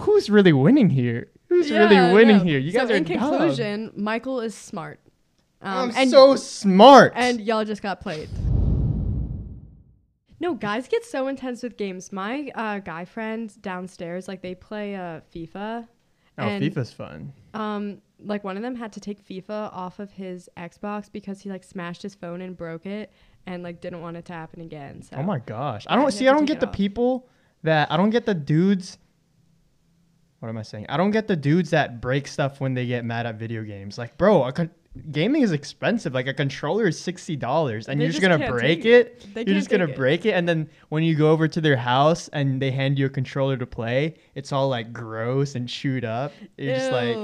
who's 0.00 0.30
really 0.30 0.52
winning 0.52 0.90
here? 0.90 1.28
Who's 1.48 1.70
really 1.70 1.96
winning 2.14 2.38
no. 2.38 2.44
here? 2.44 2.58
You 2.58 2.72
so 2.72 2.80
guys 2.80 2.90
are 2.90 2.94
in 2.94 3.04
dumb. 3.04 3.18
conclusion, 3.18 3.92
Michael 3.94 4.40
is 4.40 4.54
smart. 4.54 5.00
Um, 5.60 5.90
I'm 5.90 5.96
and 5.96 6.10
so 6.10 6.34
smart. 6.36 7.12
and 7.14 7.40
y'all 7.40 7.64
just 7.64 7.82
got 7.82 8.00
played. 8.00 8.28
No, 10.40 10.54
guys 10.54 10.88
get 10.88 11.04
so 11.04 11.28
intense 11.28 11.62
with 11.62 11.76
games. 11.76 12.10
My 12.10 12.50
uh, 12.56 12.80
guy 12.80 13.04
friends 13.04 13.54
downstairs, 13.54 14.26
like 14.26 14.42
they 14.42 14.56
play 14.56 14.96
uh, 14.96 15.20
FIFA. 15.32 15.86
oh, 16.38 16.42
and, 16.42 16.64
FIFA's 16.64 16.92
fun. 16.92 17.32
Um, 17.54 18.02
like 18.18 18.42
one 18.42 18.56
of 18.56 18.62
them 18.62 18.74
had 18.74 18.92
to 18.94 19.00
take 19.00 19.24
FIFA 19.24 19.72
off 19.72 20.00
of 20.00 20.10
his 20.10 20.50
Xbox 20.56 21.12
because 21.12 21.40
he 21.40 21.48
like 21.50 21.62
smashed 21.62 22.02
his 22.02 22.16
phone 22.16 22.40
and 22.40 22.56
broke 22.56 22.86
it, 22.86 23.12
and 23.46 23.62
like 23.62 23.80
didn't 23.80 24.00
want 24.00 24.16
it 24.16 24.24
to 24.26 24.32
happen 24.32 24.62
again. 24.62 25.02
So 25.02 25.16
Oh 25.16 25.22
my 25.22 25.38
gosh. 25.38 25.86
I 25.88 25.94
don't 25.94 26.10
see. 26.10 26.26
I 26.26 26.32
don't 26.32 26.46
get 26.46 26.58
the 26.58 26.66
off. 26.66 26.72
people 26.72 27.28
that 27.62 27.92
I 27.92 27.96
don't 27.96 28.10
get 28.10 28.26
the 28.26 28.34
dudes. 28.34 28.98
What 30.42 30.48
am 30.48 30.58
I 30.58 30.62
saying? 30.62 30.86
I 30.88 30.96
don't 30.96 31.12
get 31.12 31.28
the 31.28 31.36
dudes 31.36 31.70
that 31.70 32.00
break 32.00 32.26
stuff 32.26 32.60
when 32.60 32.74
they 32.74 32.84
get 32.84 33.04
mad 33.04 33.26
at 33.26 33.36
video 33.36 33.62
games. 33.62 33.96
Like, 33.96 34.18
bro, 34.18 34.42
a 34.42 34.50
con- 34.52 34.72
gaming 35.12 35.42
is 35.42 35.52
expensive. 35.52 36.14
Like 36.14 36.26
a 36.26 36.34
controller 36.34 36.88
is 36.88 36.98
sixty 36.98 37.36
dollars, 37.36 37.86
and 37.86 38.00
They 38.00 38.06
you're 38.06 38.12
just 38.12 38.20
just 38.22 38.38
gonna 38.38 38.50
break 38.50 38.84
it. 38.84 39.24
it. 39.36 39.46
You're 39.46 39.54
just 39.56 39.70
gonna 39.70 39.84
it. 39.84 39.94
break 39.94 40.26
it, 40.26 40.32
and 40.32 40.48
then 40.48 40.68
when 40.88 41.04
you 41.04 41.14
go 41.14 41.30
over 41.30 41.46
to 41.46 41.60
their 41.60 41.76
house 41.76 42.26
and 42.32 42.60
they 42.60 42.72
hand 42.72 42.98
you 42.98 43.06
a 43.06 43.08
controller 43.08 43.56
to 43.56 43.66
play, 43.66 44.16
it's 44.34 44.50
all 44.50 44.68
like 44.68 44.92
gross 44.92 45.54
and 45.54 45.68
chewed 45.68 46.04
up. 46.04 46.32
You're 46.58 46.74
just 46.74 46.90
like, 46.90 47.16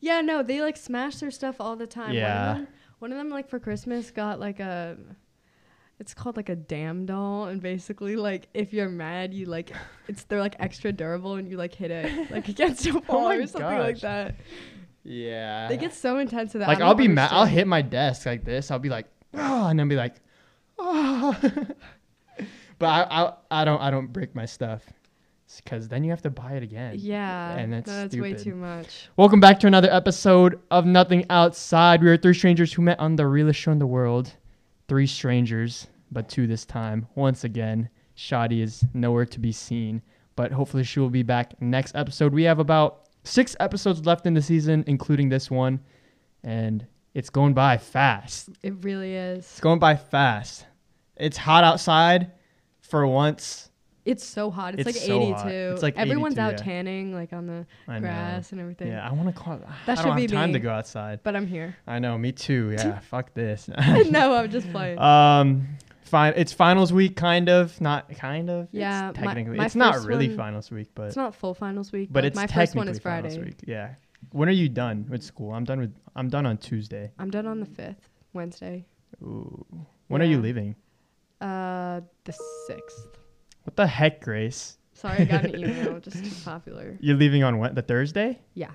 yeah, 0.00 0.22
no, 0.22 0.42
they 0.42 0.62
like 0.62 0.78
smash 0.78 1.16
their 1.16 1.30
stuff 1.30 1.56
all 1.60 1.76
the 1.76 1.86
time. 1.86 2.14
Yeah. 2.14 2.46
One 2.46 2.60
of 2.62 2.64
them, 2.64 2.74
one 3.00 3.12
of 3.12 3.18
them 3.18 3.28
like 3.28 3.50
for 3.50 3.58
Christmas 3.58 4.10
got 4.10 4.40
like 4.40 4.58
a, 4.60 4.96
it's 6.04 6.12
called 6.12 6.36
like 6.36 6.50
a 6.50 6.56
damn 6.56 7.06
doll, 7.06 7.46
and 7.46 7.62
basically 7.62 8.14
like 8.14 8.48
if 8.52 8.74
you're 8.74 8.90
mad, 8.90 9.32
you 9.32 9.46
like 9.46 9.72
it's 10.06 10.24
they're 10.24 10.38
like 10.38 10.54
extra 10.58 10.92
durable, 10.92 11.36
and 11.36 11.48
you 11.48 11.56
like 11.56 11.72
hit 11.72 11.90
it 11.90 12.30
like 12.30 12.46
against 12.46 12.86
a 12.86 12.90
oh 12.90 13.02
wall 13.08 13.28
my 13.30 13.36
or 13.36 13.46
something 13.46 13.78
like 13.78 14.00
that. 14.00 14.34
yeah. 15.02 15.66
They 15.66 15.78
get 15.78 15.94
so 15.94 16.18
intense 16.18 16.52
with 16.52 16.60
that. 16.60 16.68
Like 16.68 16.82
I'll 16.82 16.94
be 16.94 17.08
mad. 17.08 17.30
I'll 17.32 17.46
hit 17.46 17.66
my 17.66 17.80
desk 17.80 18.26
like 18.26 18.44
this. 18.44 18.70
I'll 18.70 18.78
be 18.78 18.90
like, 18.90 19.06
oh, 19.32 19.68
and 19.68 19.78
then 19.78 19.88
be 19.88 19.96
like, 19.96 20.16
oh. 20.78 21.34
but 22.78 22.86
I, 22.86 23.06
I, 23.08 23.32
I 23.62 23.64
don't, 23.64 23.80
I 23.80 23.90
don't 23.90 24.12
break 24.12 24.34
my 24.34 24.44
stuff, 24.44 24.82
because 25.64 25.88
then 25.88 26.04
you 26.04 26.10
have 26.10 26.20
to 26.22 26.30
buy 26.30 26.52
it 26.52 26.62
again. 26.62 26.96
Yeah, 26.98 27.56
and 27.56 27.72
that's 27.72 27.90
that's 27.90 28.14
way 28.14 28.34
too 28.34 28.56
much. 28.56 29.08
Welcome 29.16 29.40
back 29.40 29.58
to 29.60 29.66
another 29.66 29.90
episode 29.90 30.60
of 30.70 30.84
Nothing 30.84 31.24
Outside. 31.30 32.02
We 32.02 32.10
are 32.10 32.18
three 32.18 32.34
strangers 32.34 32.74
who 32.74 32.82
met 32.82 33.00
on 33.00 33.16
the 33.16 33.26
realest 33.26 33.58
show 33.58 33.72
in 33.72 33.78
the 33.78 33.86
world. 33.86 34.34
Three 34.86 35.06
strangers, 35.06 35.86
but 36.14 36.28
two 36.28 36.46
this 36.46 36.64
time. 36.64 37.06
Once 37.14 37.44
again, 37.44 37.88
Shadi 38.16 38.62
is 38.62 38.84
nowhere 38.94 39.26
to 39.26 39.38
be 39.40 39.52
seen, 39.52 40.00
but 40.36 40.52
hopefully 40.52 40.84
she 40.84 41.00
will 41.00 41.10
be 41.10 41.22
back 41.22 41.60
next 41.60 41.94
episode. 41.94 42.32
We 42.32 42.44
have 42.44 42.58
about 42.58 43.08
six 43.24 43.56
episodes 43.60 44.06
left 44.06 44.26
in 44.26 44.34
the 44.34 44.42
season, 44.42 44.84
including 44.86 45.28
this 45.28 45.50
one, 45.50 45.80
and 46.42 46.86
it's 47.14 47.30
going 47.30 47.54
by 47.54 47.76
fast. 47.76 48.48
It 48.62 48.74
really 48.82 49.14
is. 49.14 49.38
It's 49.40 49.60
going 49.60 49.78
by 49.78 49.96
fast. 49.96 50.66
It's 51.16 51.36
hot 51.36 51.64
outside 51.64 52.32
for 52.80 53.06
once. 53.06 53.70
It's 54.04 54.22
so 54.24 54.50
hot. 54.50 54.74
It's, 54.78 54.86
It's 54.86 54.98
like 54.98 55.06
so 55.06 55.16
82. 55.22 55.34
hot. 55.34 55.48
It's 55.48 55.82
like 55.82 55.96
Everyone's 55.96 56.34
82, 56.34 56.40
out 56.42 56.52
yeah. 56.52 56.56
tanning 56.58 57.14
like 57.14 57.32
on 57.32 57.46
the 57.46 57.66
I 57.88 57.94
know. 57.94 58.00
grass 58.00 58.52
and 58.52 58.60
everything. 58.60 58.88
Yeah, 58.88 59.08
I 59.08 59.12
want 59.12 59.34
to 59.34 59.40
call. 59.40 59.56
That 59.58 59.68
I 59.86 59.94
should 59.94 60.08
don't 60.08 60.16
be 60.16 60.22
have 60.22 60.30
time 60.32 60.52
to 60.52 60.58
go 60.58 60.70
outside. 60.70 61.20
But 61.22 61.34
I'm 61.36 61.46
here. 61.46 61.76
I 61.86 61.98
know, 62.00 62.18
me 62.18 62.32
too. 62.32 62.72
Yeah, 62.78 62.98
fuck 62.98 63.32
this. 63.32 63.68
no, 64.10 64.34
I'm 64.34 64.50
just 64.50 64.70
playing. 64.70 64.98
Um, 65.04 65.66
fine. 66.04 66.32
It's 66.36 66.52
finals 66.52 66.92
week, 66.92 67.16
kind 67.16 67.48
of. 67.48 67.80
Not 67.80 68.08
kind 68.16 68.50
of. 68.50 68.68
Yeah, 68.72 69.06
my- 69.06 69.12
technically, 69.12 69.56
my 69.58 69.66
it's 69.66 69.74
not 69.74 70.04
really 70.04 70.28
one- 70.28 70.36
finals 70.36 70.70
week, 70.70 70.90
but 70.94 71.06
it's 71.08 71.16
not 71.16 71.34
full 71.34 71.54
finals 71.54 71.92
week, 71.92 72.08
but 72.10 72.20
but 72.20 72.24
it's 72.24 72.36
my 72.36 72.46
technically 72.46 72.66
first 72.66 72.76
one 72.76 72.88
is 72.88 72.98
Friday. 72.98 73.38
week. 73.42 73.60
Yeah. 73.66 73.94
When 74.32 74.48
are 74.48 74.52
you 74.52 74.68
done 74.68 75.06
with 75.08 75.22
school? 75.22 75.52
I'm 75.52 75.64
done 75.64 75.80
with. 75.80 75.94
I'm 76.16 76.28
done 76.28 76.46
on 76.46 76.56
Tuesday. 76.58 77.10
I'm 77.18 77.30
done 77.30 77.46
on 77.46 77.60
the 77.60 77.66
fifth, 77.66 78.08
Wednesday. 78.32 78.86
Ooh. 79.22 79.64
When 80.08 80.22
are 80.22 80.26
you 80.26 80.40
leaving? 80.40 80.76
Uh, 81.40 82.00
the 82.24 82.32
sixth. 82.66 83.08
What 83.64 83.76
the 83.76 83.86
heck, 83.86 84.20
Grace? 84.22 84.78
Sorry, 84.94 85.18
I 85.20 85.24
got 85.24 85.44
an 85.44 85.56
email. 85.58 85.98
just 86.00 86.24
too 86.24 86.30
popular. 86.44 86.96
You're 87.00 87.16
leaving 87.16 87.42
on 87.42 87.58
what? 87.58 87.74
The 87.74 87.82
Thursday? 87.82 88.40
Yeah. 88.54 88.70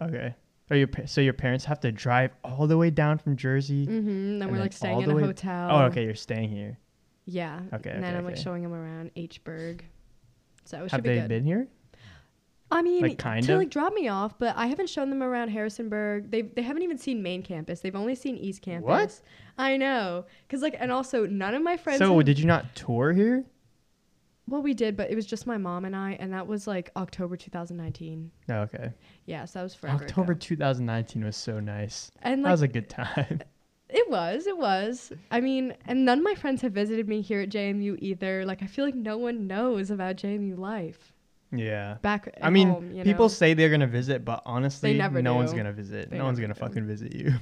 Okay. 0.00 0.34
Are 0.70 0.76
your 0.76 0.88
so 1.06 1.20
your 1.20 1.32
parents 1.32 1.64
have 1.64 1.80
to 1.80 1.92
drive 1.92 2.30
all 2.44 2.66
the 2.66 2.76
way 2.76 2.90
down 2.90 3.18
from 3.18 3.36
Jersey? 3.36 3.86
Mm-hmm. 3.86 4.06
Then 4.06 4.42
And 4.42 4.50
we're 4.50 4.56
then 4.56 4.60
like 4.60 4.72
staying 4.72 5.00
in 5.02 5.10
a 5.10 5.18
hotel. 5.18 5.68
Oh, 5.70 5.82
okay. 5.84 6.04
You're 6.04 6.14
staying 6.14 6.50
here. 6.50 6.78
Yeah. 7.24 7.60
Okay, 7.74 7.90
And 7.90 8.02
then 8.02 8.10
okay, 8.10 8.18
I'm 8.18 8.24
like 8.24 8.34
okay. 8.34 8.42
showing 8.42 8.62
them 8.62 8.72
around 8.74 9.10
Hburg. 9.16 9.80
So 10.64 10.78
it 10.78 10.82
should 10.84 10.90
Have 10.92 11.02
be 11.02 11.08
they 11.10 11.14
good. 11.20 11.28
been 11.28 11.44
here? 11.44 11.68
I 12.70 12.82
mean, 12.82 13.00
like, 13.00 13.16
kind 13.18 13.42
to 13.46 13.52
of? 13.54 13.58
like 13.60 13.70
drop 13.70 13.94
me 13.94 14.08
off, 14.08 14.38
but 14.38 14.54
I 14.54 14.66
haven't 14.66 14.90
shown 14.90 15.08
them 15.08 15.22
around 15.22 15.48
Harrisonburg. 15.48 16.30
They 16.30 16.42
they 16.42 16.60
haven't 16.60 16.82
even 16.82 16.98
seen 16.98 17.22
main 17.22 17.42
campus. 17.42 17.80
They've 17.80 17.96
only 17.96 18.14
seen 18.14 18.36
East 18.36 18.60
campus. 18.60 18.86
What? 18.86 19.20
I 19.56 19.78
know, 19.78 20.26
cause 20.50 20.60
like, 20.60 20.76
and 20.78 20.92
also 20.92 21.24
none 21.24 21.54
of 21.54 21.62
my 21.62 21.78
friends. 21.78 21.98
So 21.98 22.14
have- 22.14 22.26
did 22.26 22.38
you 22.38 22.44
not 22.44 22.74
tour 22.74 23.14
here? 23.14 23.44
Well, 24.48 24.62
we 24.62 24.74
did, 24.74 24.96
but 24.96 25.10
it 25.10 25.14
was 25.14 25.26
just 25.26 25.46
my 25.46 25.58
mom 25.58 25.84
and 25.84 25.94
I, 25.94 26.16
and 26.20 26.32
that 26.32 26.46
was 26.46 26.66
like 26.66 26.90
October 26.96 27.36
2019. 27.36 28.30
Oh, 28.50 28.54
okay. 28.54 28.92
Yeah, 29.26 29.44
so 29.44 29.58
that 29.58 29.62
was 29.64 29.74
forever. 29.74 30.04
October 30.04 30.32
ago. 30.32 30.40
2019 30.40 31.24
was 31.24 31.36
so 31.36 31.60
nice. 31.60 32.10
and 32.22 32.44
that 32.44 32.48
like 32.48 32.52
was 32.52 32.62
a 32.62 32.68
good 32.68 32.88
time. 32.88 33.40
it 33.88 34.10
was, 34.10 34.46
it 34.46 34.56
was. 34.56 35.12
I 35.30 35.40
mean, 35.40 35.74
and 35.86 36.04
none 36.04 36.18
of 36.18 36.24
my 36.24 36.34
friends 36.34 36.62
have 36.62 36.72
visited 36.72 37.08
me 37.08 37.20
here 37.20 37.40
at 37.40 37.50
JMU 37.50 37.98
either. 38.00 38.44
Like, 38.44 38.62
I 38.62 38.66
feel 38.66 38.84
like 38.84 38.94
no 38.94 39.18
one 39.18 39.46
knows 39.46 39.90
about 39.90 40.16
JMU 40.16 40.58
life 40.58 41.12
yeah. 41.52 41.96
back. 42.02 42.36
I 42.42 42.50
mean, 42.50 42.68
home, 42.68 43.00
people 43.02 43.24
know? 43.24 43.28
say 43.28 43.54
they're 43.54 43.70
gonna 43.70 43.86
visit, 43.86 44.24
but 44.24 44.42
honestly, 44.44 44.94
no 44.94 45.34
one's 45.34 45.52
gonna 45.52 45.72
visit. 45.72 46.10
They 46.10 46.18
no 46.18 46.24
one's 46.24 46.40
gonna 46.40 46.54
do. 46.54 46.60
fucking 46.60 46.86
visit 46.86 47.14
you. 47.14 47.34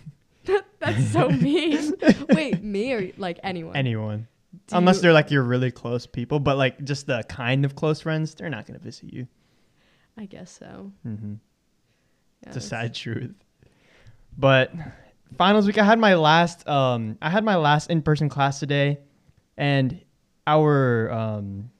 that's 0.79 1.13
so 1.13 1.29
mean. 1.31 1.95
Wait, 2.31 2.63
me 2.63 2.93
or 2.93 3.11
like 3.17 3.41
anyone? 3.43 3.77
Anyone, 3.77 4.29
Do 4.69 4.77
unless 4.77 4.97
you- 4.97 5.03
they're 5.03 5.13
like 5.13 5.31
your 5.31 5.43
really 5.43 5.71
close 5.71 6.07
people, 6.07 6.41
but 6.41 6.57
like 6.57 6.83
just 6.85 7.07
the 7.07 7.23
kind 7.29 7.65
of 7.65 7.75
close 7.75 8.01
friends, 8.01 8.35
they're 8.35 8.49
not 8.51 8.67
gonna 8.67 8.79
visit 8.79 9.13
you. 9.13 9.27
I 10.17 10.27
guess 10.27 10.51
so. 10.51 10.93
hmm 11.03 11.35
Yeah, 12.43 12.49
It's 12.49 12.57
a 12.57 12.61
sad 12.61 12.95
truth. 12.95 13.35
But 14.39 14.73
finals 15.37 15.67
week, 15.67 15.79
I 15.79 15.85
had 15.85 15.99
my 15.99 16.15
last. 16.15 16.67
Um, 16.69 17.19
I 17.23 17.31
had 17.31 17.45
my 17.45 17.57
last 17.57 17.91
in-person 17.91 18.29
class 18.29 18.61
today, 18.61 18.99
and 19.57 20.03
our 20.47 21.11
um, 21.11 21.71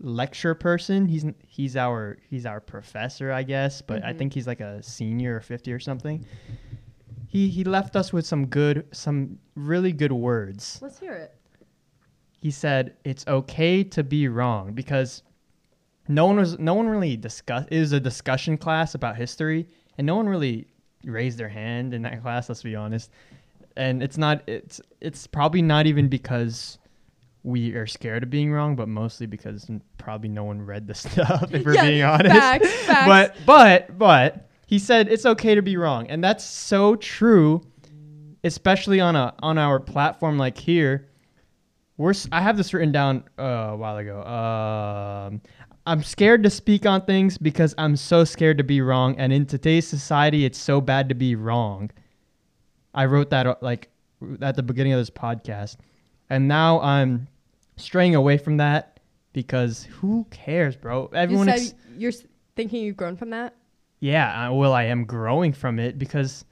lecture 0.00 0.54
person, 0.54 1.06
he's 1.06 1.24
he's 1.46 1.76
our 1.76 2.18
he's 2.28 2.44
our 2.46 2.60
professor, 2.60 3.32
I 3.32 3.42
guess, 3.42 3.80
but 3.82 4.04
I 4.04 4.12
Mhm. 4.12 4.18
think 4.18 4.32
he's 4.34 4.46
like 4.46 4.60
a 4.60 4.82
senior 4.82 5.36
or 5.36 5.40
fifty 5.40 5.72
or 5.72 5.78
something. 5.78 6.24
He 7.26 7.48
he 7.48 7.64
left 7.64 7.96
us 7.96 8.12
with 8.12 8.26
some 8.26 8.46
good, 8.46 8.86
some 8.92 9.38
really 9.54 9.92
good 9.92 10.12
words. 10.12 10.78
Let's 10.82 10.98
hear 10.98 11.12
it. 11.14 11.34
He 12.36 12.50
said 12.50 12.96
it's 13.04 13.26
okay 13.26 13.82
to 13.84 14.02
be 14.04 14.28
wrong 14.28 14.72
because 14.72 15.22
no 16.08 16.26
one 16.26 16.36
was 16.36 16.58
no 16.58 16.74
one 16.74 16.88
really 16.88 17.16
discuss. 17.16 17.66
It 17.70 17.80
was 17.80 17.92
a 17.92 18.00
discussion 18.00 18.56
class 18.58 18.94
about 18.94 19.16
history, 19.16 19.66
and 19.98 20.06
no 20.06 20.16
one 20.16 20.28
really 20.28 20.66
raised 21.04 21.38
their 21.38 21.48
hand 21.48 21.94
in 21.94 22.02
that 22.02 22.22
class. 22.22 22.48
Let's 22.48 22.62
be 22.62 22.76
honest. 22.76 23.10
And 23.76 24.02
it's 24.02 24.16
not. 24.18 24.42
It's 24.46 24.80
it's 25.00 25.26
probably 25.26 25.62
not 25.62 25.86
even 25.86 26.08
because 26.08 26.78
we 27.42 27.74
are 27.74 27.86
scared 27.86 28.22
of 28.22 28.30
being 28.30 28.52
wrong, 28.52 28.74
but 28.76 28.88
mostly 28.88 29.26
because 29.26 29.70
probably 29.98 30.28
no 30.28 30.44
one 30.44 30.60
read 30.62 30.86
the 30.86 30.94
stuff. 30.94 31.52
If 31.54 31.64
we're 31.64 31.74
Yeah, 31.74 31.82
being 31.84 32.02
honest. 32.02 32.34
facts, 32.34 32.72
facts. 32.84 33.06
But 33.46 33.46
but 33.46 33.98
but 33.98 34.48
he 34.66 34.78
said 34.78 35.08
it's 35.08 35.26
okay 35.26 35.54
to 35.54 35.62
be 35.62 35.76
wrong, 35.76 36.06
and 36.08 36.22
that's 36.22 36.44
so 36.44 36.96
true, 36.96 37.62
especially 38.44 39.00
on 39.00 39.16
a 39.16 39.34
on 39.40 39.58
our 39.58 39.80
platform 39.80 40.38
like 40.38 40.58
here. 40.58 41.08
We're 41.98 42.14
I 42.30 42.40
have 42.42 42.56
this 42.56 42.74
written 42.74 42.92
down 42.92 43.24
uh, 43.38 43.42
a 43.42 43.76
while 43.76 43.96
ago. 43.96 44.22
Um, 44.22 45.40
I'm 45.86 46.02
scared 46.02 46.42
to 46.42 46.50
speak 46.50 46.84
on 46.84 47.02
things 47.02 47.38
because 47.38 47.74
I'm 47.78 47.96
so 47.96 48.24
scared 48.24 48.58
to 48.58 48.64
be 48.64 48.80
wrong, 48.80 49.16
and 49.18 49.32
in 49.32 49.46
today's 49.46 49.86
society, 49.86 50.44
it's 50.44 50.58
so 50.58 50.80
bad 50.80 51.08
to 51.08 51.14
be 51.14 51.36
wrong. 51.36 51.90
I 52.94 53.06
wrote 53.06 53.30
that 53.30 53.46
uh, 53.46 53.54
like 53.60 53.88
at 54.42 54.56
the 54.56 54.62
beginning 54.62 54.92
of 54.92 54.98
this 54.98 55.10
podcast, 55.10 55.76
and 56.28 56.48
now 56.48 56.80
I'm 56.80 57.28
straying 57.76 58.14
away 58.14 58.36
from 58.36 58.56
that 58.58 59.00
because 59.32 59.84
who 59.84 60.26
cares, 60.30 60.76
bro? 60.76 61.06
Everyone, 61.14 61.46
you 61.48 61.52
ex- 61.54 61.74
you're 61.96 62.12
thinking 62.56 62.82
you've 62.82 62.96
grown 62.96 63.16
from 63.16 63.30
that. 63.30 63.54
yeah, 64.00 64.32
I, 64.34 64.50
well, 64.50 64.72
I 64.72 64.84
am 64.84 65.04
growing 65.04 65.52
from 65.52 65.78
it 65.78 65.98
because 65.98 66.44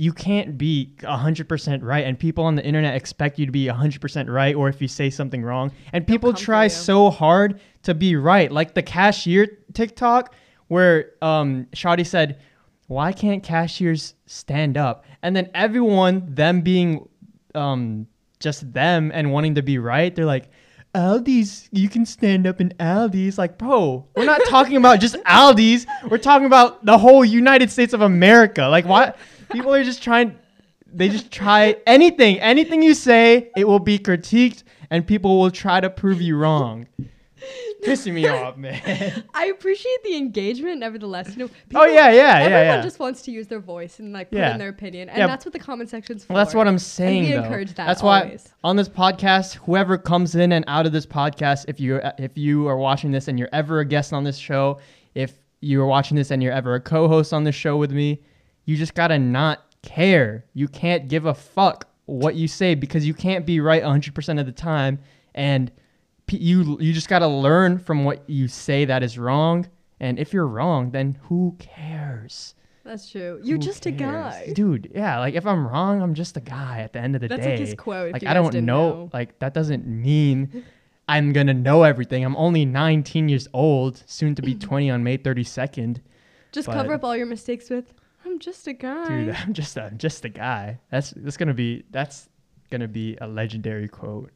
you 0.00 0.12
can't 0.12 0.56
be 0.56 0.94
100% 0.98 1.82
right 1.82 2.06
and 2.06 2.16
people 2.16 2.44
on 2.44 2.54
the 2.54 2.64
internet 2.64 2.94
expect 2.94 3.36
you 3.36 3.44
to 3.46 3.50
be 3.50 3.66
100% 3.66 4.32
right 4.32 4.54
or 4.54 4.68
if 4.68 4.80
you 4.80 4.86
say 4.86 5.10
something 5.10 5.42
wrong 5.42 5.72
and 5.92 6.06
people 6.06 6.32
try 6.32 6.68
so 6.68 7.10
hard 7.10 7.60
to 7.82 7.94
be 7.94 8.14
right 8.14 8.52
like 8.52 8.74
the 8.74 8.82
cashier 8.82 9.58
TikTok 9.74 10.36
where 10.68 11.14
um 11.20 11.66
Shadi 11.74 12.06
said 12.06 12.40
why 12.86 13.12
can't 13.12 13.42
cashiers 13.42 14.14
stand 14.26 14.76
up 14.76 15.04
and 15.22 15.34
then 15.34 15.50
everyone 15.52 16.32
them 16.32 16.60
being 16.60 17.08
um 17.56 18.06
just 18.38 18.72
them 18.72 19.10
and 19.12 19.32
wanting 19.32 19.56
to 19.56 19.62
be 19.62 19.78
right 19.78 20.14
they're 20.14 20.24
like 20.24 20.48
Aldi's, 20.94 21.68
you 21.70 21.88
can 21.88 22.06
stand 22.06 22.46
up 22.46 22.62
in 22.62 22.70
Aldi's. 22.80 23.36
Like, 23.36 23.58
bro, 23.58 24.06
we're 24.16 24.24
not 24.24 24.40
talking 24.46 24.76
about 24.76 25.00
just 25.00 25.16
Aldi's. 25.26 25.86
We're 26.08 26.16
talking 26.16 26.46
about 26.46 26.84
the 26.84 26.96
whole 26.96 27.24
United 27.24 27.70
States 27.70 27.92
of 27.92 28.00
America. 28.00 28.62
Like, 28.62 28.86
why? 28.86 29.12
People 29.50 29.72
are 29.74 29.84
just 29.84 30.02
trying, 30.02 30.36
they 30.92 31.08
just 31.08 31.30
try 31.30 31.76
anything. 31.86 32.38
Anything 32.40 32.82
you 32.82 32.94
say, 32.94 33.50
it 33.56 33.66
will 33.66 33.78
be 33.80 33.98
critiqued 33.98 34.62
and 34.90 35.06
people 35.06 35.38
will 35.40 35.50
try 35.50 35.80
to 35.80 35.90
prove 35.90 36.20
you 36.20 36.36
wrong. 36.36 36.86
Pissing 37.84 38.14
me 38.14 38.26
off, 38.26 38.56
man. 38.56 39.22
I 39.32 39.46
appreciate 39.46 40.02
the 40.02 40.16
engagement, 40.16 40.80
nevertheless. 40.80 41.30
You 41.36 41.44
know, 41.44 41.50
Oh, 41.76 41.84
yeah, 41.84 42.10
yeah, 42.10 42.12
yeah, 42.12 42.34
Everyone 42.40 42.64
yeah. 42.64 42.82
just 42.82 42.98
wants 42.98 43.22
to 43.22 43.30
use 43.30 43.46
their 43.46 43.60
voice 43.60 44.00
and 44.00 44.12
like 44.12 44.30
put 44.30 44.38
Yeah. 44.40 44.52
in 44.52 44.58
their 44.58 44.68
opinion, 44.70 45.08
and 45.08 45.18
Yeah. 45.18 45.26
that's 45.28 45.44
what 45.44 45.52
the 45.52 45.60
comment 45.60 45.88
section's 45.88 46.24
for. 46.24 46.32
Well, 46.32 46.44
that's 46.44 46.54
what 46.54 46.66
I'm 46.66 46.80
saying. 46.80 47.24
we 47.26 47.32
though. 47.32 47.44
encourage 47.44 47.68
that 47.74 47.86
That's 47.86 48.02
why 48.02 48.22
always. 48.22 48.52
on 48.64 48.74
this 48.74 48.88
podcast, 48.88 49.54
whoever 49.58 49.96
comes 49.96 50.34
in 50.34 50.50
and 50.50 50.64
out 50.66 50.86
of 50.86 50.92
this 50.92 51.06
podcast, 51.06 51.66
if 51.68 51.78
you 51.78 52.00
if 52.18 52.36
you 52.36 52.66
are 52.66 52.76
watching 52.76 53.12
this 53.12 53.28
and 53.28 53.38
you're 53.38 53.48
ever 53.52 53.78
a 53.78 53.84
guest 53.84 54.12
on 54.12 54.24
this 54.24 54.36
show, 54.36 54.78
if 55.14 55.34
you 55.60 55.80
are 55.80 55.86
watching 55.86 56.16
this 56.16 56.32
and 56.32 56.42
you're 56.42 56.52
ever 56.52 56.74
a 56.74 56.80
co-host 56.80 57.32
on 57.32 57.44
this 57.44 57.54
show 57.54 57.76
with 57.76 57.92
me, 57.92 58.20
you 58.68 58.76
just 58.76 58.94
gotta 58.94 59.18
not 59.18 59.64
care. 59.82 60.44
You 60.52 60.68
can't 60.68 61.08
give 61.08 61.24
a 61.24 61.32
fuck 61.32 61.88
what 62.04 62.34
you 62.34 62.46
say 62.48 62.74
because 62.74 63.06
you 63.06 63.14
can't 63.14 63.46
be 63.46 63.60
right 63.60 63.82
100% 63.82 64.38
of 64.40 64.44
the 64.44 64.52
time, 64.52 64.98
and 65.34 65.72
you 66.30 66.76
you 66.78 66.92
just 66.92 67.08
gotta 67.08 67.26
learn 67.26 67.78
from 67.78 68.04
what 68.04 68.28
you 68.28 68.46
say 68.46 68.84
that 68.84 69.02
is 69.02 69.18
wrong. 69.18 69.66
And 70.00 70.18
if 70.18 70.34
you're 70.34 70.46
wrong, 70.46 70.90
then 70.90 71.18
who 71.22 71.56
cares? 71.58 72.54
That's 72.84 73.10
true. 73.10 73.40
You're 73.42 73.56
Who 73.56 73.62
just 73.62 73.86
a 73.86 73.90
guy. 73.90 74.52
dude. 74.54 74.92
Yeah, 74.94 75.18
like 75.18 75.34
if 75.34 75.46
I'm 75.46 75.66
wrong, 75.66 76.02
I'm 76.02 76.12
just 76.14 76.36
a 76.36 76.40
guy. 76.40 76.80
At 76.80 76.92
the 76.92 77.00
end 77.00 77.14
of 77.14 77.20
the 77.22 77.28
That's 77.28 77.42
day, 77.42 77.50
like 77.52 77.60
his 77.60 77.74
quote. 77.74 78.12
like 78.12 78.24
I 78.26 78.34
don't 78.34 78.52
didn't 78.52 78.66
know, 78.66 79.08
like 79.14 79.38
that 79.38 79.54
doesn't 79.54 79.86
mean 79.86 80.64
I'm 81.08 81.32
gonna 81.32 81.54
know 81.54 81.84
everything. 81.84 82.22
I'm 82.24 82.36
only 82.36 82.66
19 82.66 83.30
years 83.30 83.48
old, 83.54 84.02
soon 84.06 84.34
to 84.34 84.42
be 84.42 84.54
20 84.68 84.90
on 84.90 85.02
May 85.02 85.16
32nd. 85.16 86.00
Just 86.52 86.66
but- 86.66 86.74
cover 86.74 86.92
up 86.92 87.04
all 87.04 87.16
your 87.16 87.26
mistakes 87.26 87.70
with. 87.70 87.94
I'm 88.28 88.38
just 88.38 88.66
a 88.66 88.74
guy. 88.74 89.08
Dude, 89.08 89.34
I'm 89.42 89.54
just 89.54 89.76
a 89.76 89.90
just 89.96 90.24
a 90.24 90.28
guy. 90.28 90.78
That's 90.90 91.10
that's 91.10 91.36
gonna 91.38 91.54
be 91.54 91.84
that's 91.90 92.28
gonna 92.70 92.88
be 92.88 93.16
a 93.20 93.26
legendary 93.26 93.88
quote. 93.88 94.30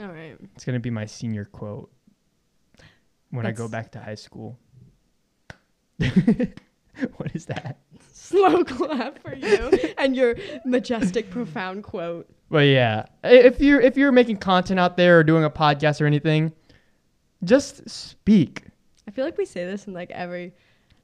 all 0.00 0.08
right. 0.08 0.36
It's 0.56 0.64
gonna 0.64 0.80
be 0.80 0.90
my 0.90 1.06
senior 1.06 1.44
quote 1.44 1.90
when 3.30 3.46
I 3.46 3.52
go 3.52 3.68
back 3.68 3.92
to 3.92 4.00
high 4.00 4.16
school. 4.16 4.58
what 5.98 7.34
is 7.34 7.46
that? 7.46 7.78
Slow 8.12 8.64
clap 8.64 9.22
for 9.22 9.34
you 9.34 9.70
and 9.96 10.16
your 10.16 10.34
majestic, 10.64 11.30
profound 11.30 11.84
quote. 11.84 12.28
But 12.50 12.66
yeah, 12.66 13.06
if 13.22 13.60
you're 13.60 13.80
if 13.80 13.96
you're 13.96 14.12
making 14.12 14.38
content 14.38 14.80
out 14.80 14.96
there 14.96 15.20
or 15.20 15.24
doing 15.24 15.44
a 15.44 15.50
podcast 15.50 16.00
or 16.00 16.06
anything, 16.06 16.52
just 17.44 17.88
speak. 17.88 18.64
I 19.06 19.12
feel 19.12 19.24
like 19.24 19.38
we 19.38 19.44
say 19.44 19.64
this 19.64 19.86
in 19.86 19.92
like 19.92 20.10
every. 20.10 20.52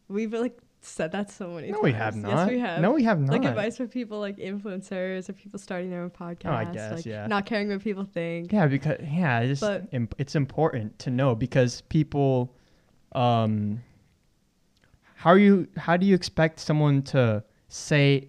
We've 0.08 0.32
like 0.32 0.58
said 0.85 1.13
that 1.13 1.31
so 1.31 1.49
many 1.51 1.69
No, 1.69 1.75
times. 1.75 1.85
we 1.85 1.93
have 1.93 2.17
not. 2.17 2.29
Yes, 2.31 2.49
we 2.51 2.59
have. 2.59 2.81
No, 2.81 2.93
we 2.93 3.03
have 3.05 3.21
not. 3.21 3.33
Like 3.33 3.45
advice 3.45 3.77
for 3.77 3.87
people 3.87 4.21
like 4.21 4.37
influencers 4.37 5.29
or 5.29 5.33
people 5.33 5.59
starting 5.59 5.91
their 5.91 6.03
own 6.03 6.11
podcast. 6.11 6.47
Oh, 6.47 6.53
I 6.53 6.65
guess, 6.67 6.93
like 6.97 7.07
yeah. 7.07 7.27
not 7.27 7.47
caring 7.47 7.69
what 7.69 7.83
people 7.83 8.05
think. 8.05 8.53
Yeah, 8.53 8.67
because 8.67 8.99
yeah, 9.03 9.41
it's 9.41 9.61
just 9.61 9.63
But- 9.63 9.89
imp- 9.93 10.15
it's 10.19 10.35
important 10.35 10.99
to 11.01 11.11
know 11.11 11.35
because 11.35 11.81
people, 11.83 12.55
um, 13.13 13.81
how 15.17 15.31
are 15.31 15.39
you? 15.39 15.67
How 15.77 15.97
do 15.97 16.07
you 16.07 16.15
expect 16.15 16.61
someone 16.61 17.03
to 17.05 17.43
say 17.69 18.29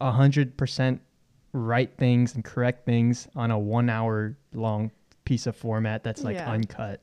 a 0.00 0.10
hundred 0.10 0.56
percent 0.56 1.00
right 1.52 1.96
things 1.96 2.34
and 2.34 2.44
correct 2.44 2.84
things 2.84 3.28
on 3.36 3.50
a 3.50 3.58
one 3.58 3.88
hour 3.88 4.36
long 4.52 4.90
piece 5.24 5.46
of 5.46 5.56
format 5.56 6.02
that's 6.04 6.22
like 6.22 6.36
Yeah. 6.36 6.50
uncut? 6.50 7.00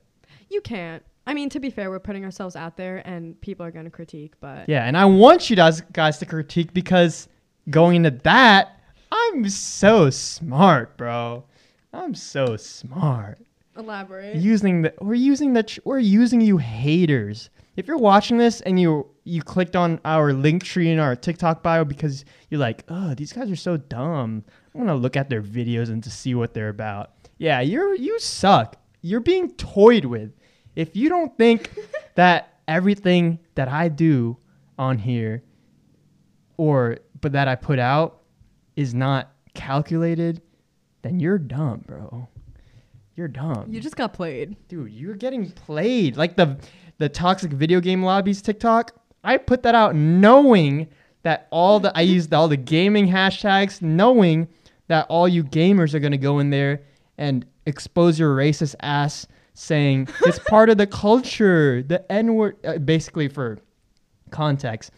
You 0.50 0.60
can't. 0.60 1.02
I 1.26 1.34
mean, 1.34 1.48
to 1.50 1.60
be 1.60 1.70
fair, 1.70 1.88
we're 1.90 2.00
putting 2.00 2.24
ourselves 2.24 2.56
out 2.56 2.76
there, 2.76 3.06
and 3.06 3.40
people 3.40 3.64
are 3.64 3.70
going 3.70 3.84
to 3.84 3.90
critique. 3.90 4.34
But 4.40 4.68
Yeah, 4.68 4.84
and 4.84 4.96
I 4.96 5.04
want 5.04 5.50
you 5.50 5.56
guys 5.56 5.80
guys 5.92 6.18
to 6.18 6.26
critique 6.26 6.74
because 6.74 7.28
going 7.70 7.96
into 7.96 8.10
that, 8.24 8.80
I'm 9.10 9.48
so 9.48 10.10
smart, 10.10 10.96
bro. 10.96 11.44
I'm 11.92 12.14
so 12.14 12.56
smart. 12.56 13.38
elaborate. 13.76 14.36
using 14.36 14.82
the 14.82 14.94
we're 15.00 15.14
using 15.14 15.52
the 15.52 15.80
we're 15.84 15.98
using 15.98 16.40
you 16.40 16.58
haters. 16.58 17.50
If 17.76 17.86
you're 17.86 17.98
watching 17.98 18.38
this 18.38 18.60
and 18.62 18.80
you 18.80 19.06
you 19.24 19.42
clicked 19.42 19.76
on 19.76 20.00
our 20.04 20.32
link 20.32 20.64
tree 20.64 20.90
in 20.90 20.98
our 20.98 21.14
TikTok 21.14 21.62
bio 21.62 21.84
because 21.84 22.24
you're 22.50 22.60
like, 22.60 22.84
oh, 22.88 23.14
these 23.14 23.32
guys 23.32 23.50
are 23.50 23.56
so 23.56 23.76
dumb. 23.76 24.44
I'm 24.74 24.80
gonna 24.80 24.96
look 24.96 25.16
at 25.16 25.28
their 25.30 25.42
videos 25.42 25.88
and 25.88 26.02
to 26.02 26.10
see 26.10 26.34
what 26.34 26.54
they're 26.54 26.68
about. 26.70 27.12
Yeah, 27.38 27.60
you're 27.60 27.94
you 27.94 28.18
suck. 28.18 28.76
You're 29.02 29.20
being 29.20 29.50
toyed 29.52 30.04
with. 30.06 30.32
If 30.74 30.96
you 30.96 31.08
don't 31.08 31.36
think 31.36 31.70
that 32.14 32.58
everything 32.66 33.40
that 33.56 33.68
I 33.68 33.88
do 33.88 34.38
on 34.78 34.98
here 34.98 35.42
or 36.56 36.98
but 37.20 37.32
that 37.32 37.46
I 37.48 37.54
put 37.56 37.78
out 37.78 38.22
is 38.74 38.94
not 38.94 39.30
calculated, 39.54 40.40
then 41.02 41.20
you're 41.20 41.38
dumb, 41.38 41.84
bro. 41.86 42.28
You're 43.14 43.28
dumb 43.28 43.66
you 43.68 43.78
just 43.80 43.94
got 43.96 44.14
played. 44.14 44.56
dude 44.68 44.90
you're 44.90 45.14
getting 45.14 45.50
played 45.50 46.16
like 46.16 46.34
the 46.34 46.56
the 46.96 47.08
toxic 47.10 47.52
video 47.52 47.78
game 47.78 48.02
lobbies 48.02 48.40
tiktok 48.40 48.92
i 49.22 49.36
put 49.36 49.62
that 49.62 49.74
out 49.74 49.94
knowing 49.94 50.88
that 51.22 51.46
all 51.50 51.78
the 51.78 51.96
i 51.96 52.00
used 52.00 52.32
all 52.32 52.48
the 52.48 52.56
gaming 52.56 53.06
hashtags 53.06 53.82
knowing 53.82 54.48
that 54.88 55.04
all 55.10 55.28
you 55.28 55.44
gamers 55.44 55.92
are 55.92 55.98
going 55.98 56.12
to 56.12 56.18
go 56.18 56.38
in 56.38 56.48
there 56.48 56.82
and 57.18 57.44
expose 57.66 58.18
your 58.18 58.34
racist 58.34 58.74
ass 58.80 59.26
saying 59.54 60.08
it's 60.22 60.38
part 60.48 60.70
of 60.70 60.78
the 60.78 60.86
culture 60.86 61.82
the 61.82 62.10
n 62.10 62.34
word 62.34 62.56
uh, 62.64 62.78
basically 62.78 63.28
for 63.28 63.58
context 64.30 64.90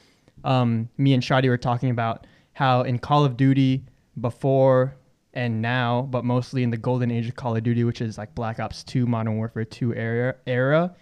um, 0.45 0.89
me 0.99 1.15
and 1.15 1.23
Shadi 1.23 1.49
were 1.49 1.59
talking 1.59 1.91
about 1.91 2.27
how 2.53 2.83
in 2.83 2.99
Call 2.99 3.25
of 3.25 3.37
Duty 3.37 3.85
before 4.21 4.95
and 5.33 5.61
now, 5.61 6.03
but 6.03 6.25
mostly 6.25 6.63
in 6.63 6.71
the 6.71 6.77
golden 6.77 7.11
age 7.11 7.29
of 7.29 7.35
Call 7.35 7.57
of 7.57 7.63
Duty, 7.65 7.83
which 7.83 8.01
is 8.01 8.19
like 8.19 8.35
Black 8.35 8.61
Ops 8.61 8.85
2, 8.85 9.07
Modern 9.07 9.37
Warfare 9.37 9.65
2 9.65 9.95
era, 9.95 10.37
era 10.47 10.95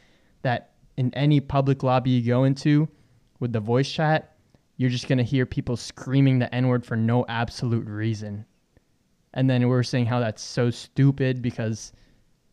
that 0.42 0.70
in 0.96 1.12
any 1.14 1.40
public 1.40 1.82
lobby 1.82 2.10
you 2.10 2.26
go 2.26 2.44
into 2.44 2.88
with 3.40 3.52
the 3.52 3.60
voice 3.60 3.90
chat, 3.90 4.36
you're 4.76 4.90
just 4.90 5.08
going 5.08 5.18
to 5.18 5.24
hear 5.24 5.44
people 5.44 5.76
screaming 5.76 6.38
the 6.38 6.52
N 6.54 6.68
word 6.68 6.86
for 6.86 6.96
no 6.96 7.26
absolute 7.28 7.86
reason. 7.86 8.46
And 9.34 9.48
then 9.48 9.68
we 9.68 9.74
are 9.74 9.82
saying 9.82 10.06
how 10.06 10.20
that's 10.20 10.42
so 10.42 10.70
stupid 10.70 11.40
because 11.42 11.92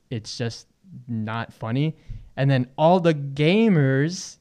it's 0.09 0.37
just 0.37 0.67
not 1.07 1.51
funny. 1.53 1.97
And 2.37 2.49
then 2.49 2.67
all 2.77 2.99
the 2.99 3.13
gamers 3.13 4.37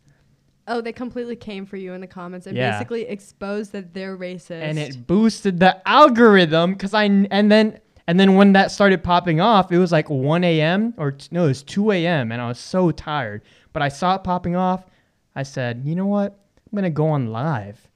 Oh, 0.70 0.82
they 0.82 0.92
completely 0.92 1.34
came 1.34 1.64
for 1.64 1.78
you 1.78 1.94
in 1.94 2.00
the 2.02 2.06
comments 2.06 2.46
and 2.46 2.54
Yeah. 2.56 2.72
basically 2.72 3.06
exposed 3.08 3.72
that 3.72 3.94
they're 3.94 4.16
racist. 4.18 4.60
and 4.62 4.78
it 4.78 5.06
boosted 5.06 5.58
the 5.60 5.76
algorithm 5.88 6.72
because 6.74 6.92
I 6.92 7.04
and 7.04 7.50
then 7.50 7.80
and 8.06 8.20
then 8.20 8.34
when 8.36 8.52
that 8.52 8.70
started 8.70 9.02
popping 9.02 9.40
off, 9.40 9.72
it 9.72 9.78
was 9.78 9.92
like 9.92 10.08
1 10.10 10.44
a.m. 10.44 10.94
or 10.96 11.12
t- 11.12 11.28
no, 11.30 11.44
it 11.44 11.48
was 11.48 11.62
2 11.62 11.90
a.m. 11.92 12.32
and 12.32 12.40
I 12.40 12.48
was 12.48 12.58
so 12.58 12.90
tired. 12.90 13.42
But 13.72 13.82
I 13.82 13.88
saw 13.88 14.14
it 14.16 14.24
popping 14.24 14.56
off. 14.56 14.84
I 15.34 15.42
said, 15.42 15.82
you 15.84 15.94
know 15.94 16.06
what? 16.06 16.38
I'm 16.70 16.76
gonna 16.76 16.90
go 16.90 17.08
on 17.08 17.26
live. 17.32 17.88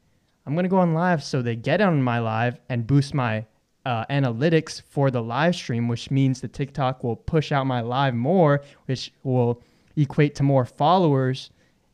I'm 0.47 0.55
gonna 0.55 0.69
go 0.69 0.79
on 0.79 0.95
live 0.95 1.23
so 1.23 1.43
they 1.43 1.57
get 1.57 1.81
on 1.83 2.03
my 2.03 2.19
live 2.21 2.59
and 2.71 2.87
boost 2.87 3.13
my 3.15 3.45
uh, 3.85 4.05
analytics 4.07 4.83
for 4.89 5.11
the 5.11 5.23
live 5.23 5.55
stream, 5.55 5.89
which 5.89 6.11
means 6.11 6.41
the 6.41 6.49
TikTok 6.49 7.03
will 7.03 7.17
push 7.17 7.53
out 7.53 7.67
my 7.67 7.81
live 7.81 8.15
more, 8.15 8.63
which 8.87 9.13
will 9.23 9.63
equate 9.97 10.35
to 10.37 10.43
more 10.43 10.65
followers. 10.65 11.51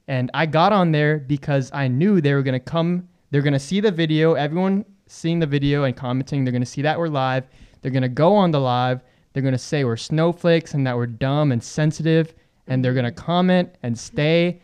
And 0.06 0.30
I 0.34 0.46
got 0.46 0.72
on 0.72 0.92
there 0.92 1.18
because 1.18 1.70
I 1.72 1.88
knew 1.88 2.20
they 2.20 2.34
were 2.34 2.42
gonna 2.42 2.60
come. 2.60 3.08
They're 3.30 3.42
gonna 3.42 3.58
see 3.58 3.80
the 3.80 3.90
video. 3.90 4.34
Everyone 4.34 4.84
seeing 5.06 5.38
the 5.38 5.46
video 5.46 5.84
and 5.84 5.96
commenting, 5.96 6.44
they're 6.44 6.52
gonna 6.52 6.66
see 6.66 6.82
that 6.82 6.98
we're 6.98 7.08
live. 7.08 7.46
They're 7.80 7.90
gonna 7.90 8.08
go 8.08 8.34
on 8.34 8.50
the 8.50 8.60
live. 8.60 9.02
They're 9.32 9.42
gonna 9.42 9.58
say 9.58 9.84
we're 9.84 9.96
snowflakes 9.96 10.74
and 10.74 10.86
that 10.86 10.96
we're 10.96 11.06
dumb 11.06 11.52
and 11.52 11.62
sensitive. 11.62 12.34
And 12.66 12.84
they're 12.84 12.94
gonna 12.94 13.12
comment 13.12 13.74
and 13.82 13.98
stay. 13.98 14.60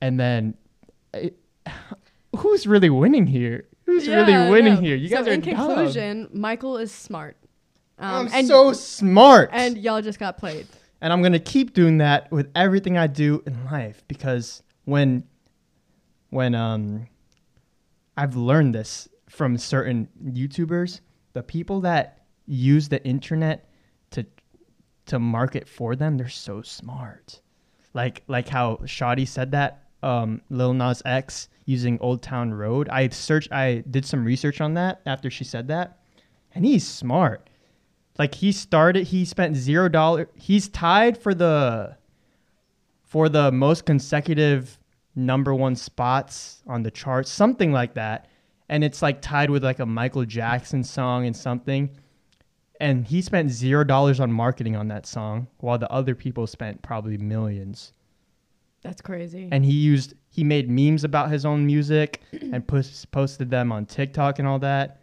And 0.00 0.18
then, 0.18 0.54
it, 1.14 1.36
who's 2.36 2.66
really 2.66 2.90
winning 2.90 3.26
here? 3.26 3.64
Who's 3.90 4.06
Yeah, 4.06 4.16
really 4.24 4.50
winning 4.50 4.74
no. 4.74 4.80
here? 4.80 4.94
You 4.94 5.08
so 5.08 5.16
guys 5.16 5.26
are 5.26 5.32
in 5.32 5.40
dumb. 5.40 5.56
conclusion, 5.56 6.28
Michael 6.32 6.76
is 6.78 6.92
smart. 6.92 7.36
Um, 7.98 8.28
I'm 8.28 8.34
and, 8.34 8.46
so 8.46 8.72
smart. 8.72 9.50
and 9.52 9.76
y'all 9.76 10.00
just 10.00 10.20
got 10.20 10.38
played. 10.38 10.68
And 11.00 11.12
I'm 11.12 11.22
going 11.22 11.32
to 11.32 11.40
keep 11.40 11.74
doing 11.74 11.98
that 11.98 12.30
with 12.30 12.50
everything 12.54 12.96
I 12.96 13.08
do 13.08 13.42
in 13.46 13.64
life 13.64 14.04
because 14.06 14.62
when 14.84 15.24
when 16.28 16.54
um 16.54 17.08
I've 18.16 18.36
learned 18.36 18.74
this 18.76 19.08
from 19.28 19.58
certain 19.58 20.08
YouTubers, 20.24 21.00
the 21.32 21.42
people 21.42 21.80
that 21.80 22.24
use 22.46 22.88
the 22.88 23.04
internet 23.04 23.68
to 24.12 24.24
to 25.06 25.18
market 25.18 25.66
for 25.68 25.96
them, 25.96 26.16
they're 26.16 26.28
so 26.28 26.62
smart. 26.62 27.40
Like 27.92 28.22
like 28.28 28.48
how 28.48 28.76
Shadi 28.84 29.26
said 29.26 29.50
that 29.50 29.88
um 30.02 30.42
Lil 30.48 30.74
Nas 30.74 31.02
X 31.04 31.48
using 31.70 31.98
Old 32.00 32.20
Town 32.20 32.52
Road. 32.52 32.88
I 32.88 33.08
searched 33.08 33.52
I 33.52 33.84
did 33.88 34.04
some 34.04 34.24
research 34.24 34.60
on 34.60 34.74
that 34.74 35.00
after 35.06 35.30
she 35.30 35.44
said 35.44 35.68
that. 35.68 36.00
And 36.52 36.64
he's 36.64 36.86
smart. 36.86 37.48
Like 38.18 38.34
he 38.34 38.50
started, 38.50 39.06
he 39.06 39.24
spent 39.24 39.56
zero 39.56 39.88
dollar. 39.88 40.28
He's 40.34 40.68
tied 40.68 41.16
for 41.16 41.32
the 41.32 41.96
for 43.04 43.28
the 43.28 43.52
most 43.52 43.86
consecutive 43.86 44.78
number 45.14 45.54
one 45.54 45.76
spots 45.76 46.62
on 46.66 46.82
the 46.82 46.90
charts, 46.90 47.30
something 47.30 47.72
like 47.72 47.94
that. 47.94 48.28
And 48.68 48.84
it's 48.84 49.00
like 49.00 49.20
tied 49.20 49.50
with 49.50 49.64
like 49.64 49.78
a 49.78 49.86
Michael 49.86 50.24
Jackson 50.24 50.82
song 50.82 51.26
and 51.26 51.36
something. 51.36 51.90
And 52.80 53.06
he 53.06 53.22
spent 53.22 53.50
zero 53.50 53.84
dollars 53.84 54.20
on 54.20 54.32
marketing 54.32 54.74
on 54.74 54.88
that 54.88 55.06
song, 55.06 55.48
while 55.58 55.78
the 55.78 55.90
other 55.90 56.14
people 56.14 56.46
spent 56.46 56.82
probably 56.82 57.18
millions. 57.18 57.92
That's 58.82 59.02
crazy. 59.02 59.48
And 59.52 59.64
he 59.64 59.72
used 59.72 60.14
he 60.30 60.44
made 60.44 60.70
memes 60.70 61.04
about 61.04 61.30
his 61.30 61.44
own 61.44 61.66
music 61.66 62.22
and 62.32 62.66
post, 62.66 63.10
posted 63.10 63.50
them 63.50 63.72
on 63.72 63.84
TikTok 63.84 64.38
and 64.38 64.46
all 64.46 64.60
that. 64.60 65.02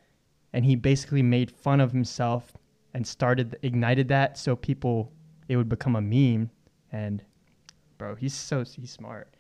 And 0.54 0.66
he 0.66 0.76
basically 0.76 1.22
made 1.22 1.52
fun 1.52 1.82
of 1.82 1.92
himself 1.92 2.54
and 2.94 3.06
started 3.06 3.60
ignited 3.62 4.08
that 4.08 4.38
so 4.38 4.56
people 4.56 5.12
it 5.50 5.58
would 5.58 5.70
become 5.70 5.96
a 5.96 6.02
meme. 6.02 6.50
And 6.92 7.24
bro, 7.98 8.16
he's 8.16 8.34
so 8.34 8.64
he's 8.64 8.92
smart. 8.92 9.36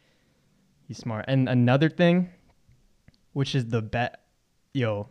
He's 0.88 0.98
smart. 0.98 1.26
And 1.28 1.50
another 1.50 1.90
thing, 1.90 2.30
which 3.34 3.56
is 3.56 3.66
the 3.66 3.82
bet, 3.82 4.22
yo, 4.74 5.10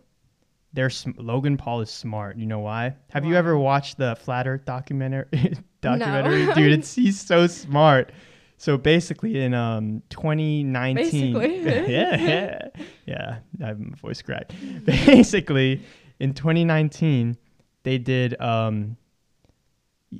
there's 0.72 1.06
Logan 1.16 1.56
Paul 1.56 1.80
is 1.80 1.90
smart. 1.90 2.36
You 2.36 2.46
know 2.46 2.60
why? 2.60 2.94
Have 3.10 3.24
you 3.24 3.34
ever 3.34 3.58
watched 3.58 3.96
the 3.96 4.14
Flat 4.16 4.46
Earth 4.46 4.66
documentary? 4.66 5.26
documentary, 5.80 6.52
dude. 6.54 6.72
It's 6.72 6.94
he's 6.94 7.18
so 7.18 7.46
smart. 7.46 8.12
So 8.58 8.78
basically, 8.78 9.40
in 9.40 9.54
um 9.54 10.02
2019, 10.10 11.32
Basically. 11.34 11.62
yeah, 11.92 12.16
yeah, 12.16 12.68
yeah, 13.06 13.38
I 13.62 13.66
have 13.66 13.78
my 13.78 13.94
voice 13.96 14.22
cracked. 14.22 14.54
Basically, 14.84 15.82
in 16.20 16.32
2019, 16.32 17.36
they 17.82 17.98
did 17.98 18.40
um 18.40 18.96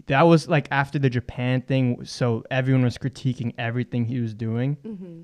that 0.09 0.23
was 0.23 0.49
like 0.49 0.69
after 0.71 0.99
the 0.99 1.09
Japan 1.09 1.63
thing, 1.63 2.05
so 2.05 2.45
everyone 2.51 2.85
was 2.85 2.99
critiquing 2.99 3.55
everything 3.57 4.05
he 4.05 4.21
was 4.21 4.35
doing 4.35 4.77
hmm 4.83 5.23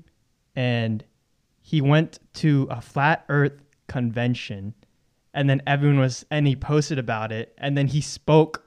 and 0.55 1.03
he 1.61 1.81
went 1.81 2.19
to 2.33 2.67
a 2.69 2.79
flat 2.81 3.25
earth 3.29 3.53
convention 3.87 4.73
and 5.33 5.49
then 5.49 5.61
everyone 5.65 5.99
was 5.99 6.25
and 6.29 6.47
he 6.47 6.55
posted 6.55 6.99
about 6.99 7.31
it 7.31 7.53
and 7.57 7.77
then 7.77 7.87
he 7.87 8.01
spoke 8.01 8.63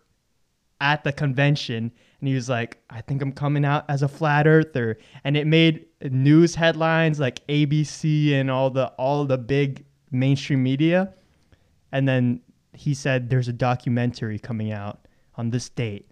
at 0.81 1.05
the 1.05 1.13
convention 1.13 1.93
and 2.21 2.29
he 2.29 2.35
was 2.35 2.49
like 2.49 2.79
i 2.91 3.01
think 3.01 3.23
i'm 3.23 3.33
coming 3.33 3.65
out 3.65 3.85
as 3.89 4.03
a 4.03 4.09
flat 4.09 4.47
earther 4.47 4.99
and 5.25 5.37
it 5.37 5.47
made 5.47 5.87
news 6.11 6.55
headlines 6.55 7.19
like 7.21 7.47
abc 7.49 8.33
and 8.33 8.51
all 8.51 8.71
the 8.71 8.87
all 8.99 9.25
the 9.25 9.39
big 9.39 9.85
mainstream 10.11 10.63
media 10.63 11.13
and 11.93 12.07
then 12.09 12.41
he 12.73 12.95
said 12.95 13.29
there's 13.31 13.49
a 13.49 13.53
documentary 13.53 14.39
coming 14.39 14.73
out 14.73 15.07
on 15.37 15.51
this 15.51 15.69
date 15.69 16.11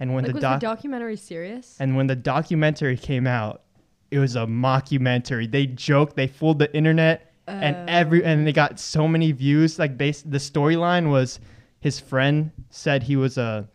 and 0.00 0.14
when 0.14 0.24
Like, 0.24 0.30
the 0.32 0.34
was 0.34 0.42
doc 0.42 0.60
the 0.60 0.66
documentary 0.66 1.16
serious? 1.16 1.76
and 1.80 1.96
when 1.96 2.06
the 2.08 2.16
documentary 2.16 2.96
came 2.96 3.26
out, 3.26 3.62
it 4.10 4.18
was 4.18 4.34
a 4.34 4.40
mockumentary. 4.46 5.48
They 5.50 5.66
joked, 5.66 6.16
they 6.16 6.26
fooled 6.26 6.58
the 6.58 6.74
internet, 6.76 7.32
and 7.46 7.76
Oh. 7.76 7.84
every 7.86 8.24
and 8.24 8.44
they 8.46 8.52
got 8.52 8.80
so 8.80 9.06
many 9.06 9.30
views. 9.32 9.78
Like 9.78 9.96
base, 9.96 10.22
the 10.22 10.38
storyline 10.38 11.08
was 11.08 11.38
his 11.80 12.00
friend 12.00 12.50
said 12.70 13.04
he 13.04 13.14
was 13.16 13.38
a 13.38 13.68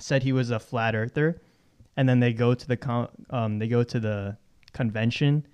said 0.00 0.22
he 0.22 0.32
was 0.32 0.50
a 0.50 0.58
flat 0.58 0.94
earther, 0.94 1.40
and 1.96 2.08
then 2.08 2.20
they 2.20 2.32
go 2.32 2.54
to 2.54 2.66
the 2.66 2.76
con, 2.76 3.08
um 3.30 3.58
they 3.58 3.68
go 3.68 3.82
to 3.82 4.00
the 4.00 4.36
convention, 4.72 5.46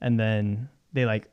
and 0.00 0.18
then 0.18 0.68
they 0.92 1.04
like 1.06 1.28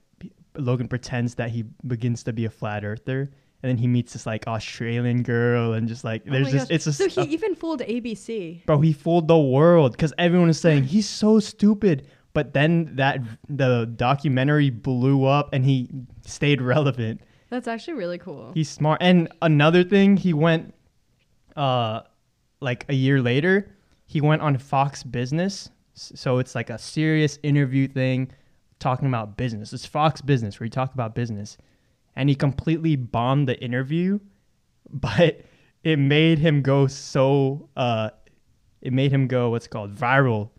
Logan 0.56 0.88
pretends 0.88 1.36
that 1.36 1.50
he 1.52 1.64
begins 1.88 2.24
to 2.24 2.34
be 2.34 2.46
a 2.46 2.50
flat 2.50 2.84
earther. 2.84 3.32
And 3.62 3.70
then 3.70 3.78
he 3.78 3.88
meets 3.88 4.14
this 4.14 4.26
like 4.26 4.48
Australian 4.48 5.22
girl, 5.24 5.74
and 5.74 5.88
just 5.88 6.04
like 6.04 6.24
Oh 6.28 6.32
there's 6.32 6.46
my 6.48 6.52
just 6.52 6.70
gosh. 6.70 6.76
it's 6.76 6.86
just 6.86 6.98
so 7.14 7.22
a 7.22 7.26
he 7.26 7.34
even 7.34 7.56
fooled 7.56 7.82
ABC. 7.82 8.66
Bro, 8.66 8.80
he 8.82 8.94
fooled 8.94 9.28
the 9.28 9.38
world 9.38 9.92
because 9.94 10.14
everyone 10.18 10.50
is 10.50 10.60
saying 10.60 10.84
he's 10.86 11.08
so 11.10 11.40
stupid. 11.40 12.08
But 12.34 12.54
then 12.54 12.96
that 12.96 13.20
the 13.50 13.92
documentary 13.96 14.70
blew 14.70 15.26
up 15.26 15.50
and 15.52 15.66
he 15.66 15.90
stayed 16.26 16.62
relevant. 16.62 17.22
That's 17.50 17.68
actually 17.68 17.96
really 17.96 18.20
cool. 18.20 18.52
He's 18.54 18.70
smart. 18.70 19.00
And 19.02 19.28
another 19.42 19.84
thing, 19.84 20.16
he 20.16 20.34
went, 20.34 20.74
uh, 21.58 22.02
like 22.62 22.86
a 22.90 22.94
year 22.94 23.22
later, 23.22 23.76
he 24.06 24.22
went 24.22 24.42
on 24.42 24.58
Fox 24.58 25.04
Business. 25.04 25.70
So 25.94 26.38
it's 26.40 26.56
like 26.56 26.70
a 26.70 26.78
serious 26.78 27.40
interview 27.44 27.88
thing, 27.88 28.32
talking 28.80 29.08
about 29.08 29.36
business. 29.38 29.74
It's 29.74 29.86
Fox 29.86 30.22
Business 30.22 30.60
where 30.60 30.66
you 30.66 30.72
talk 30.72 30.94
about 30.94 31.14
business, 31.14 31.58
and 32.16 32.30
he 32.30 32.36
completely 32.36 32.96
bombed 32.96 33.48
the 33.50 33.62
interview, 33.62 34.20
but 34.92 35.42
it 35.84 35.98
made 36.00 36.40
him 36.40 36.62
go 36.62 36.88
so. 36.88 37.70
Uh, 37.76 38.10
it 38.82 38.94
made 38.94 39.12
him 39.12 39.28
go 39.28 39.50
what's 39.50 39.68
called 39.68 39.94
viral. 39.94 40.52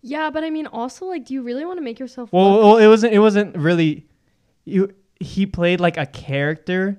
yeah, 0.00 0.30
but 0.30 0.44
I 0.44 0.50
mean, 0.50 0.66
also, 0.66 1.04
like, 1.06 1.26
do 1.26 1.34
you 1.34 1.42
really 1.42 1.64
want 1.66 1.76
to 1.76 1.82
make 1.82 1.98
yourself? 1.98 2.32
Well, 2.32 2.58
well, 2.58 2.76
it 2.78 2.86
wasn't. 2.86 3.12
It 3.12 3.18
wasn't 3.18 3.56
really. 3.56 4.06
You. 4.64 4.94
He 5.20 5.44
played 5.44 5.80
like 5.80 5.98
a 5.98 6.06
character. 6.06 6.98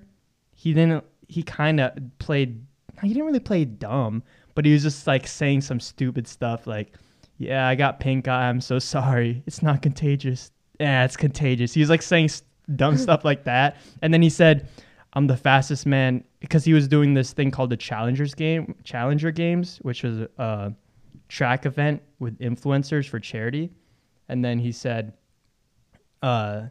He 0.53 0.73
didn't. 0.73 1.03
He 1.27 1.41
kind 1.43 1.79
of 1.79 1.93
played. 2.19 2.63
He 3.01 3.09
didn't 3.09 3.25
really 3.25 3.39
play 3.39 3.65
dumb, 3.65 4.23
but 4.55 4.65
he 4.65 4.73
was 4.73 4.83
just 4.83 5.07
like 5.07 5.27
saying 5.27 5.61
some 5.61 5.79
stupid 5.79 6.27
stuff 6.27 6.67
like, 6.67 6.95
"Yeah, 7.37 7.67
I 7.67 7.75
got 7.75 7.99
pink 7.99 8.27
eye. 8.27 8.49
I'm 8.49 8.61
so 8.61 8.79
sorry. 8.79 9.43
It's 9.45 9.61
not 9.61 9.81
contagious. 9.81 10.51
Yeah, 10.79 11.05
it's 11.05 11.17
contagious." 11.17 11.73
He 11.73 11.79
was 11.79 11.89
like 11.89 12.01
saying 12.01 12.29
dumb 12.75 12.97
stuff 13.07 13.25
like 13.25 13.43
that, 13.45 13.77
and 14.01 14.13
then 14.13 14.21
he 14.21 14.29
said, 14.29 14.67
"I'm 15.13 15.27
the 15.27 15.37
fastest 15.37 15.85
man," 15.85 16.23
because 16.39 16.63
he 16.63 16.73
was 16.73 16.87
doing 16.87 17.13
this 17.13 17.33
thing 17.33 17.51
called 17.51 17.69
the 17.69 17.77
Challengers 17.77 18.33
game, 18.33 18.75
Challenger 18.83 19.31
Games, 19.31 19.79
which 19.81 20.03
was 20.03 20.27
a 20.37 20.73
track 21.27 21.65
event 21.65 22.01
with 22.19 22.37
influencers 22.39 23.07
for 23.07 23.19
charity, 23.19 23.71
and 24.29 24.43
then 24.43 24.59
he 24.59 24.71
said 24.71 25.13
uh, 26.21 26.63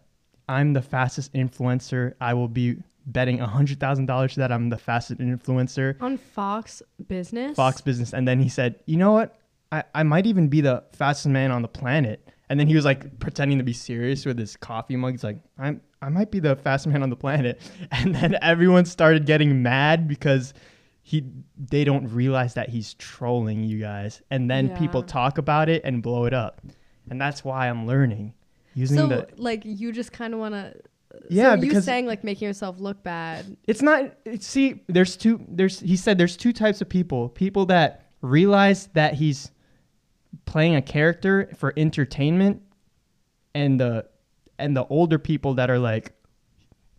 I'm 0.49 0.73
the 0.73 0.83
fastest 0.83 1.33
influencer. 1.33 2.15
I 2.21 2.35
will 2.35 2.49
be 2.49 2.77
betting 3.13 3.39
$100,000 3.39 4.35
that 4.37 4.53
I'm 4.53 4.69
the 4.71 4.79
fastest 4.79 5.21
influencer. 5.21 6.01
on 6.01 6.17
Fox 6.17 6.83
Business. 7.09 7.57
Fox 7.57 7.81
Business. 7.81 8.13
And 8.13 8.27
then 8.27 8.41
he 8.41 8.49
said, 8.49 8.81
you 8.87 8.97
know 8.97 9.13
what? 9.13 9.39
I, 9.73 9.85
I 9.95 10.03
might 10.03 10.27
even 10.27 10.49
be 10.49 10.61
the 10.61 10.83
fastest 10.93 11.29
man 11.29 11.51
on 11.51 11.63
the 11.63 11.69
planet. 11.69 12.29
And 12.49 12.59
then 12.59 12.67
he 12.67 12.75
was 12.75 12.85
like 12.85 13.21
pretending 13.21 13.59
to 13.59 13.65
be 13.65 13.73
serious 13.73 14.27
with 14.27 14.37
his 14.39 14.57
coffee 14.57 14.97
mug. 14.97 15.13
He's 15.13 15.23
like, 15.23 15.39
I'm, 15.59 15.81
I 16.03 16.09
might 16.09 16.31
be 16.33 16.41
the 16.41 16.57
fastest 16.57 16.93
man 16.93 17.03
on 17.03 17.11
the 17.11 17.17
planet. 17.17 17.61
And 17.93 18.15
then 18.15 18.37
everyone 18.43 18.85
started 18.87 19.27
getting 19.27 19.63
mad 19.63 20.09
because 20.09 20.55
he 21.03 21.25
they 21.57 21.85
don't 21.85 22.09
realize 22.09 22.55
that 22.55 22.69
he's 22.69 22.95
trolling 22.95 23.63
you 23.65 23.79
guys. 23.79 24.23
And 24.31 24.51
then 24.51 24.77
people 24.77 25.03
talk 25.03 25.39
about 25.39 25.69
it 25.69 25.83
and 25.85 26.03
blow 26.03 26.25
it 26.25 26.35
up. 26.35 26.61
And 27.09 27.21
that's 27.21 27.45
why 27.45 27.69
I'm 27.69 27.87
learning. 27.87 28.35
Using 28.75 28.99
So, 28.99 29.07
the 29.09 29.29
like, 29.37 29.63
you 29.65 29.93
just 29.93 30.13
kind 30.13 30.35
of 30.35 30.41
want 30.41 30.55
to. 30.55 30.75
Yeah, 31.29 31.55
so 31.55 31.61
because- 31.61 31.85
saying 31.85 32.07
like 32.07 32.25
making 32.25 32.47
yourself 32.47 32.81
look 32.81 33.03
bad. 33.03 33.57
it's 33.67 33.83
not 33.83 34.13
it's, 34.25 34.47
see 34.47 34.83
there's 34.89 35.17
two 35.17 35.45
there's 35.49 35.81
he 35.81 35.97
said 35.97 36.19
there's 36.19 36.37
two 36.37 36.53
types 36.53 36.81
of 36.81 36.89
people. 36.89 37.29
People 37.29 37.67
that 37.67 38.07
realize 38.23 38.89
that 38.95 39.15
he's 39.15 39.51
playing 40.47 40.75
a 40.77 40.83
character 40.83 41.51
for 41.57 41.73
entertainment 41.77 42.63
and 43.55 43.81
the 43.81 44.07
and 44.59 44.77
the 44.77 44.87
older 44.87 45.19
people 45.19 45.55
that 45.55 45.71
are 45.71 45.79
like 45.79 46.13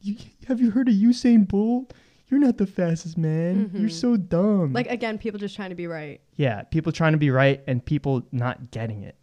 "You- 0.02 0.18
have 0.48 0.60
you 0.62 0.72
heard 0.72 0.88
of 0.90 0.96
Usain 0.96 1.48
Bolt? 1.48 1.94
You're 2.30 2.40
not 2.40 2.58
the 2.58 2.66
fastest 2.66 3.18
man. 3.18 3.72
You're 3.74 3.90
Mhm. 3.90 3.92
so 3.92 4.16
dumb. 4.18 4.72
Like 4.74 4.88
again, 4.90 5.18
people 5.18 5.38
just 5.40 5.56
trying 5.56 5.70
to 5.70 5.76
be 5.76 5.88
right. 5.88 6.22
yeah 6.38 6.64
people 6.64 6.92
trying 6.92 7.12
to 7.12 7.18
be 7.18 7.30
right 7.32 7.62
and 7.68 7.84
people 7.84 8.24
not 8.32 8.72
getting 8.72 9.04
it. 9.04 9.16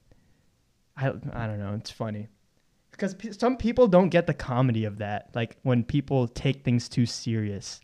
I 0.96 1.08
i 1.32 1.46
don't 1.46 1.58
know. 1.58 1.74
It's 1.74 1.90
funny 1.90 2.28
because 2.98 3.14
pe- 3.14 3.30
some 3.30 3.56
people 3.56 3.86
don't 3.86 4.08
get 4.08 4.26
the 4.26 4.34
comedy 4.34 4.84
of 4.84 4.98
that 4.98 5.30
like 5.34 5.56
when 5.62 5.84
people 5.84 6.26
take 6.26 6.64
things 6.64 6.88
too 6.88 7.06
serious 7.06 7.80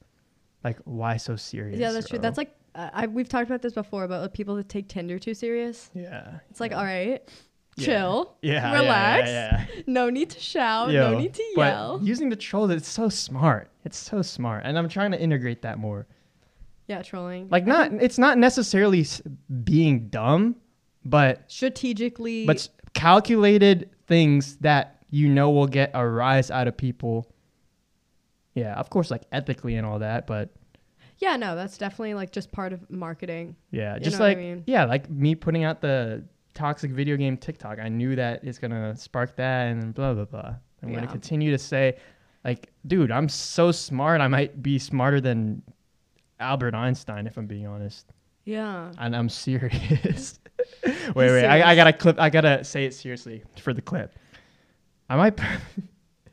like 0.65 0.79
why 0.85 1.17
so 1.17 1.37
serious 1.37 1.79
yeah, 1.79 1.93
that's 1.93 2.09
true. 2.09 2.19
That's 2.19 2.37
like 2.39 2.55
uh, 2.75 2.91
I 2.93 3.07
we've 3.07 3.29
talked 3.29 3.49
about 3.49 3.63
this 3.63 3.73
before 3.75 4.03
about 4.05 4.23
like, 4.23 4.33
people 4.33 4.57
that 4.57 4.69
take 4.69 4.89
Tinder 4.89 5.19
too 5.19 5.35
serious. 5.35 5.91
yeah 5.95 6.39
It's 6.51 6.59
like, 6.61 6.73
yeah. 6.73 6.79
all 6.79 6.85
right, 6.85 7.23
Yeah. 7.77 7.85
chill, 7.87 8.37
yeah 8.43 8.73
relax. 8.81 9.29
yeah, 9.29 9.67
no 9.87 10.11
need 10.11 10.31
to 10.31 10.41
shout, 10.41 10.91
Yo, 10.91 11.13
no 11.13 11.19
need 11.19 11.35
to 11.35 11.43
but 11.55 11.69
yell. 11.75 12.01
using 12.03 12.29
the 12.31 12.37
trolls 12.37 12.71
it's 12.71 12.89
so 12.89 13.09
smart 13.09 13.71
it's 13.85 13.97
so 13.99 14.23
smart 14.23 14.63
and 14.65 14.77
i'm 14.79 14.89
trying 14.89 15.13
to 15.13 15.21
integrate 15.21 15.63
that 15.63 15.79
more 15.79 16.07
yeah, 16.89 17.01
trolling. 17.03 17.49
like 17.51 17.67
not 17.67 17.93
it's 17.95 18.19
not 18.19 18.37
necessarily 18.39 19.07
being 19.65 20.09
dumb 20.09 20.57
but 21.05 21.45
strategically. 21.49 22.47
but 22.47 22.69
calculated 22.95 23.91
things 24.07 24.57
that 24.57 24.94
you 25.15 25.29
know 25.29 25.51
will 25.51 25.69
get 25.69 25.93
a 25.95 26.05
rise 26.07 26.51
out 26.51 26.67
of 26.67 26.77
people. 26.77 27.31
Yeah, 28.55 28.75
of 28.75 28.91
course, 28.91 29.11
like 29.11 29.23
ethically 29.33 29.77
and 29.77 29.87
all 29.87 29.99
that, 30.01 30.27
but 30.27 30.51
yeah, 31.19 31.37
no, 31.37 31.55
that's 31.55 31.79
definitely 31.79 32.15
like 32.15 32.33
just 32.33 32.51
part 32.51 32.73
of 32.73 32.89
marketing. 32.91 33.55
yeah, 33.71 33.99
just 33.99 34.19
know 34.19 34.25
what 34.25 34.27
I 34.27 34.29
like 34.31 34.39
mean? 34.39 34.65
yeah, 34.67 34.85
like 34.85 35.09
me 35.11 35.35
putting 35.35 35.63
out 35.65 35.81
the 35.81 36.25
toxic 36.55 36.91
video 36.91 37.17
game 37.17 37.37
TikTok. 37.37 37.79
I 37.79 37.89
knew 37.89 38.17
that 38.17 38.43
it's 38.45 38.59
gonna 38.59 38.97
spark 38.97 39.37
that 39.37 39.67
and 39.69 39.95
blah 39.95 40.15
blah 40.15 40.25
blah. 40.25 40.55
I'm 40.83 40.91
gonna 40.93 41.03
Yeah. 41.07 41.13
continue 41.13 41.51
to 41.53 41.59
say, 41.59 41.97
like, 42.45 42.73
dude, 42.87 43.11
I'm 43.11 43.29
so 43.29 43.71
smart. 43.73 44.21
I 44.21 44.29
might 44.29 44.63
be 44.63 44.79
smarter 44.79 45.21
than 45.21 45.63
Albert 46.41 46.75
Einstein, 46.75 47.27
if 47.27 47.37
I'm 47.37 47.47
being 47.47 47.67
honest. 47.67 48.07
Yeah. 48.45 48.93
And 48.99 49.17
I'm 49.17 49.29
serious. 49.29 50.39
wait, 50.85 51.15
wait. 51.17 51.45
I, 51.45 51.57
I 51.57 51.61
serious. 51.61 51.77
gotta 51.77 51.93
clip. 51.93 52.21
I 52.21 52.31
gotta 52.31 52.63
say 52.65 52.85
it 52.85 52.95
seriously 52.95 53.43
for 53.61 53.73
the 53.73 53.81
clip. 53.83 54.15
I 55.15 55.17
might. 55.17 55.39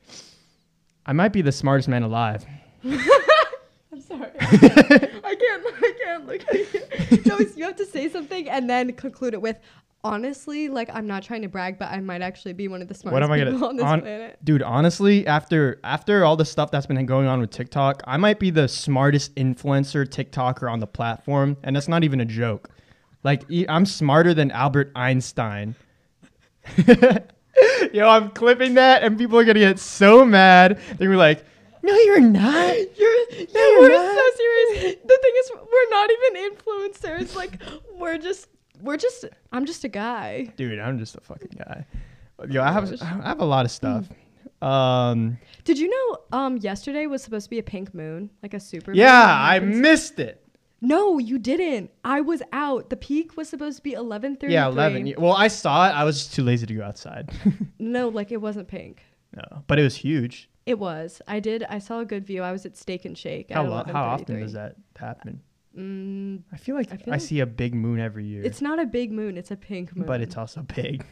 I 1.05 1.13
might 1.13 1.33
be 1.33 1.43
the 1.43 1.51
smartest 1.51 1.87
man 1.87 2.01
alive. 2.01 2.43
I'm 2.83 4.01
sorry. 4.01 4.31
I 4.39 4.47
can't. 4.47 5.21
I 5.23 5.93
can't 6.03 6.25
look 6.25 6.41
at 6.49 6.73
you. 7.11 7.21
No, 7.27 7.37
you 7.55 7.63
have 7.65 7.75
to 7.75 7.85
say 7.85 8.09
something 8.09 8.49
and 8.49 8.67
then 8.67 8.91
conclude 8.93 9.35
it 9.35 9.41
with. 9.41 9.59
Honestly, 10.03 10.67
like 10.67 10.89
I'm 10.91 11.05
not 11.05 11.21
trying 11.21 11.43
to 11.43 11.47
brag, 11.47 11.77
but 11.77 11.91
I 11.91 11.99
might 11.99 12.23
actually 12.23 12.53
be 12.53 12.67
one 12.67 12.81
of 12.81 12.87
the 12.87 12.95
smartest 12.95 13.13
what 13.13 13.21
am 13.21 13.31
I 13.31 13.37
gonna- 13.37 13.51
people 13.51 13.67
on 13.67 13.75
this 13.75 13.85
on- 13.85 14.01
planet. 14.01 14.39
Dude, 14.43 14.63
honestly, 14.63 15.27
after 15.27 15.79
after 15.83 16.25
all 16.25 16.35
the 16.35 16.45
stuff 16.45 16.71
that's 16.71 16.87
been 16.87 17.05
going 17.05 17.27
on 17.27 17.39
with 17.39 17.51
TikTok, 17.51 18.01
I 18.07 18.17
might 18.17 18.39
be 18.39 18.49
the 18.49 18.67
smartest 18.67 19.35
influencer 19.35 20.07
TikToker 20.07 20.71
on 20.71 20.79
the 20.79 20.87
platform, 20.87 21.55
and 21.61 21.75
that's 21.75 21.87
not 21.87 22.03
even 22.03 22.19
a 22.19 22.25
joke. 22.25 22.71
Like 23.23 23.43
I'm 23.69 23.85
smarter 23.85 24.33
than 24.33 24.49
Albert 24.49 24.91
Einstein. 24.95 25.75
Yo, 27.93 28.07
I'm 28.07 28.29
clipping 28.31 28.75
that, 28.75 29.03
and 29.03 29.17
people 29.17 29.37
are 29.39 29.43
gonna 29.45 29.59
get 29.59 29.79
so 29.79 30.25
mad. 30.25 30.77
They're 30.87 30.97
gonna 31.07 31.09
be 31.11 31.15
like, 31.15 31.43
"No, 31.83 31.93
you're 31.93 32.19
not." 32.19 32.75
You're, 32.97 33.17
No, 33.31 33.35
you 33.37 33.47
you're 33.53 33.81
were 33.81 33.89
not. 33.89 34.15
so 34.15 34.37
serious. 34.37 34.95
The 35.03 35.19
thing 35.21 35.33
is, 35.39 35.51
we're 35.55 35.89
not 35.89 36.09
even 36.11 36.51
influencers. 36.51 37.35
Like, 37.35 37.59
we're 37.97 38.17
just, 38.17 38.47
we're 38.81 38.97
just. 38.97 39.25
I'm 39.51 39.65
just 39.65 39.83
a 39.83 39.87
guy. 39.89 40.51
Dude, 40.55 40.79
I'm 40.79 40.97
just 40.99 41.15
a 41.15 41.21
fucking 41.21 41.51
guy. 41.57 41.85
Yo, 42.49 42.61
I 42.63 42.71
have 42.71 42.91
I 43.01 43.05
have 43.05 43.39
a 43.39 43.45
lot 43.45 43.65
of 43.65 43.71
stuff. 43.71 44.07
Um, 44.61 45.37
Did 45.63 45.79
you 45.79 45.89
know? 45.89 46.37
Um, 46.37 46.57
yesterday 46.57 47.07
was 47.07 47.23
supposed 47.23 47.45
to 47.45 47.49
be 47.49 47.59
a 47.59 47.63
pink 47.63 47.93
moon, 47.93 48.29
like 48.43 48.53
a 48.53 48.59
super. 48.59 48.93
yeah, 48.93 49.11
that 49.11 49.41
I 49.53 49.59
missed 49.59 50.19
it. 50.19 50.40
No, 50.81 51.19
you 51.19 51.37
didn't. 51.37 51.91
I 52.03 52.21
was 52.21 52.41
out. 52.51 52.89
The 52.89 52.95
peak 52.97 53.37
was 53.37 53.47
supposed 53.49 53.77
to 53.77 53.83
be 53.83 53.91
11:30. 53.93 54.49
Yeah, 54.49 54.67
eleven. 54.67 55.13
Well, 55.17 55.33
I 55.33 55.47
saw 55.47 55.87
it. 55.87 55.91
I 55.91 56.03
was 56.03 56.17
just 56.17 56.33
too 56.33 56.43
lazy 56.43 56.65
to 56.65 56.73
go 56.73 56.83
outside. 56.83 57.29
No, 57.79 58.09
like 58.09 58.31
it 58.31 58.41
wasn't 58.41 58.67
pink. 58.67 59.03
no, 59.35 59.63
but 59.67 59.79
it 59.79 59.83
was 59.83 59.95
huge. 59.95 60.49
It 60.65 60.77
was. 60.79 61.21
I 61.27 61.39
did. 61.39 61.63
I 61.63 61.79
saw 61.79 61.99
a 61.99 62.05
good 62.05 62.25
view. 62.25 62.43
I 62.43 62.51
was 62.51 62.65
at 62.65 62.77
Steak 62.77 63.05
and 63.05 63.17
Shake. 63.17 63.51
How 63.51 63.63
lo- 63.63 63.83
how 63.85 64.03
often 64.03 64.39
does 64.39 64.53
that 64.53 64.75
happen? 64.95 65.41
Mm, 65.77 66.43
I 66.51 66.57
feel 66.57 66.75
like 66.75 66.91
I 66.91 66.95
I, 67.07 67.11
like- 67.11 67.21
see 67.21 67.39
a 67.39 67.45
big 67.45 67.73
moon 67.73 67.99
every 67.99 68.25
year. 68.25 68.43
it's 68.43 68.61
not 68.61 68.79
a 68.79 68.85
big 68.85 69.11
moon. 69.11 69.37
It's 69.37 69.51
a 69.51 69.55
pink 69.55 69.95
moon. 69.95 70.05
but 70.05 70.21
it's 70.21 70.37
also 70.37 70.61
big. 70.61 71.05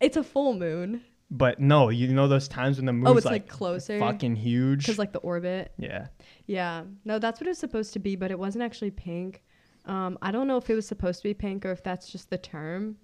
it's 0.00 0.16
a 0.16 0.22
full 0.24 0.54
moon. 0.54 1.02
But 1.30 1.58
no, 1.60 1.88
you 1.88 2.08
know 2.08 2.28
those 2.28 2.46
times 2.46 2.76
when 2.76 2.86
the 2.86 2.92
moon's 2.92 3.08
Oh, 3.08 3.16
it's 3.16 3.26
like, 3.26 3.32
like, 3.42 3.48
closer. 3.48 3.98
fucking 3.98 4.36
huge. 4.36 4.80
Because 4.84 4.98
like 4.98 5.12
the 5.12 5.18
orbit. 5.20 5.72
yeah. 5.76 6.06
Yeah. 6.46 6.84
No, 7.04 7.18
that's 7.18 7.40
what 7.40 7.46
it 7.46 7.50
was 7.50 7.58
supposed 7.58 7.92
to 7.94 7.98
be, 7.98 8.14
but 8.14 8.30
it 8.30 8.38
wasn't 8.38 8.62
actually 8.62 8.92
pink. 8.92 9.42
Um, 9.86 10.18
I 10.22 10.30
don't 10.30 10.46
know 10.46 10.56
if 10.56 10.70
it 10.70 10.74
was 10.74 10.86
supposed 10.86 11.18
to 11.22 11.24
be 11.28 11.34
pink 11.34 11.64
or 11.66 11.72
if 11.72 11.82
that's 11.82 12.10
just 12.10 12.30
the 12.30 12.38
term, 12.38 12.96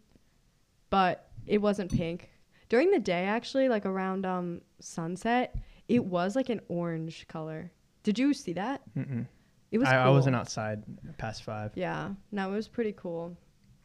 but 0.90 1.30
it 1.46 1.58
wasn't 1.58 1.92
pink. 1.92 2.30
During 2.68 2.90
the 2.90 2.98
day, 3.00 3.24
actually, 3.24 3.68
like 3.68 3.84
around 3.86 4.24
um 4.24 4.60
sunset, 4.80 5.56
it 5.88 6.04
was 6.04 6.36
like 6.36 6.48
an 6.48 6.60
orange 6.68 7.26
color. 7.28 7.72
Did 8.02 8.18
you 8.18 8.32
see 8.34 8.52
that? 8.54 8.82
Mm-mm. 8.96 9.26
It 9.70 9.78
was. 9.78 9.88
I, 9.88 9.96
I 10.04 10.08
wasn't 10.10 10.36
outside 10.36 10.82
past 11.18 11.42
five. 11.44 11.72
Yeah. 11.74 12.10
No, 12.30 12.52
it 12.52 12.54
was 12.54 12.68
pretty 12.68 12.92
cool. 12.92 13.36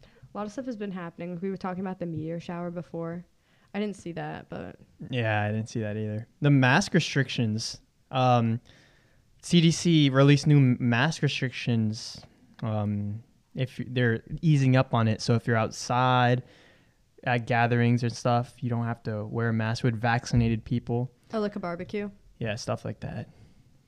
A 0.04 0.38
lot 0.38 0.46
of 0.46 0.52
stuff 0.52 0.66
has 0.66 0.76
been 0.76 0.92
happening. 0.92 1.40
We 1.42 1.50
were 1.50 1.58
talking 1.58 1.82
about 1.82 2.00
the 2.00 2.06
meteor 2.06 2.40
shower 2.40 2.70
before. 2.72 3.26
I 3.74 3.80
didn't 3.80 3.96
see 3.98 4.12
that, 4.14 4.50
but 4.50 4.78
Yeah, 5.10 5.44
I 5.44 5.52
didn't 5.52 5.70
see 5.70 5.82
that 5.82 5.98
either. 5.98 6.28
The 6.42 6.50
mask 6.50 6.94
restrictions. 6.94 7.80
Um, 8.12 8.60
CDC 9.44 10.12
released 10.12 10.48
new 10.48 10.60
mask 10.60 11.22
restrictions. 11.22 12.20
Um, 12.64 13.24
if 13.56 13.80
they're 13.88 14.24
easing 14.42 14.76
up 14.76 14.94
on 14.94 15.08
it, 15.08 15.22
so 15.22 15.34
if 15.36 15.48
you're 15.48 15.58
outside 15.58 16.44
at 17.24 17.46
gatherings 17.48 18.04
and 18.04 18.12
stuff, 18.12 18.54
you 18.62 18.70
don't 18.70 18.86
have 18.86 19.04
to 19.04 19.26
wear 19.26 19.50
a 19.50 19.54
mask 19.54 19.84
with 19.84 20.00
vaccinated 20.00 20.64
people. 20.64 21.12
oh, 21.34 21.40
like 21.40 21.56
a 21.56 21.60
barbecue. 21.60 22.10
Yeah, 22.40 22.56
stuff 22.56 22.86
like 22.86 23.00
that. 23.02 23.30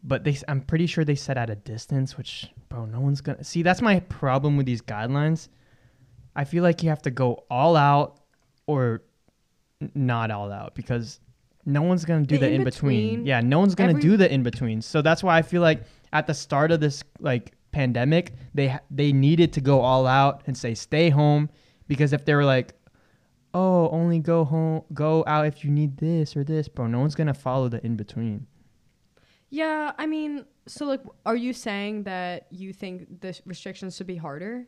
But 0.03 0.23
they, 0.23 0.37
I'm 0.47 0.61
pretty 0.61 0.87
sure 0.87 1.03
they 1.03 1.15
said 1.15 1.37
at 1.37 1.49
a 1.49 1.55
distance, 1.55 2.17
which, 2.17 2.49
bro, 2.69 2.85
no 2.85 2.99
one's 2.99 3.21
gonna 3.21 3.43
see. 3.43 3.63
That's 3.63 3.81
my 3.81 3.99
problem 4.01 4.57
with 4.57 4.65
these 4.65 4.81
guidelines. 4.81 5.49
I 6.35 6.45
feel 6.45 6.63
like 6.63 6.83
you 6.83 6.89
have 6.89 7.01
to 7.03 7.11
go 7.11 7.43
all 7.49 7.75
out 7.75 8.21
or 8.65 9.03
not 9.95 10.31
all 10.31 10.51
out 10.51 10.75
because 10.75 11.19
no 11.65 11.81
one's 11.81 12.05
gonna 12.05 12.25
do 12.25 12.37
The 12.37 12.47
the, 12.47 12.51
in 12.53 12.63
between. 12.63 13.25
Yeah, 13.25 13.41
no 13.41 13.59
one's 13.59 13.75
gonna 13.75 13.91
every- 13.91 14.01
do 14.01 14.17
the 14.17 14.31
in 14.31 14.43
between. 14.43 14.81
So 14.81 15.01
that's 15.01 15.23
why 15.23 15.37
I 15.37 15.41
feel 15.41 15.61
like 15.61 15.83
at 16.13 16.27
the 16.27 16.33
start 16.33 16.71
of 16.71 16.79
this 16.79 17.03
like 17.19 17.53
pandemic, 17.71 18.33
they 18.53 18.77
they 18.91 19.11
needed 19.11 19.53
to 19.53 19.61
go 19.61 19.81
all 19.81 20.07
out 20.07 20.41
and 20.47 20.57
say 20.57 20.73
stay 20.73 21.09
home 21.09 21.49
because 21.87 22.13
if 22.13 22.25
they 22.25 22.33
were 22.35 22.45
like, 22.45 22.73
oh, 23.53 23.89
only 23.89 24.19
go 24.19 24.43
home, 24.43 24.83
go 24.93 25.23
out 25.27 25.45
if 25.45 25.63
you 25.63 25.71
need 25.71 25.97
this 25.97 26.35
or 26.35 26.43
this, 26.43 26.67
bro, 26.67 26.87
no 26.87 26.99
one's 26.99 27.15
gonna 27.15 27.33
follow 27.33 27.69
the 27.69 27.83
in 27.85 27.95
between. 27.95 28.47
Yeah, 29.51 29.93
I 29.97 30.05
mean, 30.05 30.45
so 30.67 30.85
like, 30.85 31.01
are 31.25 31.35
you 31.35 31.53
saying 31.53 32.03
that 32.03 32.47
you 32.51 32.71
think 32.73 33.21
the 33.21 33.39
restrictions 33.45 33.95
should 33.95 34.05
be 34.07 34.17
harder? 34.17 34.67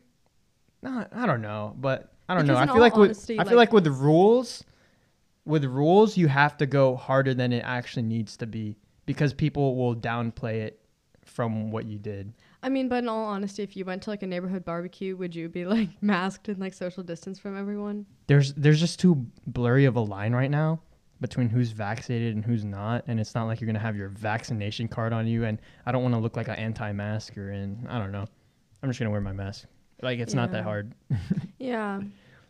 No, 0.82 1.06
I 1.12 1.26
don't 1.26 1.42
know, 1.42 1.76
but 1.78 2.12
I 2.28 2.34
don't 2.34 2.44
Because 2.46 2.56
know. 2.66 2.72
I 2.72 2.74
feel 2.74 2.80
like 2.80 2.96
with 2.96 3.10
honesty, 3.10 3.38
I 3.38 3.44
feel 3.44 3.52
like- 3.56 3.68
like 3.68 3.72
with 3.72 3.84
the 3.84 3.92
rules, 3.92 4.64
with 5.44 5.64
rules, 5.64 6.16
you 6.16 6.28
have 6.28 6.56
to 6.58 6.66
go 6.66 6.96
harder 6.96 7.34
than 7.34 7.52
it 7.52 7.62
actually 7.64 8.04
needs 8.04 8.36
to 8.38 8.46
be 8.46 8.76
because 9.06 9.32
people 9.32 9.76
will 9.76 9.96
downplay 9.96 10.62
it 10.62 10.80
from 11.24 11.70
what 11.70 11.86
you 11.86 11.98
did. 11.98 12.32
I 12.62 12.68
mean, 12.68 12.88
but 12.88 12.96
in 12.96 13.08
all 13.08 13.24
honesty, 13.24 13.62
if 13.62 13.76
you 13.76 13.84
went 13.84 14.02
to 14.02 14.10
like 14.10 14.22
a 14.22 14.26
neighborhood 14.26 14.64
barbecue, 14.64 15.16
would 15.16 15.34
you 15.34 15.48
be 15.48 15.64
like 15.76 15.88
masked 16.02 16.48
and 16.48 16.58
like 16.58 16.74
social 16.74 17.02
distance 17.02 17.38
from 17.38 17.58
everyone? 17.58 18.06
There's 18.26 18.54
there's 18.54 18.80
just 18.80 19.00
too 19.00 19.26
blurry 19.46 19.84
of 19.84 19.96
a 19.96 20.00
line 20.00 20.32
right 20.32 20.50
now 20.50 20.80
between 21.20 21.48
who's 21.48 21.70
vaccinated 21.70 22.34
and 22.34 22.44
who's 22.44 22.64
not, 22.64 23.04
and 23.06 23.20
it's 23.20 23.34
not 23.34 23.44
like 23.44 23.60
you're 23.60 23.66
gonna 23.66 23.78
have 23.78 23.96
your 23.96 24.08
vaccination 24.08 24.88
card 24.88 25.12
on 25.12 25.26
you. 25.26 25.44
And 25.44 25.58
I 25.86 25.92
don't 25.92 26.02
want 26.02 26.14
to 26.14 26.20
look 26.20 26.36
like 26.36 26.48
an 26.48 26.56
anti-masker, 26.56 27.50
and 27.50 27.88
I 27.88 27.98
don't 27.98 28.12
know. 28.12 28.26
I'm 28.82 28.90
just 28.90 28.98
gonna 28.98 29.10
wear 29.10 29.20
my 29.20 29.32
mask. 29.32 29.66
Like 30.02 30.18
it's 30.18 30.34
not 30.34 30.50
that 30.52 30.64
hard. 30.64 30.94
Yeah. 31.58 32.00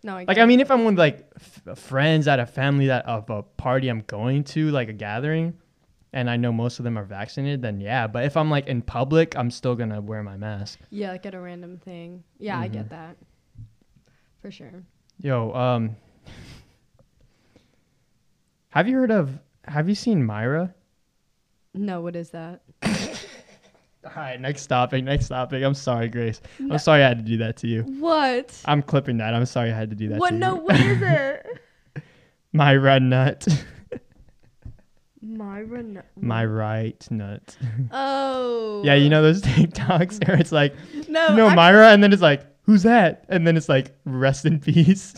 No, 0.04 0.16
I 0.16 0.24
Like 0.26 0.38
I 0.38 0.46
mean, 0.46 0.60
if 0.60 0.70
I'm 0.70 0.84
with 0.84 0.98
like 0.98 1.30
f- 1.36 1.78
friends 1.78 2.26
at 2.28 2.40
a 2.40 2.46
family 2.46 2.86
that 2.88 3.06
of 3.06 3.30
a 3.30 3.42
party 3.42 3.88
I'm 3.88 4.00
going 4.06 4.42
to, 4.44 4.70
like 4.70 4.88
a 4.88 4.92
gathering, 4.92 5.54
and 6.12 6.28
I 6.28 6.36
know 6.36 6.52
most 6.52 6.78
of 6.80 6.84
them 6.84 6.98
are 6.98 7.04
vaccinated, 7.04 7.62
then 7.62 7.80
yeah. 7.80 8.06
But 8.08 8.24
if 8.24 8.36
I'm 8.36 8.50
like 8.50 8.66
in 8.66 8.82
public, 8.82 9.36
I'm 9.36 9.50
still 9.50 9.74
gonna 9.76 10.00
wear 10.00 10.22
my 10.22 10.36
mask. 10.36 10.80
yeah, 10.90 11.10
like 11.12 11.24
at 11.26 11.34
a 11.34 11.40
random 11.40 11.78
thing. 11.78 12.24
Yeah, 12.38 12.58
I 12.58 12.68
Mhm. 12.68 12.72
get 12.72 12.90
that. 12.90 13.16
For 14.40 14.50
sure. 14.50 14.82
Yo, 15.20 15.52
um, 15.54 15.96
have 18.70 18.88
you 18.88 18.96
heard 18.96 19.10
of? 19.12 19.38
Have 19.66 19.88
you 19.88 19.94
seen 19.94 20.24
Myra? 20.24 20.74
No, 21.74 22.00
what 22.00 22.16
is 22.16 22.30
that? 22.30 22.62
All 24.04 24.10
right, 24.16 24.40
next 24.40 24.66
topic. 24.66 25.04
Next 25.04 25.28
topic. 25.28 25.62
I'm 25.62 25.74
sorry, 25.74 26.08
Grace. 26.08 26.40
No. 26.58 26.72
I'm 26.74 26.78
sorry 26.80 27.04
I 27.04 27.08
had 27.08 27.18
to 27.18 27.24
do 27.24 27.36
that 27.38 27.56
to 27.58 27.68
you. 27.68 27.82
What? 27.82 28.60
I'm 28.64 28.82
clipping 28.82 29.18
that. 29.18 29.32
I'm 29.34 29.46
sorry 29.46 29.70
I 29.72 29.76
had 29.76 29.90
to 29.90 29.96
do 29.96 30.08
that 30.08 30.18
What? 30.18 30.30
to 30.30 30.36
No, 30.36 30.56
you. 30.56 30.60
what 30.62 30.80
is 30.80 31.02
it? 31.02 31.46
Myra 32.52 32.98
nut. 33.00 33.46
Myra. 35.20 35.82
No- 35.82 36.02
My 36.20 36.44
right 36.44 37.06
nut. 37.10 37.56
Oh. 37.92 38.82
Yeah, 38.84 38.94
you 38.94 39.08
know 39.08 39.22
those 39.22 39.40
TikToks 39.42 40.26
where 40.26 40.36
it's 40.38 40.52
like, 40.52 40.74
No. 41.08 41.28
you 41.28 41.36
know 41.36 41.50
Myra, 41.50 41.90
and 41.90 42.02
then 42.02 42.12
it's 42.12 42.22
like, 42.22 42.42
who's 42.62 42.82
that? 42.82 43.24
And 43.28 43.46
then 43.46 43.56
it's 43.56 43.68
like, 43.68 43.94
rest 44.04 44.44
in 44.44 44.58
peace. 44.58 45.14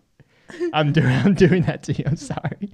I'm 0.72 0.92
doing, 0.92 1.08
I'm 1.08 1.34
doing 1.34 1.62
that 1.64 1.82
to 1.84 1.92
you. 1.92 2.04
I'm 2.06 2.16
sorry. 2.16 2.72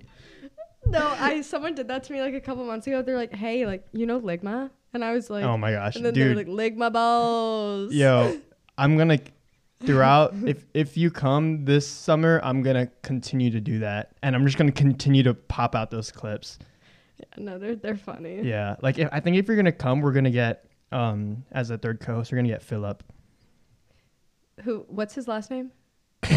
No, 0.87 1.07
I 1.19 1.41
someone 1.43 1.75
did 1.75 1.89
that 1.89 2.05
to 2.05 2.13
me 2.13 2.21
like 2.21 2.35
a 2.35 2.41
couple 2.41 2.65
months 2.65 2.87
ago. 2.87 3.01
They're 3.01 3.17
like, 3.17 3.33
"Hey, 3.35 3.65
like 3.65 3.87
you 3.93 4.07
know 4.07 4.21
Ligma," 4.21 4.71
and 4.93 5.05
I 5.05 5.13
was 5.13 5.31
like, 5.31 5.45
oh 5.45 5.57
my 5.57 5.73
gosh, 5.73 5.97
and 5.97 6.05
then 6.05 6.15
they 6.15 6.21
dude. 6.21 6.49
were 6.49 6.55
like, 6.55 6.77
my 6.77 6.89
balls." 6.89 7.93
Yo, 7.93 8.39
I'm 8.79 8.97
gonna 8.97 9.19
throughout 9.81 10.35
if 10.47 10.67
if 10.75 10.97
you 10.97 11.11
come 11.11 11.65
this 11.65 11.87
summer, 11.87 12.41
I'm 12.43 12.63
gonna 12.63 12.89
continue 13.03 13.51
to 13.51 13.61
do 13.61 13.79
that, 13.81 14.13
and 14.23 14.35
I'm 14.35 14.45
just 14.45 14.59
gonna 14.59 14.73
continue 14.73 15.23
to 15.25 15.35
pop 15.35 15.75
out 15.75 15.91
those 15.91 16.11
clips. 16.11 16.59
Yeah, 17.19 17.25
No, 17.39 17.59
they're 17.59 17.77
they're 17.77 17.97
funny. 17.97 18.43
Yeah, 18.43 18.77
like 18.83 18.99
if, 18.99 19.09
I 19.13 19.21
think 19.21 19.37
if 19.37 19.47
you're 19.47 19.57
gonna 19.57 19.73
come, 19.73 20.01
we're 20.01 20.13
gonna 20.13 20.31
get 20.31 20.67
um 20.93 21.45
as 21.53 21.71
a 21.71 21.79
third 21.79 22.01
co-host, 22.01 22.33
we're 22.33 22.39
gonna 22.39 22.49
get 22.49 22.63
Philip. 22.63 23.03
Who? 24.63 24.85
What's 24.89 25.15
his 25.15 25.29
last 25.29 25.51
name? 25.51 25.73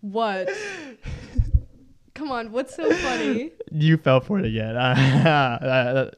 what? 0.00 0.48
Come 2.18 2.32
on, 2.32 2.50
what's 2.50 2.74
so 2.74 2.90
funny? 2.92 3.52
You 3.70 3.96
fell 3.96 4.20
for 4.20 4.38
it 4.40 4.44
again. 4.46 4.76
Uh, 4.76 6.10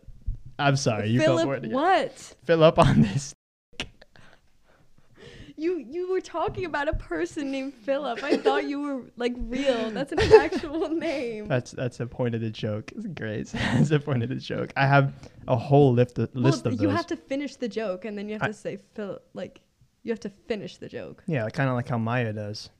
I'm 0.58 0.76
sorry, 0.76 1.08
you 1.10 1.20
fell 1.20 1.36
for 1.38 1.54
it 1.56 1.62
Philip, 1.62 1.64
again. 1.64 1.74
what? 1.74 2.34
Philip 2.44 2.78
on 2.78 3.02
this. 3.02 3.34
You 5.56 5.76
you 5.90 6.10
were 6.10 6.22
talking 6.22 6.64
about 6.64 6.88
a 6.88 6.94
person 6.94 7.50
named 7.50 7.74
Philip. 7.74 8.22
I 8.24 8.38
thought 8.38 8.64
you 8.64 8.80
were 8.80 9.02
like 9.18 9.34
real. 9.36 9.90
That's 9.90 10.10
an 10.10 10.20
actual 10.40 10.88
name. 10.88 11.48
That's 11.48 11.72
that's 11.72 11.98
the 11.98 12.06
point 12.06 12.34
of 12.34 12.40
the 12.40 12.48
joke. 12.48 12.90
It's 12.96 13.04
great. 13.06 13.48
that's 13.48 13.90
the 13.90 14.00
point 14.00 14.22
of 14.22 14.30
the 14.30 14.36
joke. 14.36 14.72
I 14.74 14.86
have 14.86 15.12
a 15.48 15.56
whole 15.56 15.92
list 15.92 16.18
of, 16.18 16.34
list 16.34 16.64
well, 16.64 16.72
of 16.72 16.80
you 16.80 16.88
those. 16.88 16.96
have 16.96 17.06
to 17.08 17.16
finish 17.16 17.56
the 17.56 17.68
joke 17.68 18.06
and 18.06 18.16
then 18.16 18.26
you 18.26 18.34
have 18.36 18.44
I- 18.44 18.46
to 18.46 18.54
say 18.54 18.78
Phil 18.94 19.18
like 19.34 19.60
you 20.02 20.10
have 20.12 20.20
to 20.20 20.30
finish 20.30 20.78
the 20.78 20.88
joke. 20.88 21.22
yeah, 21.26 21.46
kind 21.50 21.68
of 21.68 21.74
like 21.74 21.88
how 21.90 21.98
Maya 21.98 22.32
does. 22.32 22.70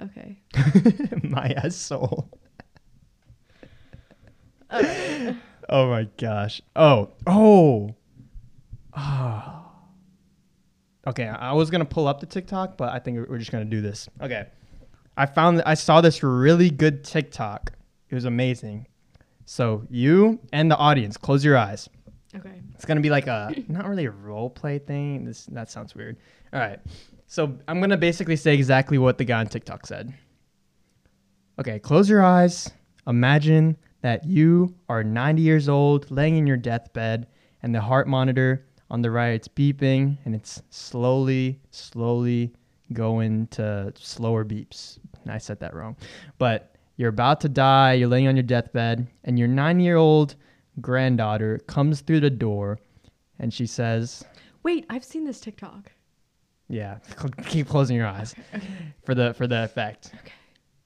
Okay. 0.00 0.38
my 1.22 1.68
soul. 1.68 2.30
Alright. 4.72 5.36
Oh 5.68 5.88
my 5.88 6.08
gosh. 6.16 6.62
Oh. 6.74 7.10
Oh. 7.26 7.94
Ah. 8.94 9.62
Okay, 11.06 11.26
I 11.26 11.50
I 11.50 11.52
was 11.52 11.70
gonna 11.70 11.84
pull 11.84 12.06
up 12.06 12.20
the 12.20 12.26
TikTok, 12.26 12.76
but 12.76 12.92
I 12.92 12.98
think 12.98 13.28
we're 13.28 13.38
just 13.38 13.50
gonna 13.50 13.64
do 13.64 13.80
this. 13.80 14.08
Okay. 14.20 14.46
I 15.16 15.26
found 15.26 15.62
I 15.66 15.74
saw 15.74 16.00
this 16.00 16.22
really 16.22 16.70
good 16.70 17.04
TikTok. 17.04 17.72
It 18.08 18.14
was 18.14 18.24
amazing. 18.24 18.86
So 19.44 19.84
you 19.90 20.40
and 20.52 20.70
the 20.70 20.76
audience, 20.76 21.16
close 21.16 21.44
your 21.44 21.56
eyes. 21.56 21.88
okay. 22.34 22.60
It's 22.74 22.84
gonna 22.84 23.00
be 23.00 23.10
like 23.10 23.26
a 23.26 23.54
not 23.68 23.88
really 23.88 24.06
a 24.06 24.10
role 24.10 24.48
play 24.48 24.78
thing. 24.78 25.24
This 25.24 25.46
that 25.46 25.70
sounds 25.70 25.94
weird. 25.94 26.16
All 26.52 26.60
right. 26.60 26.78
So 27.32 27.56
I'm 27.66 27.80
gonna 27.80 27.96
basically 27.96 28.36
say 28.36 28.52
exactly 28.52 28.98
what 28.98 29.16
the 29.16 29.24
guy 29.24 29.40
on 29.40 29.46
TikTok 29.46 29.86
said. 29.86 30.12
Okay, 31.58 31.78
close 31.78 32.06
your 32.06 32.22
eyes. 32.22 32.70
Imagine 33.06 33.78
that 34.02 34.26
you 34.26 34.74
are 34.90 35.02
90 35.02 35.40
years 35.40 35.66
old, 35.66 36.10
laying 36.10 36.36
in 36.36 36.46
your 36.46 36.58
deathbed, 36.58 37.26
and 37.62 37.74
the 37.74 37.80
heart 37.80 38.06
monitor 38.06 38.66
on 38.90 39.00
the 39.00 39.10
right 39.10 39.30
it's 39.30 39.48
beeping, 39.48 40.18
and 40.26 40.34
it's 40.34 40.62
slowly, 40.68 41.58
slowly 41.70 42.52
going 42.92 43.46
to 43.46 43.94
slower 43.96 44.44
beeps. 44.44 44.98
I 45.26 45.38
said 45.38 45.58
that 45.60 45.74
wrong, 45.74 45.96
but 46.36 46.76
you're 46.98 47.08
about 47.08 47.40
to 47.40 47.48
die. 47.48 47.94
You're 47.94 48.10
laying 48.10 48.28
on 48.28 48.36
your 48.36 48.42
deathbed, 48.42 49.08
and 49.24 49.38
your 49.38 49.48
nine-year-old 49.48 50.34
granddaughter 50.82 51.60
comes 51.66 52.02
through 52.02 52.20
the 52.20 52.28
door, 52.28 52.78
and 53.38 53.54
she 53.54 53.64
says, 53.64 54.22
Wait, 54.62 54.84
I've 54.90 55.02
seen 55.02 55.24
this 55.24 55.40
TikTok. 55.40 55.92
Yeah, 56.72 56.96
keep 57.44 57.68
closing 57.68 57.96
your 57.96 58.06
eyes 58.06 58.34
for 59.04 59.14
the 59.14 59.34
for 59.34 59.46
the 59.46 59.62
effect. 59.62 60.10
Okay. 60.14 60.32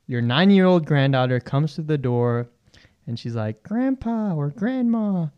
Your 0.09 0.21
nine-year-old 0.21 0.85
granddaughter 0.85 1.39
comes 1.39 1.77
to 1.77 1.83
the 1.83 1.97
door, 1.97 2.49
and 3.07 3.17
she's 3.17 3.37
like, 3.37 3.63
"Grandpa 3.63 4.35
or 4.35 4.51
Grandma, 4.51 5.29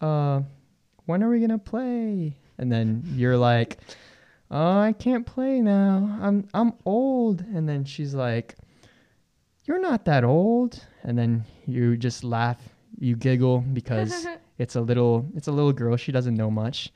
uh, 0.00 0.42
when 1.06 1.24
are 1.24 1.28
we 1.28 1.40
gonna 1.40 1.58
play?" 1.58 2.36
And 2.56 2.70
then 2.70 3.02
you're 3.16 3.36
like, 3.36 3.78
"Oh, 4.48 4.78
I 4.78 4.92
can't 4.92 5.26
play 5.26 5.60
now. 5.60 6.18
I'm 6.22 6.48
I'm 6.54 6.74
old." 6.84 7.40
And 7.40 7.68
then 7.68 7.84
she's 7.84 8.14
like, 8.14 8.54
"You're 9.64 9.80
not 9.80 10.04
that 10.04 10.22
old." 10.22 10.86
And 11.02 11.18
then 11.18 11.44
you 11.66 11.96
just 11.96 12.22
laugh, 12.22 12.60
you 12.96 13.16
giggle 13.16 13.64
because 13.72 14.24
it's 14.58 14.76
a 14.76 14.80
little 14.80 15.26
it's 15.34 15.48
a 15.48 15.52
little 15.52 15.72
girl. 15.72 15.96
She 15.96 16.12
doesn't 16.12 16.36
know 16.36 16.50
much 16.50 16.92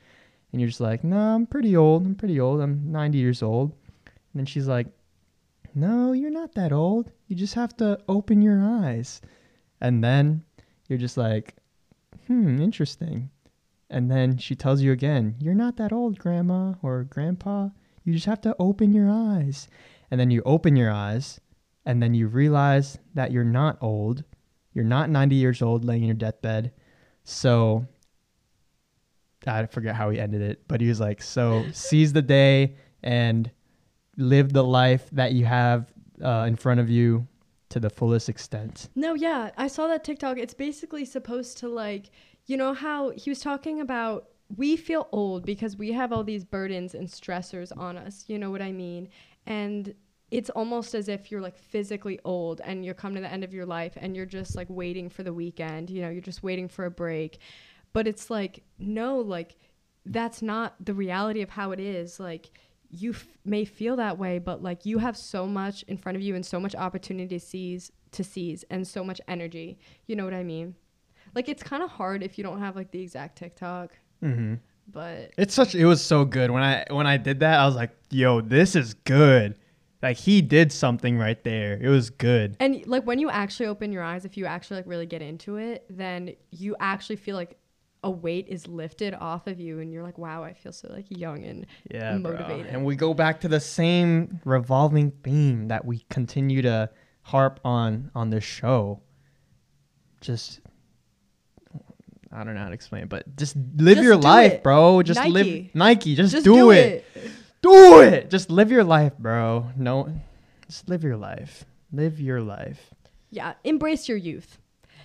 and 0.53 0.61
you're 0.61 0.69
just 0.69 0.79
like, 0.79 1.03
no, 1.03 1.17
I'm 1.17 1.47
pretty 1.47 1.75
old. 1.75 2.05
I'm 2.05 2.15
pretty 2.15 2.39
old. 2.39 2.61
I'm 2.61 2.91
90 2.91 3.17
years 3.17 3.41
old. 3.41 3.71
And 4.05 4.39
then 4.39 4.45
she's 4.45 4.67
like, 4.67 4.87
no, 5.73 6.13
you're 6.13 6.29
not 6.29 6.53
that 6.53 6.71
old. 6.71 7.11
You 7.27 7.35
just 7.35 7.55
have 7.55 7.75
to 7.77 7.99
open 8.07 8.41
your 8.43 8.63
eyes. 8.63 9.19
And 9.81 10.03
then 10.03 10.43
you're 10.87 10.99
just 10.99 11.17
like, 11.17 11.55
hmm, 12.27 12.61
interesting. 12.61 13.31
And 13.89 14.09
then 14.09 14.37
she 14.37 14.55
tells 14.55 14.81
you 14.81 14.91
again, 14.91 15.35
you're 15.39 15.55
not 15.55 15.77
that 15.77 15.91
old, 15.91 16.19
grandma 16.19 16.75
or 16.83 17.03
grandpa. 17.03 17.69
You 18.03 18.13
just 18.13 18.27
have 18.27 18.41
to 18.41 18.55
open 18.59 18.93
your 18.93 19.09
eyes. 19.09 19.67
And 20.11 20.19
then 20.19 20.29
you 20.29 20.43
open 20.45 20.75
your 20.75 20.91
eyes, 20.91 21.41
and 21.85 22.01
then 22.01 22.13
you 22.13 22.27
realize 22.27 22.99
that 23.15 23.31
you're 23.31 23.43
not 23.43 23.79
old. 23.81 24.23
You're 24.73 24.85
not 24.85 25.09
90 25.09 25.35
years 25.35 25.63
old 25.63 25.83
laying 25.83 26.03
in 26.03 26.07
your 26.09 26.15
deathbed. 26.15 26.71
So 27.23 27.87
I 29.47 29.65
forget 29.65 29.95
how 29.95 30.09
he 30.09 30.19
ended 30.19 30.41
it, 30.41 30.63
but 30.67 30.81
he 30.81 30.87
was 30.87 30.99
like, 30.99 31.21
"So 31.21 31.65
seize 31.71 32.13
the 32.13 32.21
day 32.21 32.75
and 33.01 33.49
live 34.17 34.53
the 34.53 34.63
life 34.63 35.09
that 35.11 35.33
you 35.33 35.45
have 35.45 35.91
uh, 36.23 36.45
in 36.47 36.55
front 36.55 36.79
of 36.79 36.89
you 36.89 37.27
to 37.69 37.79
the 37.79 37.89
fullest 37.89 38.29
extent." 38.29 38.89
No, 38.95 39.13
yeah, 39.13 39.51
I 39.57 39.67
saw 39.67 39.87
that 39.87 40.03
TikTok. 40.03 40.37
It's 40.37 40.53
basically 40.53 41.05
supposed 41.05 41.57
to 41.59 41.67
like, 41.67 42.11
you 42.45 42.57
know 42.57 42.73
how 42.73 43.11
he 43.11 43.29
was 43.29 43.39
talking 43.39 43.81
about 43.81 44.29
we 44.55 44.75
feel 44.77 45.07
old 45.11 45.45
because 45.45 45.77
we 45.77 45.91
have 45.93 46.11
all 46.11 46.23
these 46.23 46.43
burdens 46.43 46.93
and 46.93 47.07
stressors 47.07 47.75
on 47.75 47.97
us. 47.97 48.25
You 48.27 48.37
know 48.37 48.51
what 48.51 48.61
I 48.61 48.71
mean? 48.71 49.09
And 49.45 49.93
it's 50.31 50.49
almost 50.49 50.95
as 50.95 51.07
if 51.09 51.31
you're 51.31 51.41
like 51.41 51.55
physically 51.55 52.19
old 52.25 52.59
and 52.63 52.83
you're 52.83 52.93
coming 52.93 53.17
to 53.17 53.21
the 53.21 53.31
end 53.31 53.43
of 53.43 53.53
your 53.53 53.65
life 53.65 53.93
and 53.97 54.15
you're 54.15 54.25
just 54.25 54.55
like 54.55 54.67
waiting 54.69 55.09
for 55.09 55.23
the 55.23 55.33
weekend. 55.33 55.89
You 55.89 56.01
know, 56.01 56.09
you're 56.09 56.21
just 56.21 56.43
waiting 56.43 56.67
for 56.67 56.85
a 56.85 56.91
break. 56.91 57.39
But 57.93 58.07
it's 58.07 58.29
like, 58.29 58.63
no, 58.79 59.17
like 59.19 59.55
that's 60.05 60.41
not 60.41 60.75
the 60.83 60.93
reality 60.93 61.41
of 61.41 61.49
how 61.51 61.71
it 61.71 61.79
is. 61.79 62.19
Like 62.19 62.51
you 62.89 63.11
f- 63.11 63.25
may 63.45 63.65
feel 63.65 63.95
that 63.97 64.17
way, 64.17 64.39
but 64.39 64.61
like 64.61 64.85
you 64.85 64.97
have 64.99 65.15
so 65.15 65.45
much 65.47 65.83
in 65.83 65.97
front 65.97 66.15
of 66.15 66.21
you 66.21 66.35
and 66.35 66.45
so 66.45 66.59
much 66.59 66.75
opportunity 66.75 67.39
to 67.39 67.45
seize 67.45 67.91
to 68.11 68.23
seize 68.23 68.63
and 68.69 68.87
so 68.87 69.03
much 69.03 69.19
energy. 69.27 69.79
You 70.07 70.15
know 70.15 70.25
what 70.25 70.33
I 70.35 70.43
mean? 70.43 70.75
Like 71.33 71.49
it's 71.49 71.63
kind 71.63 71.81
of 71.81 71.89
hard 71.89 72.21
if 72.21 72.37
you 72.37 72.43
don't 72.43 72.59
have 72.59 72.75
like 72.75 72.91
the 72.91 73.01
exact 73.01 73.37
TikTok, 73.37 73.91
Mm-hmm. 74.23 74.55
but 74.91 75.31
It's 75.37 75.53
such. 75.53 75.73
It 75.75 75.85
was 75.85 76.03
so 76.03 76.23
good 76.25 76.51
when 76.51 76.61
I 76.63 76.85
when 76.89 77.07
I 77.07 77.17
did 77.17 77.39
that. 77.41 77.59
I 77.59 77.65
was 77.65 77.75
like, 77.75 77.91
"Yo, 78.11 78.41
this 78.41 78.75
is 78.75 78.93
good." 78.93 79.55
Like 80.01 80.17
he 80.17 80.41
did 80.41 80.71
something 80.71 81.17
right 81.17 81.41
there. 81.43 81.79
It 81.81 81.87
was 81.89 82.09
good. 82.09 82.57
and 82.59 82.85
like 82.87 83.05
when 83.05 83.19
you 83.19 83.29
actually 83.29 83.67
open 83.67 83.91
your 83.93 84.03
eyes, 84.03 84.25
if 84.25 84.35
you 84.37 84.45
actually 84.45 84.77
like 84.77 84.87
really 84.87 85.05
get 85.05 85.21
into 85.21 85.55
it, 85.57 85.85
then 85.89 86.35
you 86.51 86.75
actually 86.79 87.15
feel 87.15 87.35
like 87.37 87.57
a 88.03 88.11
weight 88.11 88.47
is 88.49 88.67
lifted 88.67 89.13
off 89.13 89.47
of 89.47 89.59
you 89.59 89.79
and 89.79 89.91
you're 89.91 90.03
like, 90.03 90.17
"Wow, 90.17 90.43
I 90.43 90.53
feel 90.53 90.71
so 90.71 90.89
like 90.91 91.05
young 91.09 91.43
and 91.43 91.65
Yeah, 91.89 92.17
bro. 92.17 92.31
motivated." 92.33 92.67
And 92.67 92.83
we 92.85 92.95
go 92.95 93.13
back 93.13 93.39
to 93.41 93.47
the 93.47 93.59
same 93.59 94.39
revolving 94.45 95.11
theme 95.23 95.67
that 95.69 95.85
we 95.85 96.05
continue 96.09 96.61
to 96.63 96.89
harp 97.21 97.59
on 97.63 98.11
on 98.13 98.29
this 98.29 98.43
show. 98.43 99.01
Just 100.21 100.59
I 102.31 102.43
don't 102.43 102.55
know 102.55 102.61
how 102.61 102.67
to 102.69 102.73
explain 102.73 103.03
it, 103.03 103.09
but 103.09 103.35
just 103.35 103.55
live 103.77 103.95
Just 103.97 104.03
your 104.05 104.15
life, 104.15 104.53
it. 104.53 104.63
bro. 104.63 105.03
Just 105.03 105.19
Nike. 105.19 105.31
live 105.31 105.75
Nike. 105.75 106.15
Just, 106.15 106.31
Just 106.31 106.43
do, 106.45 106.71
it. 106.71 107.05
Do 107.61 108.01
it. 108.01 108.29
Just 108.31 108.49
live 108.49 108.71
your 108.71 108.83
life, 108.83 109.15
bro. 109.19 109.69
No, 109.77 110.13
just 110.67 110.89
live 110.89 111.03
your 111.03 111.15
life. 111.17 111.65
Live 111.91 112.19
your 112.19 112.41
life. 112.41 112.93
Yeah, 113.29 113.53
embrace 113.63 114.09
your 114.09 114.17
youth. 114.17 114.57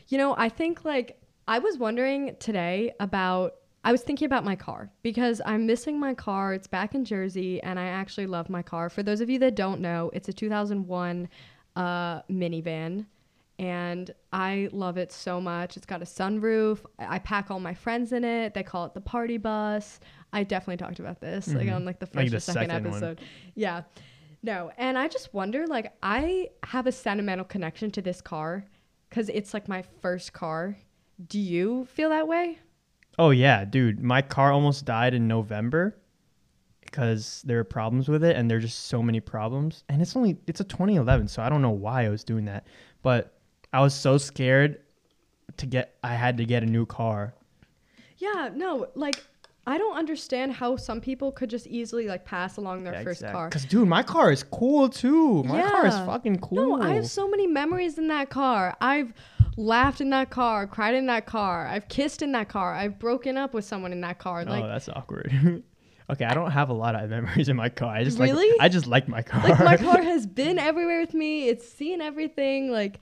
You 0.09 0.17
know, 0.17 0.35
I 0.39 0.49
think 0.49 0.85
like 0.87 1.21
I 1.49 1.59
was 1.59 1.79
wondering 1.79 2.37
today 2.39 2.93
about 3.01 3.55
I 3.85 3.91
was 3.93 4.03
thinking 4.03 4.27
about 4.27 4.45
my 4.45 4.55
car 4.55 4.91
because 5.03 5.41
I'm 5.47 5.65
missing 5.67 5.99
my 5.99 6.13
car. 6.13 6.53
It's 6.53 6.67
back 6.67 6.95
in 6.95 7.05
Jersey 7.05 7.63
and 7.63 7.79
I 7.79 7.87
actually 7.87 8.27
love 8.27 8.51
my 8.51 8.61
car. 8.61 8.91
For 8.91 9.03
those 9.03 9.21
of 9.21 9.31
you 9.31 9.39
that 9.39 9.55
don't 9.55 9.81
know, 9.81 10.11
it's 10.13 10.29
a 10.29 10.33
2001 10.33 11.29
uh, 11.77 12.23
minivan 12.31 13.07
and 13.59 14.11
I 14.33 14.69
love 14.73 14.99
it 14.99 15.11
so 15.11 15.41
much. 15.41 15.77
It's 15.77 15.87
got 15.87 16.03
a 16.03 16.05
sunroof. 16.05 16.81
I 16.99 17.17
I 17.17 17.19
pack 17.19 17.51
all 17.51 17.61
my 17.61 17.73
friends 17.75 18.13
in 18.13 18.25
it. 18.25 18.53
They 18.53 18.63
call 18.63 18.85
it 18.85 18.93
the 18.95 19.01
party 19.01 19.39
bus. 19.39 20.01
I 20.35 20.45
definitely 20.45 20.77
talked 20.85 20.99
about 21.01 21.21
this 21.21 21.49
like 21.49 21.67
Mhm. 21.69 21.77
on 21.77 21.85
like 21.87 21.99
the 21.99 22.07
first 22.07 22.17
Like 22.17 22.33
or 22.35 22.41
second, 22.41 22.69
second 22.71 22.85
one. 22.85 22.93
episode. 23.03 23.21
Yeah. 23.55 23.83
No, 24.43 24.71
and 24.77 24.99
I 24.99 25.09
just 25.09 25.33
wonder 25.33 25.67
like 25.67 25.93
I 26.03 26.51
have 26.65 26.87
a 26.87 26.93
sentimental 26.93 27.45
connection 27.47 27.91
to 27.93 28.03
this 28.03 28.21
car 28.21 28.65
cuz 29.11 29.31
it's 29.31 29.55
like 29.55 29.67
my 29.67 29.83
first 30.03 30.33
car. 30.35 30.77
Do 31.27 31.39
you 31.39 31.87
feel 31.87 32.11
that 32.11 32.29
way? 32.29 32.59
Oh 33.19 33.31
yeah, 33.31 33.65
dude. 33.65 34.03
My 34.03 34.23
car 34.23 34.53
almost 34.53 34.85
died 34.85 35.15
in 35.15 35.27
November 35.27 35.97
because 36.81 37.43
there 37.45 37.57
were 37.57 37.65
problems 37.65 38.09
with 38.09 38.23
it, 38.25 38.37
and 38.37 38.51
there's 38.51 38.65
just 38.65 38.87
so 38.87 39.03
many 39.03 39.21
problems. 39.21 39.85
And 39.89 40.01
it's 40.01 40.15
only 40.15 40.39
it's 40.47 40.61
a 40.61 40.65
2011, 40.65 41.29
so 41.29 41.43
I 41.43 41.49
don't 41.49 41.63
know 41.63 41.71
why 41.71 42.07
I 42.07 42.09
was 42.09 42.23
doing 42.25 42.45
that, 42.45 42.67
but 43.03 43.39
I 43.73 43.81
was 43.81 43.95
so 43.95 44.19
scared 44.19 44.81
to 45.57 45.67
get. 45.67 45.97
I 46.05 46.15
had 46.15 46.37
to 46.39 46.45
get 46.45 46.63
a 46.63 46.67
new 46.67 46.87
car. 46.87 47.35
Yeah, 48.19 48.51
no, 48.55 48.89
like 48.95 49.23
I 49.67 49.77
don't 49.77 49.97
understand 49.97 50.53
how 50.53 50.77
some 50.77 51.01
people 51.01 51.31
could 51.31 51.51
just 51.51 51.67
easily 51.67 52.09
like 52.09 52.25
pass 52.25 52.57
along 52.57 52.85
their 52.85 53.03
first 53.05 53.23
car. 53.23 53.51
Cause 53.51 53.65
dude, 53.65 53.87
my 53.87 54.03
car 54.03 54.33
is 54.33 54.43
cool 54.43 54.89
too. 54.89 55.43
My 55.45 55.63
car 55.63 55.87
is 55.87 55.95
fucking 55.95 56.39
cool. 56.39 56.79
No, 56.79 56.83
I 56.83 56.95
have 56.95 57.07
so 57.07 57.29
many 57.29 57.47
memories 57.47 57.99
in 57.99 58.09
that 58.09 58.31
car. 58.31 58.77
I've 58.81 59.13
laughed 59.59 60.01
in 60.01 60.11
that 60.11 60.31
car, 60.31 60.67
cried 60.67 60.95
in 60.95 61.07
that 61.07 61.27
car. 61.27 61.67
I've 61.67 61.89
kissed 61.89 62.23
in 62.23 62.33
that 62.33 62.49
car. 62.49 62.73
I've 62.73 62.99
broken 62.99 63.37
up 63.37 63.53
with 63.53 63.65
someone 63.65 63.93
in 63.93 64.01
that 64.03 64.19
car. 64.19 64.45
oh, 64.47 64.51
Like 64.51 64.65
that's 64.65 64.89
awkward. 64.89 65.31
okay, 66.11 66.25
I 66.25 66.33
don't 66.33 66.53
have 66.53 66.71
a 66.71 66.73
lot 66.75 66.95
of 66.95 67.11
memories 67.11 67.49
in 67.49 67.57
my 67.57 67.69
car. 67.69 67.95
I 67.95 68.05
just 68.05 68.19
Really? 68.19 68.49
like 68.53 68.61
I 68.61 68.69
just 68.69 68.87
like 68.87 69.09
my 69.09 69.21
car. 69.23 69.43
like 69.43 69.59
my 69.61 69.77
car 69.77 70.01
has 70.13 70.27
been 70.27 70.59
everywhere 70.59 71.01
with 71.01 71.13
me. 71.13 71.49
It's 71.49 71.69
seen 71.69 72.01
everything. 72.01 72.71
Like 72.71 73.01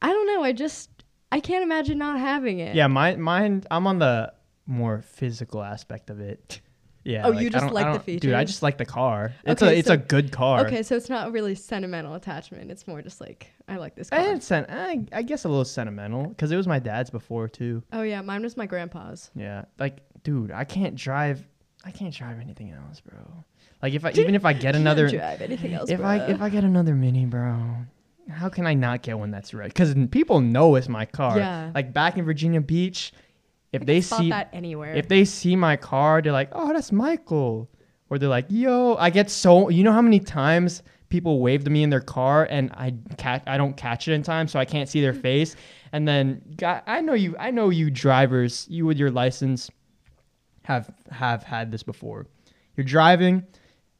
I 0.00 0.08
don't 0.08 0.26
know. 0.28 0.42
I 0.44 0.52
just 0.52 0.90
I 1.32 1.40
can't 1.40 1.64
imagine 1.64 1.98
not 1.98 2.20
having 2.20 2.60
it. 2.60 2.76
Yeah, 2.76 2.86
mine, 2.86 3.20
mine. 3.20 3.64
I'm 3.70 3.86
on 3.88 3.98
the 3.98 4.32
more 4.64 5.02
physical 5.02 5.62
aspect 5.62 6.08
of 6.08 6.20
it. 6.20 6.60
Yeah. 7.06 7.26
Oh, 7.26 7.30
you 7.30 7.50
just 7.50 7.72
like 7.72 8.04
the 8.04 8.12
don't- 8.12 8.20
Dude, 8.20 8.34
I 8.34 8.44
just 8.44 8.62
like 8.62 8.78
the 8.78 8.84
car. 8.84 9.32
It's 9.44 9.62
Okay, 9.62 9.74
a 9.74 9.78
it's 9.78 9.88
so- 9.88 9.94
a 9.94 9.96
good 9.96 10.32
car. 10.32 10.66
Okay, 10.66 10.82
so 10.82 10.96
it's 10.96 11.08
not 11.08 11.32
really 11.32 11.54
sentimental 11.54 12.14
attachment. 12.14 12.70
It's 12.70 12.86
more 12.88 13.00
just 13.00 13.20
like 13.20 13.52
I 13.68 13.76
like 13.76 13.94
this 13.94 14.10
eh, 14.12 14.16
car. 14.16 14.32
And 14.32 14.42
sen- 14.42 14.66
I, 14.68 15.04
I 15.12 15.22
guess 15.22 15.44
a 15.44 15.48
little 15.48 15.64
sentimental 15.64 16.26
because 16.26 16.50
it 16.50 16.56
was 16.56 16.66
my 16.66 16.78
dad's 16.80 17.10
before 17.10 17.48
too. 17.48 17.82
oh 17.92 18.02
yeah, 18.02 18.20
mine 18.22 18.42
was 18.42 18.56
my 18.56 18.66
grandpa's. 18.66 19.30
Yeah, 19.34 19.66
like 19.78 19.98
dude, 20.24 20.50
I 20.50 20.64
can't 20.64 20.96
drive. 20.96 21.46
I 21.84 21.92
can't 21.92 22.12
drive 22.12 22.40
anything 22.40 22.72
else, 22.72 23.00
bro. 23.00 23.18
Like 23.82 23.94
if 23.94 24.04
I 24.04 24.10
even 24.14 24.34
if 24.34 24.44
I 24.44 24.52
get 24.52 24.74
another 24.74 25.08
drive 25.08 25.40
anything 25.40 25.74
else. 25.74 25.88
if 25.90 26.00
I 26.00 26.16
if 26.26 26.40
I 26.42 26.48
get 26.48 26.64
another 26.64 26.94
mini, 26.94 27.24
bro, 27.26 27.56
how 28.28 28.48
can 28.48 28.66
I 28.66 28.74
not 28.74 29.02
get 29.02 29.16
one 29.18 29.30
that's 29.30 29.54
red? 29.54 29.68
Because 29.68 29.94
people 30.10 30.40
know 30.40 30.74
it's 30.74 30.88
my 30.88 31.04
car. 31.06 31.38
Yeah. 31.38 31.70
Like 31.72 31.92
back 31.92 32.18
in 32.18 32.24
Virginia 32.24 32.60
Beach, 32.60 33.12
if 33.76 33.86
they 33.86 34.00
see 34.00 34.30
that 34.30 34.48
anywhere. 34.52 34.94
if 34.94 35.08
they 35.08 35.24
see 35.24 35.56
my 35.56 35.76
car, 35.76 36.22
they're 36.22 36.32
like, 36.32 36.50
"Oh, 36.52 36.72
that's 36.72 36.92
Michael," 36.92 37.70
or 38.10 38.18
they're 38.18 38.28
like, 38.28 38.46
"Yo." 38.48 38.94
I 38.96 39.10
get 39.10 39.30
so 39.30 39.68
you 39.68 39.82
know 39.84 39.92
how 39.92 40.02
many 40.02 40.20
times 40.20 40.82
people 41.08 41.40
wave 41.40 41.64
to 41.64 41.70
me 41.70 41.82
in 41.82 41.90
their 41.90 42.00
car 42.00 42.46
and 42.50 42.72
I 42.72 42.94
catch 43.16 43.42
I 43.46 43.56
don't 43.56 43.76
catch 43.76 44.08
it 44.08 44.12
in 44.12 44.22
time, 44.22 44.48
so 44.48 44.58
I 44.58 44.64
can't 44.64 44.88
see 44.88 45.00
their 45.00 45.14
face. 45.28 45.56
And 45.92 46.06
then, 46.06 46.42
God, 46.56 46.82
I 46.86 47.00
know 47.00 47.14
you. 47.14 47.36
I 47.38 47.50
know 47.50 47.70
you 47.70 47.90
drivers. 47.90 48.66
You 48.68 48.86
with 48.86 48.98
your 48.98 49.10
license 49.10 49.70
have 50.64 50.92
have 51.10 51.42
had 51.42 51.70
this 51.70 51.82
before. 51.82 52.26
You're 52.76 52.84
driving, 52.84 53.44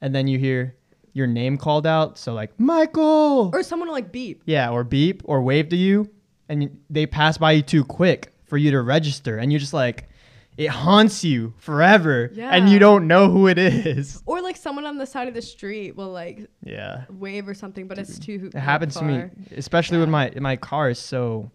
and 0.01 0.15
then 0.15 0.27
you 0.29 0.39
hear 0.39 0.77
your 1.13 1.27
name 1.27 1.57
called 1.57 1.87
out. 1.87 2.19
So 2.19 2.35
like 2.35 2.59
Michael, 2.61 3.51
or 3.55 3.63
someone 3.63 3.89
will 3.89 3.95
like 3.95 4.13
beep. 4.13 4.43
yeah, 4.47 4.71
or 4.71 4.85
beep 4.85 5.23
or 5.25 5.41
wave 5.43 5.69
to 5.71 5.77
you, 5.77 6.11
and 6.49 6.79
they 6.91 7.07
pass 7.07 7.39
by 7.39 7.53
you 7.53 7.63
too 7.63 7.85
quick 7.85 8.33
for 8.47 8.57
you 8.57 8.71
to 8.73 8.81
register, 8.83 9.39
and 9.39 9.53
you're 9.53 9.59
just 9.61 9.73
like, 9.75 10.09
it 10.57 10.69
haunts 10.69 11.23
you 11.25 11.53
forever, 11.59 12.31
and 12.39 12.69
you 12.71 12.79
don't 12.79 13.07
know 13.07 13.31
who 13.31 13.47
it 13.47 13.59
is. 13.59 14.23
Or 14.27 14.41
like 14.41 14.57
someone 14.57 14.87
on 14.87 14.97
the 14.99 15.05
side 15.07 15.29
of 15.29 15.35
the 15.35 15.43
street 15.43 15.97
will 15.97 16.11
like 16.11 16.49
Yeah, 16.63 17.05
wave 17.11 17.47
or 17.49 17.55
something, 17.55 17.87
but 17.89 17.99
it's 17.99 18.19
too. 18.19 18.51
it 18.55 18.59
happens 18.59 18.95
to 18.97 19.05
me, 19.05 19.19
far. 19.19 19.31
especially 19.57 19.99
with 19.99 20.09
my 20.09 20.33
my 20.41 20.57
car 20.57 20.89
is 20.91 20.99
so. 20.99 21.51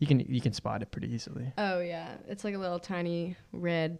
You 0.00 0.06
can 0.06 0.20
you 0.20 0.40
can 0.40 0.52
spot 0.52 0.82
it 0.82 0.90
pretty 0.92 1.12
easily. 1.12 1.52
Oh 1.58 1.80
yeah, 1.80 2.08
it's 2.28 2.44
like 2.44 2.54
a 2.54 2.58
little 2.58 2.78
tiny 2.78 3.34
red. 3.52 3.98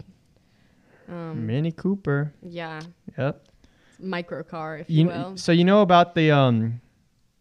Um, 1.08 1.46
Mini 1.46 1.72
Cooper. 1.72 2.34
yeah, 2.42 2.80
Yep. 3.16 3.46
micro 3.98 4.42
car, 4.42 4.76
if 4.78 4.90
you, 4.90 5.04
You, 5.04 5.06
will. 5.08 5.36
so 5.38 5.52
you 5.52 5.64
know 5.64 5.80
about 5.82 6.14
the 6.14 6.30
um, 6.30 6.80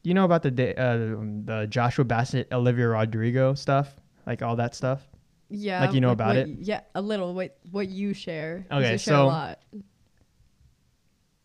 you 0.04 0.14
know 0.14 0.24
about 0.24 0.42
the 0.44 0.50
uh, 0.80 0.98
the 1.46 1.68
Joshua 1.70 2.06
Bassett, 2.06 2.48
Olivia 2.52 2.88
Rodrigo 2.88 3.54
stuff, 3.56 3.94
like 4.28 4.44
all 4.44 4.58
that 4.58 4.76
stuff. 4.76 5.02
Yeah, 5.50 5.86
like 5.86 5.94
you 5.94 6.02
know 6.02 6.12
about 6.12 6.36
what- 6.36 6.38
it? 6.38 6.50
Yeah, 6.60 6.82
a 6.94 7.02
little. 7.02 7.34
What 7.34 7.58
what 7.72 7.88
you 7.88 8.14
share? 8.14 8.66
Okay, 8.72 8.92
you 8.92 8.98
share 8.98 9.14
a 9.16 9.18
so- 9.18 9.28
lot. 9.28 9.60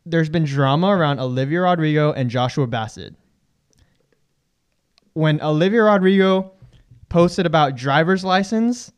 There's 0.05 0.29
been 0.29 0.45
drama 0.45 0.89
around 0.89 1.21
Olivia 1.21 1.61
Rodrigo 1.61 2.13
and 2.13 2.29
Joshua 2.29 2.67
Bassett. 2.67 3.15
When 5.13 5.41
Olivia 5.41 5.83
Rodrigo 5.85 6.53
posted 7.09 7.47
about 7.47 7.77
driver's 7.77 8.25
license, 8.25 8.91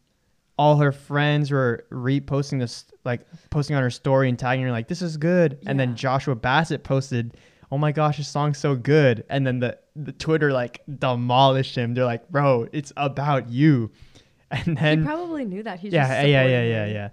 all 0.57 0.77
her 0.77 0.92
friends 0.92 1.51
were 1.51 1.85
reposting 1.90 2.59
this, 2.61 2.87
like 3.05 3.27
posting 3.51 3.77
on 3.77 3.83
her 3.83 3.90
story 3.90 4.29
and 4.31 4.38
tagging 4.38 4.64
her, 4.64 4.70
like, 4.70 4.88
"This 4.88 5.03
is 5.03 5.16
good." 5.18 5.59
And 5.66 5.79
then 5.79 5.94
Joshua 5.97 6.35
Bassett 6.37 6.85
posted, 6.85 7.37
"Oh 7.75 7.79
my 7.79 7.91
gosh, 7.91 8.19
this 8.19 8.29
song's 8.29 8.59
so 8.59 8.77
good!" 8.77 9.25
And 9.29 9.45
then 9.45 9.59
the 9.59 9.77
the 9.97 10.13
Twitter 10.13 10.53
like 10.53 10.83
demolished 10.87 11.75
him. 11.75 11.95
They're 11.95 12.05
like, 12.05 12.29
"Bro, 12.31 12.69
it's 12.73 12.93
about 12.97 13.51
you." 13.51 13.91
And 14.51 14.77
then 14.77 15.01
he 15.01 15.05
probably 15.05 15.45
knew 15.45 15.65
that. 15.65 15.81
He 15.81 15.89
yeah, 15.89 16.07
just 16.07 16.29
yeah, 16.29 16.47
yeah, 16.47 16.63
yeah, 16.63 16.87
yeah. 16.87 17.09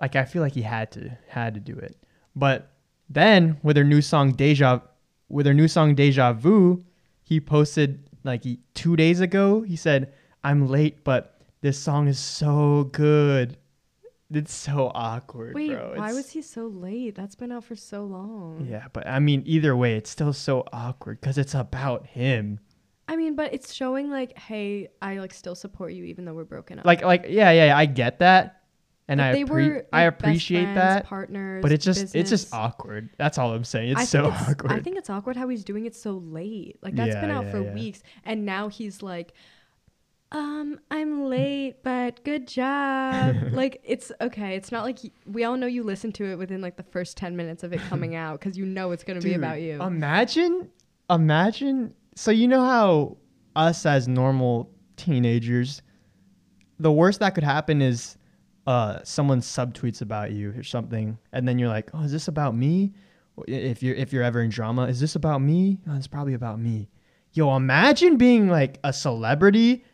Like 0.00 0.16
I 0.16 0.24
feel 0.24 0.42
like 0.42 0.54
he 0.54 0.62
had 0.62 0.90
to 0.92 1.16
had 1.28 1.54
to 1.54 1.60
do 1.60 1.76
it. 1.78 1.96
But 2.34 2.72
then 3.08 3.60
with 3.62 3.76
their 3.76 3.84
new 3.84 4.02
song 4.02 4.32
Deja 4.32 4.80
with 5.28 5.44
their 5.44 5.54
new 5.54 5.68
song 5.68 5.94
Deja 5.94 6.32
Vu, 6.32 6.82
he 7.22 7.38
posted 7.38 8.08
like 8.24 8.42
he, 8.42 8.58
2 8.74 8.96
days 8.96 9.20
ago, 9.20 9.62
he 9.62 9.76
said, 9.76 10.12
"I'm 10.42 10.66
late, 10.66 11.04
but 11.04 11.38
this 11.60 11.78
song 11.78 12.08
is 12.08 12.18
so 12.18 12.90
good." 12.90 13.56
It's 14.34 14.52
so 14.54 14.90
awkward, 14.94 15.54
Wait, 15.54 15.70
bro. 15.70 15.90
why 15.96 16.06
It's- 16.10 16.14
was 16.14 16.30
he 16.30 16.42
so 16.42 16.66
late? 16.66 17.14
That's 17.14 17.34
been 17.34 17.52
out 17.52 17.64
for 17.64 17.76
so 17.76 18.04
long. 18.04 18.66
Yeah, 18.70 18.86
but 18.92 19.06
I 19.06 19.18
mean 19.18 19.42
either 19.46 19.76
way, 19.76 19.96
it's 19.96 20.10
still 20.10 20.32
so 20.32 20.64
awkward 20.72 21.20
cuz 21.20 21.36
it's 21.38 21.54
about 21.54 22.06
him. 22.06 22.60
I 23.08 23.16
mean, 23.16 23.34
but 23.36 23.52
it's 23.52 23.72
showing 23.74 24.10
like, 24.10 24.38
hey, 24.38 24.88
I 25.02 25.18
like 25.18 25.34
still 25.34 25.54
support 25.54 25.92
you 25.92 26.04
even 26.04 26.24
though 26.24 26.34
we're 26.34 26.44
broken 26.44 26.78
up. 26.78 26.84
Like 26.86 27.02
like 27.02 27.26
yeah, 27.28 27.50
yeah, 27.50 27.66
yeah 27.66 27.76
I 27.76 27.86
get 27.86 28.20
that. 28.20 28.58
And 29.08 29.18
Like, 29.18 29.26
I 29.30 29.32
they 29.32 29.42
appre- 29.44 29.50
were, 29.50 29.86
I 29.92 30.04
like, 30.04 30.18
best 30.18 30.20
appreciate 30.22 30.62
friends, 30.62 30.76
that. 30.76 31.04
partners, 31.06 31.60
But 31.60 31.72
it's 31.72 31.84
just 31.84 32.14
it's 32.14 32.30
just 32.30 32.54
awkward. 32.54 33.10
That's 33.18 33.36
all 33.36 33.52
I'm 33.52 33.64
saying. 33.64 33.90
It's 33.90 34.00
I 34.00 34.04
so 34.04 34.30
think 34.30 34.48
awkward. 34.48 34.72
I 34.72 34.78
think 34.80 34.96
it's 34.96 35.10
awkward 35.10 35.36
how 35.36 35.48
he's 35.48 35.64
doing 35.64 35.84
it 35.86 35.94
so 35.96 36.12
late. 36.18 36.78
Like 36.82 36.94
that's 36.94 37.08
Yeah, 37.14 37.20
been 37.20 37.30
out 37.32 37.44
yeah, 37.46 37.50
for 37.50 37.62
yeah. 37.62 37.74
weeks, 37.74 38.02
and 38.24 38.46
now 38.46 38.68
he's 38.68 39.02
like, 39.02 39.34
"Um, 40.32 40.80
I'm 40.90 41.26
late, 41.26 41.76
but 41.82 42.24
good 42.24 42.48
job." 42.48 43.36
like 43.52 43.80
it's 43.84 44.10
okay. 44.20 44.56
It's 44.56 44.72
not 44.72 44.84
like 44.84 44.98
he, 44.98 45.12
we 45.26 45.44
all 45.44 45.56
know 45.56 45.66
you 45.66 45.82
listen 45.82 46.12
to 46.12 46.24
it 46.24 46.36
within 46.36 46.60
like 46.60 46.76
the 46.76 46.82
first 46.82 47.16
ten 47.16 47.36
minutes 47.36 47.62
of 47.62 47.72
it 47.72 47.80
coming 47.88 48.14
out 48.24 48.40
because 48.40 48.58
you 48.58 48.66
know 48.66 48.90
it's 48.90 49.04
gonna 49.04 49.20
be 49.20 49.34
about 49.34 49.60
you. 49.60 49.80
Imagine, 49.80 50.68
imagine. 51.08 51.94
So 52.16 52.30
you 52.30 52.48
know 52.48 52.64
how 52.64 53.16
us 53.54 53.86
as 53.86 54.08
normal 54.08 54.70
teenagers, 54.96 55.82
the 56.78 56.92
worst 56.92 57.20
that 57.20 57.34
could 57.34 57.44
happen 57.44 57.80
is 57.80 58.16
uh, 58.66 59.00
someone 59.04 59.40
subtweets 59.40 60.02
about 60.02 60.32
you 60.32 60.52
or 60.56 60.62
something, 60.62 61.18
and 61.32 61.46
then 61.46 61.58
you're 61.58 61.68
like, 61.68 61.90
"Oh, 61.94 62.02
is 62.02 62.12
this 62.12 62.28
about 62.28 62.56
me?" 62.56 62.92
If 63.46 63.82
you're 63.82 63.96
if 63.96 64.12
you're 64.12 64.22
ever 64.22 64.40
in 64.42 64.50
drama, 64.50 64.86
is 64.86 65.00
this 65.00 65.14
about 65.16 65.40
me? 65.40 65.78
Oh, 65.88 65.96
it's 65.96 66.06
probably 66.06 66.34
about 66.34 66.60
me. 66.60 66.88
Yo, 67.32 67.56
imagine 67.56 68.16
being 68.18 68.48
like 68.48 68.78
a 68.84 68.92
celebrity 68.92 69.84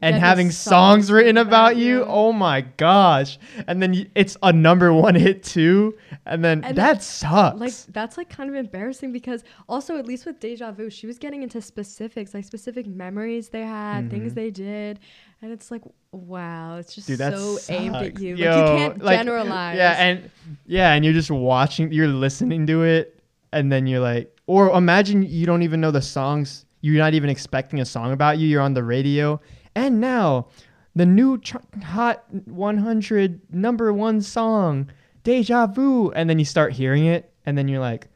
and 0.00 0.16
having 0.16 0.50
songs 0.50 1.06
songs 1.06 1.12
written 1.12 1.36
about 1.38 1.76
you. 1.76 2.04
Oh 2.06 2.32
my 2.32 2.60
gosh! 2.76 3.38
And 3.66 3.82
then 3.82 3.92
y- 3.92 4.06
it's 4.14 4.36
a 4.42 4.52
number 4.52 4.92
one 4.92 5.14
hit 5.14 5.42
too, 5.42 5.96
and 6.26 6.44
then 6.44 6.62
And 6.64 6.76
that 6.76 7.02
sucks. 7.02 7.58
like 7.58 7.72
that's 7.94 8.16
like 8.18 8.28
kind 8.28 8.50
of 8.50 8.56
embarrassing 8.56 9.12
because 9.12 9.42
also 9.68 9.96
at 9.96 10.06
least 10.06 10.26
with 10.26 10.38
deja 10.38 10.70
vu 10.72 10.90
she 10.90 11.06
was 11.06 11.18
getting 11.18 11.42
into 11.42 11.60
specifics 11.62 12.34
like 12.34 12.44
specific 12.44 12.86
memories 12.86 13.48
they 13.48 13.62
had 13.62 14.10
things 14.10 14.34
they 14.34 14.50
did 14.50 14.98
and 15.42 15.50
it's 15.52 15.70
like 15.70 15.82
wow 16.12 16.76
it's 16.76 16.94
just 16.94 17.08
Mm-hmm. 17.08 17.30
Dude, 17.30 17.38
so 17.38 17.72
aimed 17.72 17.96
at 17.96 18.20
you 18.20 18.36
Yo, 18.36 18.50
like 18.50 18.56
you 18.58 18.76
can't 18.76 19.02
like, 19.02 19.18
generalize 19.18 19.76
Yeah, 19.76 19.92
and 19.92 20.30
yeah, 20.66 20.92
and 20.92 21.04
you're 21.04 21.14
just 21.14 21.30
watching, 21.30 21.90
you're 21.92 22.08
listening 22.08 22.66
to 22.66 22.82
it, 22.82 23.22
and 23.52 23.70
then 23.72 23.86
you're 23.86 24.00
like, 24.00 24.34
or 24.46 24.70
imagine 24.76 25.22
you 25.22 25.46
don't 25.46 25.62
even 25.62 25.80
know 25.80 25.90
the 25.90 26.02
songs. 26.02 26.64
You're 26.82 26.98
not 26.98 27.14
even 27.14 27.30
expecting 27.30 27.80
a 27.80 27.84
song 27.84 28.12
about 28.12 28.38
you. 28.38 28.46
You're 28.46 28.62
on 28.62 28.74
the 28.74 28.82
radio, 28.84 29.40
and 29.76 30.00
now 30.00 30.48
the 30.96 31.06
new 31.06 31.38
ch- 31.38 31.54
hot 31.84 32.24
100 32.46 33.40
number 33.52 33.92
one 33.92 34.20
song, 34.22 34.90
"Deja 35.22 35.66
Vu," 35.66 36.10
and 36.12 36.28
then 36.28 36.38
you 36.40 36.44
start 36.44 36.72
hearing 36.72 37.04
it, 37.04 37.32
and 37.44 37.56
then 37.56 37.68
you're 37.68 37.80
like, 37.80 38.08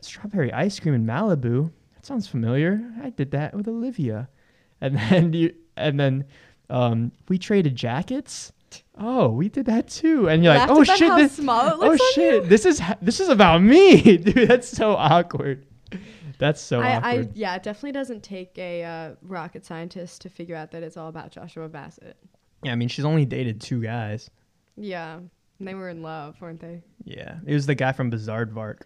"Strawberry 0.00 0.52
ice 0.52 0.78
cream 0.78 0.94
in 0.94 1.06
Malibu." 1.06 1.72
That 1.94 2.06
sounds 2.06 2.28
familiar. 2.28 2.80
I 3.02 3.10
did 3.10 3.30
that 3.32 3.54
with 3.54 3.66
Olivia, 3.66 4.28
and 4.80 4.96
then 5.10 5.32
you, 5.32 5.54
and 5.76 5.98
then 5.98 6.26
um, 6.70 7.10
we 7.28 7.38
traded 7.38 7.74
jackets. 7.74 8.52
Oh, 8.98 9.30
we 9.30 9.48
did 9.48 9.64
that 9.66 9.88
too. 9.88 10.28
And 10.28 10.44
you're 10.44 10.52
like, 10.54 10.68
oh 10.68 10.84
shit, 10.84 11.16
this, 11.16 11.36
small 11.36 11.78
oh 11.82 11.96
shit, 12.12 12.42
you? 12.42 12.48
this 12.48 12.66
is 12.66 12.82
this 13.00 13.18
is 13.18 13.30
about 13.30 13.62
me, 13.62 14.16
dude. 14.18 14.48
That's 14.48 14.68
so 14.68 14.92
awkward. 14.92 15.64
That's 16.38 16.60
so 16.60 16.80
I, 16.80 16.98
I 17.02 17.28
yeah 17.34 17.54
it 17.56 17.62
definitely 17.62 17.92
doesn't 17.92 18.22
take 18.22 18.56
a 18.58 18.84
uh, 18.84 19.14
rocket 19.22 19.64
scientist 19.66 20.20
to 20.22 20.28
figure 20.28 20.54
out 20.56 20.70
that 20.70 20.82
it's 20.82 20.96
all 20.96 21.08
about 21.08 21.30
joshua 21.32 21.68
bassett 21.68 22.16
yeah, 22.64 22.72
I 22.72 22.74
mean, 22.74 22.88
she's 22.88 23.04
only 23.04 23.24
dated 23.24 23.60
two 23.60 23.80
guys. 23.82 24.30
yeah 24.76 25.16
and 25.58 25.66
they 25.68 25.74
were 25.74 25.88
in 25.88 26.02
love 26.02 26.40
weren't 26.40 26.60
they 26.60 26.82
Yeah, 27.04 27.38
it 27.46 27.54
was 27.54 27.66
the 27.66 27.74
guy 27.74 27.92
from 27.92 28.10
Bizaardvark, 28.10 28.82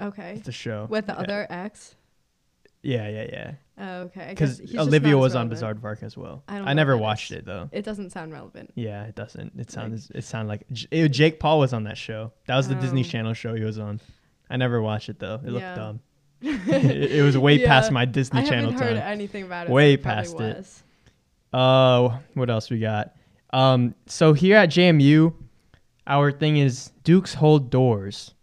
okay 0.00 0.40
the 0.44 0.52
show. 0.52 0.86
with 0.88 1.06
the 1.06 1.12
yeah. 1.14 1.18
other 1.18 1.46
ex 1.50 1.94
Yeah, 2.82 3.08
yeah, 3.08 3.26
yeah. 3.32 3.52
oh, 3.78 3.98
okay 4.02 4.28
Because 4.30 4.50
guess 4.50 4.58
he's 4.60 4.72
just 4.72 4.86
Olivia 4.88 5.16
was 5.16 5.34
on 5.34 5.48
relevant. 5.48 5.82
Bizaardvark 5.82 6.02
as 6.02 6.16
well. 6.16 6.44
I 6.48 6.58
don't 6.58 6.68
I 6.68 6.72
never 6.74 6.96
watched 6.96 7.30
is. 7.32 7.38
it 7.38 7.44
though. 7.46 7.68
it 7.72 7.84
doesn't 7.84 8.10
sound 8.10 8.32
relevant 8.32 8.72
Yeah, 8.76 9.04
it 9.04 9.14
doesn't. 9.16 9.52
It 9.58 9.70
sounds. 9.70 10.10
It 10.14 10.22
sounded 10.24 10.48
like 10.48 10.64
J- 10.72 11.08
Jake 11.08 11.40
Paul 11.40 11.58
was 11.58 11.72
on 11.72 11.84
that 11.84 11.98
show. 11.98 12.32
That 12.46 12.56
was 12.56 12.68
the 12.68 12.74
Disney 12.76 13.00
Oh. 13.00 13.04
Channel 13.04 13.34
show 13.34 13.54
he 13.54 13.64
was 13.64 13.78
on. 13.78 14.00
I 14.50 14.56
never 14.56 14.80
watched 14.80 15.08
it 15.08 15.18
though. 15.18 15.40
It 15.44 15.50
looked 15.50 15.62
Yeah. 15.62 15.74
dumb. 15.74 16.00
it, 16.42 17.12
it 17.12 17.22
was 17.22 17.36
way 17.38 17.64
past 17.64 17.90
my 17.90 18.04
Disney. 18.04 18.40
I 18.40 18.44
Channel 18.44 18.72
haven't 18.72 18.86
heard 18.86 18.96
time. 19.00 19.12
anything 19.12 19.44
about 19.44 19.68
it. 19.68 19.72
Way 19.72 19.94
it 19.94 20.02
past 20.02 20.38
it. 20.38 20.66
Oh, 21.52 21.58
Uh, 22.06 22.18
what 22.34 22.50
else 22.50 22.68
we 22.70 22.78
got? 22.78 23.14
Um, 23.52 23.94
so 24.06 24.32
here 24.34 24.56
at 24.58 24.68
JMU, 24.68 25.32
our 26.06 26.30
thing 26.30 26.58
is 26.58 26.92
Dukes 27.04 27.32
hold 27.34 27.70
doors. 27.70 28.34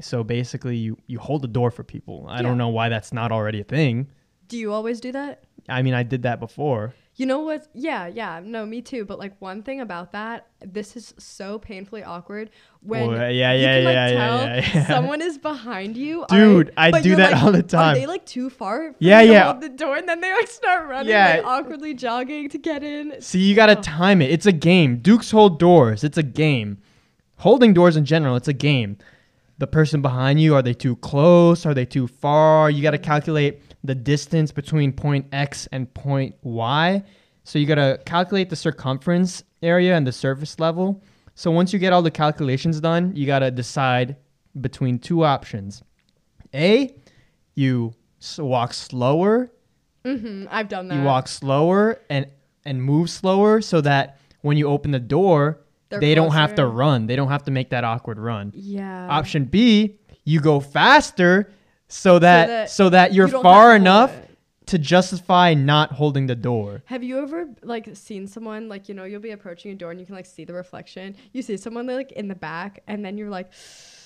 So 0.00 0.22
basically, 0.24 0.76
you 0.76 0.96
you 1.06 1.18
hold 1.18 1.42
the 1.42 1.48
door 1.48 1.70
for 1.70 1.82
people. 1.82 2.26
I 2.28 2.36
Yeah. 2.36 2.42
don't 2.42 2.58
know 2.58 2.68
why 2.68 2.88
that's 2.88 3.12
not 3.12 3.32
already 3.32 3.60
a 3.60 3.64
thing. 3.64 4.08
Do 4.48 4.56
you 4.56 4.72
always 4.72 5.00
do 5.00 5.12
that? 5.12 5.44
I 5.68 5.82
mean, 5.82 5.94
I 5.94 6.02
did 6.02 6.22
that 6.22 6.40
before. 6.40 6.94
You 7.20 7.26
know 7.26 7.40
what? 7.40 7.68
Yeah, 7.74 8.06
yeah. 8.06 8.40
No, 8.42 8.64
me 8.64 8.80
too. 8.80 9.04
But 9.04 9.18
like 9.18 9.38
one 9.42 9.62
thing 9.62 9.82
about 9.82 10.12
that, 10.12 10.46
this 10.64 10.96
is 10.96 11.12
so 11.18 11.58
painfully 11.58 12.02
awkward 12.02 12.48
when 12.80 13.08
Well, 13.08 13.30
yeah, 13.30 13.52
you 13.52 13.60
yeah, 13.60 13.76
can, 13.76 13.84
like, 13.84 13.92
yeah, 13.94 14.08
yeah, 14.08 14.16
tell 14.16 14.38
yeah, 14.38 14.70
yeah. 14.72 14.86
someone 14.86 15.20
is 15.20 15.36
behind 15.36 15.98
you. 15.98 16.24
Dude? 16.30 16.72
I 16.78 16.98
do 17.02 17.16
that 17.16 17.32
like, 17.32 17.42
all 17.42 17.52
the 17.52 17.62
time. 17.62 17.94
Are 17.94 17.98
they 17.98 18.06
like 18.06 18.24
too 18.24 18.48
far? 18.48 18.94
Yeah, 19.00 19.20
yeah. 19.20 19.52
the 19.52 19.68
door, 19.68 19.96
and 19.96 20.08
then 20.08 20.22
they 20.22 20.32
like 20.32 20.48
start 20.48 20.88
running, 20.88 21.10
Yeah. 21.10 21.34
like 21.36 21.44
awkwardly 21.44 21.92
jogging 21.92 22.48
to 22.48 22.56
get 22.56 22.82
in. 22.82 23.20
See, 23.20 23.40
you 23.40 23.54
gotta 23.54 23.76
Oh. 23.76 23.82
time 23.82 24.22
it. 24.22 24.30
It's 24.30 24.46
a 24.46 24.52
game. 24.52 24.96
Dukes 24.96 25.30
hold 25.30 25.58
doors. 25.58 26.02
It's 26.02 26.16
a 26.16 26.22
game. 26.22 26.78
Holding 27.40 27.74
doors 27.74 27.98
in 27.98 28.06
general, 28.06 28.34
it's 28.36 28.48
a 28.48 28.54
game. 28.54 28.96
The 29.58 29.66
person 29.66 30.00
behind 30.00 30.40
you, 30.40 30.54
are 30.54 30.62
they 30.62 30.72
too 30.72 30.96
close? 30.96 31.66
Are 31.66 31.74
they 31.74 31.84
too 31.84 32.06
far? 32.06 32.70
You 32.70 32.82
gotta 32.82 32.96
calculate 32.96 33.60
the 33.84 33.94
distance 33.94 34.52
between 34.52 34.92
point 34.92 35.26
X 35.32 35.66
and 35.72 35.92
point 35.94 36.34
Y. 36.42 37.02
So 37.44 37.58
you 37.58 37.66
gotta 37.66 38.00
calculate 38.04 38.50
the 38.50 38.56
circumference 38.56 39.42
area 39.62 39.96
and 39.96 40.06
the 40.06 40.12
surface 40.12 40.58
level. 40.60 41.02
So 41.34 41.50
once 41.50 41.72
you 41.72 41.78
get 41.78 41.92
all 41.92 42.02
the 42.02 42.10
calculations 42.10 42.80
done, 42.80 43.14
you 43.16 43.26
gotta 43.26 43.50
decide 43.50 44.16
between 44.60 44.98
two 44.98 45.24
options. 45.24 45.82
A, 46.54 46.94
you 47.54 47.94
walk 48.38 48.74
slower 48.74 49.50
Mm-hmm, 50.04 50.46
I've 50.50 50.68
done 50.68 50.88
that. 50.88 50.94
you 50.96 51.02
walk 51.02 51.28
slower 51.28 52.00
and 52.08 52.26
and 52.64 52.82
move 52.82 53.10
slower 53.10 53.60
so 53.60 53.80
that 53.82 54.18
when 54.40 54.56
you 54.56 54.66
open 54.66 54.90
the 54.92 54.98
door 54.98 55.60
They're 55.90 56.00
they 56.00 56.14
don't 56.14 56.32
have 56.32 56.54
to 56.54 56.66
run 56.66 57.06
they 57.06 57.16
don't 57.16 57.28
have 57.28 57.42
to 57.44 57.50
make 57.50 57.68
that 57.70 57.84
awkward 57.84 58.18
run 58.18 58.52
Yeah. 58.54 59.08
option 59.10 59.44
b 59.44 59.98
you 60.24 60.40
go 60.40 60.58
faster 60.58 61.52
so 61.90 62.18
that 62.18 62.70
so 62.70 62.88
that, 62.88 63.08
that 63.08 63.14
you're 63.14 63.28
you 63.28 63.42
far 63.42 63.72
have 63.72 63.82
to 63.82 63.88
hold 63.88 64.10
enough 64.10 64.26
to 64.66 64.78
justify 64.78 65.52
not 65.52 65.90
holding 65.90 66.26
the 66.26 66.36
door. 66.36 66.82
Have 66.86 67.02
you 67.02 67.20
ever 67.20 67.48
like 67.62 67.88
seen 67.94 68.26
someone 68.26 68.68
like 68.68 68.88
you 68.88 68.94
know 68.94 69.04
you'll 69.04 69.20
be 69.20 69.32
approaching 69.32 69.72
a 69.72 69.74
door 69.74 69.90
and 69.90 69.98
you 69.98 70.06
can 70.06 70.14
like 70.14 70.26
see 70.26 70.44
the 70.44 70.54
reflection. 70.54 71.16
You 71.32 71.42
see 71.42 71.56
someone 71.56 71.86
like 71.86 72.12
in 72.12 72.28
the 72.28 72.34
back 72.36 72.82
and 72.86 73.04
then 73.04 73.18
you're 73.18 73.30
like, 73.30 73.50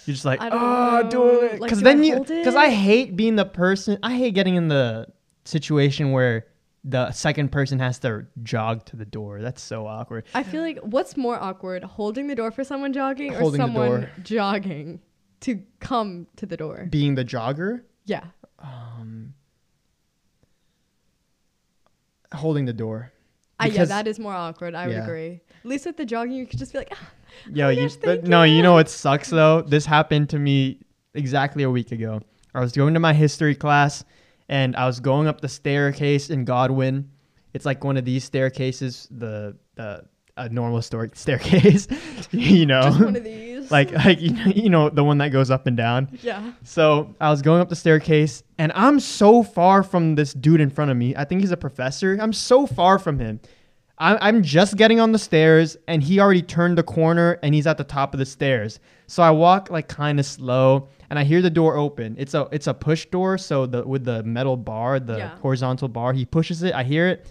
you're 0.06 0.14
just 0.14 0.24
like 0.24 0.40
oh 0.42 1.00
know. 1.02 1.10
do 1.10 1.40
it. 1.40 1.60
Like, 1.60 1.70
because 1.70 1.80
do 1.80 1.88
I 1.88 1.94
then 1.94 2.04
you 2.04 2.20
because 2.20 2.56
i 2.56 2.70
hate 2.70 3.16
being 3.16 3.36
the 3.36 3.44
person 3.44 3.98
i 4.02 4.14
hate 4.14 4.34
getting 4.34 4.54
in 4.54 4.68
the 4.68 5.06
situation 5.44 6.12
where 6.12 6.46
the 6.84 7.10
second 7.12 7.50
person 7.50 7.78
has 7.78 7.98
to 8.00 8.26
jog 8.42 8.84
to 8.84 8.96
the 8.96 9.06
door. 9.06 9.40
That's 9.40 9.62
so 9.62 9.86
awkward. 9.86 10.24
I 10.34 10.42
feel 10.42 10.60
like 10.60 10.78
what's 10.80 11.16
more 11.16 11.42
awkward, 11.42 11.82
holding 11.82 12.26
the 12.26 12.34
door 12.34 12.50
for 12.50 12.62
someone 12.62 12.92
jogging 12.92 13.32
Holding 13.32 13.60
or 13.60 13.64
someone 13.64 14.08
jogging 14.22 15.00
to 15.44 15.62
come 15.80 16.26
to 16.36 16.46
the 16.46 16.56
door? 16.56 16.86
being 16.90 17.14
the 17.14 17.24
jogger 17.24 17.82
Yeah. 18.06 18.24
um 18.58 19.34
holding 22.32 22.64
the 22.64 22.72
door 22.72 23.12
Uh, 23.60 23.68
yeah, 23.70 23.84
that 23.84 24.08
is 24.08 24.18
more 24.18 24.34
awkward. 24.34 24.74
I 24.74 24.88
would 24.88 24.96
agree. 24.96 25.40
At 25.62 25.66
least 25.70 25.86
with 25.86 25.96
the 25.96 26.04
jogging, 26.04 26.32
you 26.34 26.46
could 26.46 26.58
just 26.58 26.72
be 26.72 26.78
like, 26.78 26.88
ah, 26.92 27.10
Yo, 27.52 27.66
my 27.66 27.70
you, 27.70 27.82
gosh, 27.88 27.96
but 27.96 28.24
no, 28.24 28.42
you 28.42 28.62
know 28.62 28.72
what 28.74 28.88
sucks 28.90 29.30
though? 29.30 29.62
This 29.62 29.86
happened 29.86 30.28
to 30.30 30.38
me 30.38 30.80
exactly 31.14 31.62
a 31.62 31.70
week 31.70 31.92
ago. 31.92 32.20
I 32.54 32.60
was 32.60 32.72
going 32.72 32.94
to 32.94 33.00
my 33.00 33.12
history 33.12 33.54
class 33.54 34.04
and 34.48 34.74
I 34.76 34.86
was 34.86 34.98
going 35.00 35.28
up 35.28 35.40
the 35.40 35.48
staircase 35.48 36.30
in 36.30 36.44
Godwin. 36.44 37.08
It's 37.54 37.64
like 37.64 37.84
one 37.84 37.96
of 37.96 38.04
these 38.04 38.24
staircases, 38.24 39.06
the 39.10 39.56
the 39.76 40.04
a 40.36 40.48
normal 40.48 40.82
store 40.82 41.08
staircase, 41.14 41.86
you 42.32 42.66
know, 42.66 42.82
just 42.82 43.00
one 43.00 43.14
of 43.16 43.22
these. 43.22 43.53
like 43.70 43.92
like 43.92 44.20
you 44.20 44.68
know, 44.70 44.88
the 44.90 45.04
one 45.04 45.18
that 45.18 45.28
goes 45.28 45.50
up 45.50 45.66
and 45.66 45.76
down. 45.76 46.18
yeah. 46.22 46.52
So 46.62 47.14
I 47.20 47.30
was 47.30 47.42
going 47.42 47.60
up 47.60 47.68
the 47.68 47.76
staircase, 47.76 48.42
and 48.58 48.72
I'm 48.74 49.00
so 49.00 49.42
far 49.42 49.82
from 49.82 50.14
this 50.14 50.32
dude 50.34 50.60
in 50.60 50.70
front 50.70 50.90
of 50.90 50.96
me. 50.96 51.14
I 51.16 51.24
think 51.24 51.40
he's 51.40 51.50
a 51.52 51.56
professor. 51.56 52.16
I'm 52.20 52.32
so 52.32 52.66
far 52.66 52.98
from 52.98 53.18
him. 53.18 53.40
I'm, 53.96 54.18
I'm 54.20 54.42
just 54.42 54.76
getting 54.76 54.98
on 54.98 55.12
the 55.12 55.18
stairs, 55.20 55.76
and 55.86 56.02
he 56.02 56.18
already 56.18 56.42
turned 56.42 56.76
the 56.76 56.82
corner, 56.82 57.38
and 57.44 57.54
he's 57.54 57.66
at 57.66 57.78
the 57.78 57.84
top 57.84 58.12
of 58.12 58.18
the 58.18 58.26
stairs. 58.26 58.80
So 59.06 59.22
I 59.22 59.30
walk 59.30 59.70
like 59.70 59.86
kind 59.86 60.18
of 60.18 60.26
slow, 60.26 60.88
and 61.10 61.18
I 61.18 61.22
hear 61.24 61.40
the 61.40 61.50
door 61.50 61.76
open. 61.76 62.16
It's 62.18 62.34
a 62.34 62.48
it's 62.50 62.66
a 62.66 62.74
push 62.74 63.06
door, 63.06 63.38
so 63.38 63.66
the 63.66 63.86
with 63.86 64.04
the 64.04 64.22
metal 64.24 64.56
bar, 64.56 64.98
the 64.98 65.18
Yeah. 65.18 65.38
horizontal 65.38 65.88
bar, 65.88 66.12
he 66.12 66.24
pushes 66.24 66.62
it. 66.64 66.74
I 66.74 66.82
hear 66.82 67.06
it, 67.06 67.26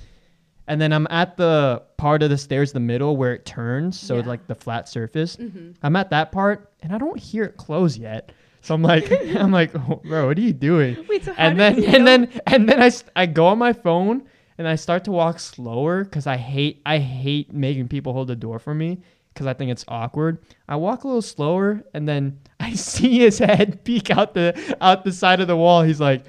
and 0.67 0.79
then 0.79 0.93
I'm 0.93 1.07
at 1.09 1.37
the 1.37 1.83
part 1.97 2.23
of 2.23 2.29
the 2.29 2.37
stairs, 2.37 2.71
the 2.71 2.79
middle 2.79 3.17
where 3.17 3.33
it 3.33 3.45
turns, 3.45 3.99
so 3.99 4.17
it's 4.17 4.25
Yeah. 4.25 4.29
like 4.29 4.47
the 4.47 4.55
flat 4.55 4.87
surface. 4.89 5.35
hmm 5.35 5.71
I'm 5.81 5.95
at 5.95 6.09
that 6.11 6.31
part 6.31 6.71
and 6.81 6.93
I 6.93 6.97
don't 6.97 7.19
hear 7.19 7.43
it 7.45 7.57
close 7.57 7.97
yet. 7.97 8.31
So 8.61 8.73
I'm 8.73 8.81
like, 8.81 9.11
I'm 9.35 9.51
like, 9.51 9.71
oh, 9.75 10.01
bro, 10.05 10.27
what 10.27 10.37
are 10.37 10.41
you 10.41 10.53
doing? 10.53 10.97
Wait, 11.09 11.25
so 11.25 11.33
And 11.37 11.59
then, 11.59 11.83
and 11.83 12.05
know- 12.05 12.05
then, 12.05 12.41
and 12.47 12.69
then 12.69 12.81
I, 12.81 12.91
I 13.15 13.25
go 13.25 13.47
on 13.47 13.57
my 13.57 13.73
phone 13.73 14.23
and 14.57 14.67
I 14.67 14.75
start 14.75 15.03
to 15.05 15.11
walk 15.11 15.39
slower 15.39 16.03
because 16.05 16.27
I 16.27 16.37
hate, 16.37 16.81
I 16.85 16.99
hate 16.99 17.51
making 17.53 17.87
people 17.89 18.13
hold 18.13 18.27
the 18.29 18.35
door 18.35 18.59
for 18.59 18.73
me 18.73 19.01
because 19.33 19.47
I 19.47 19.53
think 19.53 19.71
it's 19.71 19.83
awkward. 19.87 20.37
I 20.69 20.75
walk 20.77 21.03
a 21.03 21.07
little 21.07 21.21
slower 21.23 21.83
and 21.93 22.07
then 22.07 22.39
I 22.59 22.73
see 22.73 23.19
his 23.19 23.39
head 23.39 23.83
peek 23.83 24.09
out 24.11 24.33
the, 24.33 24.77
out 24.79 25.03
the 25.03 25.11
side 25.11 25.41
of 25.41 25.47
the 25.47 25.57
wall. 25.57 25.81
He's 25.83 25.99
like, 25.99 26.23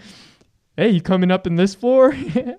hey, 0.76 0.88
you 0.88 1.00
coming 1.00 1.30
up 1.30 1.46
in 1.46 1.54
this 1.54 1.74
floor? 1.76 2.10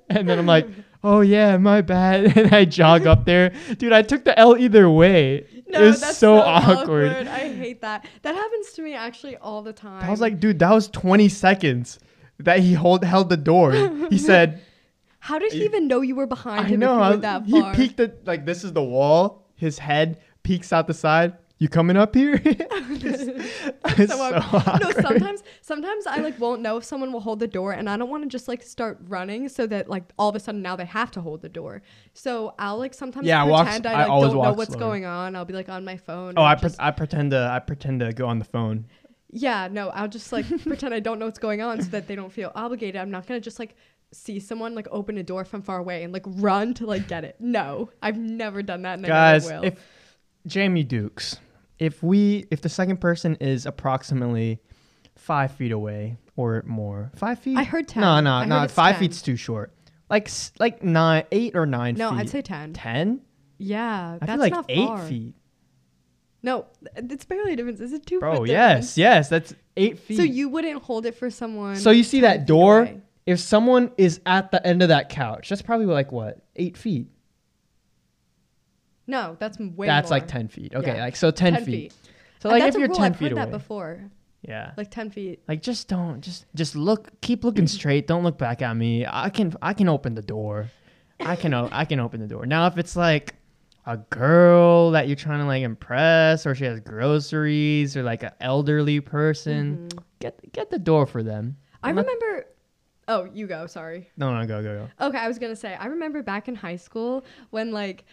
and 0.10 0.30
then 0.30 0.40
I'm 0.40 0.46
like, 0.46 0.68
oh 1.06 1.22
yeah, 1.22 1.58
my 1.58 1.82
bad. 1.82 2.36
And 2.38 2.54
I 2.54 2.66
jog 2.66 3.06
up 3.08 3.26
there. 3.26 3.54
Dude, 3.78 3.94
I 3.94 4.02
took 4.02 4.26
the 4.26 4.38
L 4.38 4.58
either 4.58 4.90
way. 4.90 5.46
No, 5.68 5.82
it 5.82 5.86
was 5.86 6.02
that's 6.02 6.18
so, 6.18 6.38
awkward. 6.38 7.28
I 7.28 7.54
hate 7.54 7.82
that. 7.82 8.06
That 8.24 8.36
happens 8.36 8.72
to 8.74 8.82
me 8.82 8.94
actually 8.94 9.38
all 9.38 9.62
the 9.62 9.74
time. 9.74 10.04
I 10.04 10.12
was 10.12 10.22
like, 10.22 10.40
dude, 10.40 10.60
that 10.60 10.72
was 10.72 10.88
20 10.90 11.30
seconds 11.30 12.00
that 12.40 12.60
he 12.60 12.74
hold 12.74 13.04
held 13.04 13.30
the 13.30 13.38
door. 13.38 13.72
He 14.10 14.18
said, 14.30 14.62
how 15.20 15.40
did 15.40 15.54
he 15.54 15.64
even 15.64 15.88
know 15.88 16.02
you 16.02 16.16
were 16.16 16.28
behind 16.28 16.66
I 16.66 16.70
him 16.70 16.80
know. 16.80 17.00
I- 17.00 17.12
were 17.12 17.18
that 17.18 17.46
he 17.46 17.64
peeked 17.74 18.00
at 18.00 18.28
like 18.28 18.46
this 18.46 18.64
is 18.64 18.74
the 18.74 18.84
wall. 18.84 19.48
His 19.56 19.80
head 19.80 20.20
peeks 20.44 20.74
out 20.74 20.86
the 20.88 20.94
side. 20.94 21.34
You 21.58 21.70
coming 21.70 21.96
up 21.96 22.14
here? 22.16 22.42
it's 22.46 24.12
so, 24.14 24.36
um, 24.36 24.42
So 24.42 24.58
awkward. 24.58 24.82
no, 24.82 24.92
sometimes 25.02 25.44
sometimes 25.62 26.06
I 26.06 26.18
like 26.20 26.38
won't 26.40 26.62
know 26.62 26.76
if 26.78 26.84
someone 26.84 27.14
will 27.14 27.22
hold 27.22 27.40
the 27.40 27.48
door, 27.48 27.72
and 27.72 27.90
I 27.90 27.96
don't 27.96 28.10
want 28.10 28.24
to 28.24 28.30
just 28.30 28.48
like 28.50 28.62
start 28.62 28.98
running 29.08 29.48
so 29.48 29.66
that 29.68 29.90
like 29.90 30.04
all 30.20 30.28
of 30.30 30.36
a 30.36 30.40
sudden 30.40 30.62
now 30.62 30.76
they 30.76 30.86
have 30.86 31.12
to 31.12 31.22
hold 31.22 31.42
the 31.42 31.48
door. 31.50 31.82
So 32.14 32.54
I'll 32.60 32.78
like 32.78 32.94
sometimes 32.94 33.26
Yeah, 33.26 33.46
I 33.46 33.64
pretend 33.64 33.86
I 33.86 33.94
I, 33.94 33.98
like 34.02 34.10
always 34.10 34.34
don't 34.34 34.44
know 34.44 34.54
what's 34.54 34.72
slower. 34.74 34.80
going 34.80 35.06
on. 35.06 35.36
I'll 35.36 35.46
be 35.46 35.54
like 35.54 35.70
on 35.70 35.86
my 35.86 35.96
phone. 35.98 36.34
oh, 36.36 36.44
I, 36.44 36.56
pre- 36.56 36.72
I 36.78 36.92
pretend 36.92 37.32
to 37.32 37.50
I 37.50 37.60
pretend 37.60 38.02
to 38.02 38.12
go 38.12 38.28
on 38.28 38.40
the 38.40 38.46
phone. 38.46 38.88
yeah, 39.32 39.70
no, 39.72 39.90
I'll 39.90 40.10
just 40.10 40.34
like 40.34 40.46
pretend 40.64 40.94
I 40.94 41.00
don't 41.00 41.20
know 41.20 41.26
what's 41.26 41.40
going 41.40 41.62
on 41.62 41.82
so 41.82 41.90
that 41.92 42.08
they 42.08 42.16
don't 42.16 42.34
feel 42.34 42.52
obligated. 42.54 42.98
I'm 43.00 43.12
not 43.12 43.28
gonna 43.28 43.40
just 43.40 43.60
like 43.60 43.76
see 44.12 44.42
someone 44.42 44.76
like 44.76 44.88
open 44.92 45.18
a 45.18 45.24
door 45.24 45.46
from 45.46 45.62
far 45.62 45.78
away 45.78 46.04
and 46.04 46.12
like 46.12 46.24
run 46.26 46.74
to 46.76 46.86
like 46.86 47.08
get 47.08 47.24
it. 47.24 47.38
No, 47.40 47.92
I've 48.02 48.18
never 48.18 48.62
done 48.62 48.82
that. 48.82 48.96
And 49.00 49.06
Guys, 49.08 49.48
I 49.48 49.52
never 49.54 49.62
will. 49.62 49.68
if 49.74 49.80
Jamie 50.48 50.84
Dukes, 50.84 51.38
if 51.80 52.02
we 52.04 52.46
if 52.52 52.62
the 52.62 52.70
second 52.70 52.98
person 53.02 53.36
is 53.36 53.66
approximately 53.66 54.60
five 55.16 55.52
feet 55.52 55.72
away 55.72 56.18
or 56.36 56.64
more, 56.66 57.12
five 57.16 57.40
feet. 57.40 57.58
I 57.58 57.64
heard 57.64 57.88
10. 57.88 58.02
No, 58.02 58.20
no, 58.20 58.32
I 58.32 58.46
no. 58.46 58.68
Five 58.68 58.96
10. 58.96 59.00
feet's 59.00 59.22
too 59.22 59.36
short. 59.36 59.74
Like 60.10 60.30
like 60.60 60.84
nine, 60.84 61.24
eight 61.32 61.56
or 61.56 61.66
nine 61.66 61.96
no, 61.96 62.12
feet. 62.12 62.20
I'd 62.20 62.30
say 62.30 62.42
ten. 62.42 62.74
ten. 62.74 63.22
Yeah, 63.58 64.18
I 64.22 64.26
that's 64.26 64.32
feel 64.32 64.40
like 64.40 64.54
not 64.54 64.66
eight 64.70 64.88
far. 64.88 65.08
feet. 65.08 65.34
No, 66.44 66.68
it's 66.96 67.26
barely 67.26 67.54
a 67.54 67.56
difference. 67.56 67.80
Is 67.80 67.92
it 67.92 68.06
two? 68.06 68.20
Bro, 68.20 68.44
yes, 68.44 69.00
yes, 69.00 69.30
that's 69.30 69.56
eight 69.78 69.98
feet. 69.98 70.18
So 70.18 70.24
you 70.24 70.48
wouldn't 70.48 70.84
hold 70.84 71.08
it 71.08 71.16
for 71.16 71.32
someone. 71.32 71.76
So 71.76 71.90
you 71.90 72.04
see 72.04 72.22
that 72.22 72.46
door? 72.46 72.82
away. 72.82 73.02
If 73.26 73.40
someone 73.40 73.92
is 73.98 74.22
at 74.28 74.52
the 74.52 74.66
end 74.66 74.84
of 74.84 74.90
that 74.90 75.10
couch, 75.10 75.50
that's 75.50 75.64
probably 75.64 75.88
like 75.88 76.12
what 76.12 76.46
eight 76.56 76.78
feet. 76.78 77.08
No, 79.08 79.36
that's 79.40 79.60
way 79.60 79.88
that's 79.88 80.10
more. 80.10 80.20
like 80.20 80.28
ten 80.28 80.48
feet. 80.48 80.74
Okay, 80.76 80.96
Yeah. 80.96 81.04
like 81.04 81.16
so 81.16 81.32
ten, 81.32 81.54
10 81.54 81.66
feet. 81.66 81.72
feet. 81.94 81.94
So 82.40 82.50
like 82.50 82.62
that's 82.64 82.76
if 82.76 82.80
you're 82.80 82.88
rule. 82.90 82.98
ten 82.98 83.12
I've 83.12 83.18
feet 83.18 83.26
heard 83.26 83.32
away, 83.34 83.42
that 83.46 83.52
before. 83.52 84.02
yeah. 84.42 84.72
Like 84.78 84.92
ten 84.92 85.10
feet. 85.10 85.42
Like 85.48 85.62
just 85.62 85.88
don't 85.88 86.22
just 86.22 86.46
just 86.56 86.76
look 86.76 87.10
keep 87.22 87.44
looking 87.44 87.68
straight. 87.78 88.08
Don't 88.08 88.24
look 88.24 88.38
back 88.38 88.62
at 88.62 88.76
me. 88.76 89.06
I 89.08 89.30
can 89.30 89.54
I 89.62 89.74
can 89.74 89.88
open 89.90 90.16
the 90.16 90.22
door. 90.22 90.70
I 91.20 91.36
can 91.36 91.54
o- 91.54 91.70
I 91.72 91.86
can 91.86 92.00
open 92.00 92.20
the 92.20 92.28
door. 92.28 92.46
Now 92.46 92.68
if 92.68 92.78
it's 92.78 92.96
like 92.96 93.36
a 93.88 93.98
girl 93.98 94.92
that 94.92 95.08
you're 95.08 95.16
trying 95.16 95.40
to 95.40 95.46
like 95.46 95.62
impress 95.62 96.46
or 96.48 96.56
she 96.56 96.66
has 96.66 96.80
groceries 96.80 97.96
or 97.96 98.04
like 98.04 98.24
an 98.24 98.32
elderly 98.42 99.00
person, 99.00 99.88
Mhm. 99.90 100.00
get 100.20 100.52
get 100.52 100.70
the 100.72 100.80
door 100.80 101.06
for 101.06 101.22
them. 101.24 101.58
I 101.84 101.90
I'm 101.90 101.96
not- 101.96 102.06
remember. 102.06 102.48
Oh, 103.08 103.30
you 103.34 103.46
go. 103.46 103.68
Sorry. 103.68 104.10
No, 104.18 104.36
no, 104.36 104.48
go 104.48 104.64
go 104.64 104.88
go. 105.00 105.06
Okay, 105.08 105.18
I 105.20 105.28
was 105.28 105.38
gonna 105.38 105.56
say. 105.56 105.76
I 105.76 105.86
remember 105.86 106.24
back 106.24 106.48
in 106.48 106.56
high 106.56 106.76
school 106.78 107.24
when 107.52 107.72
like, 107.72 108.04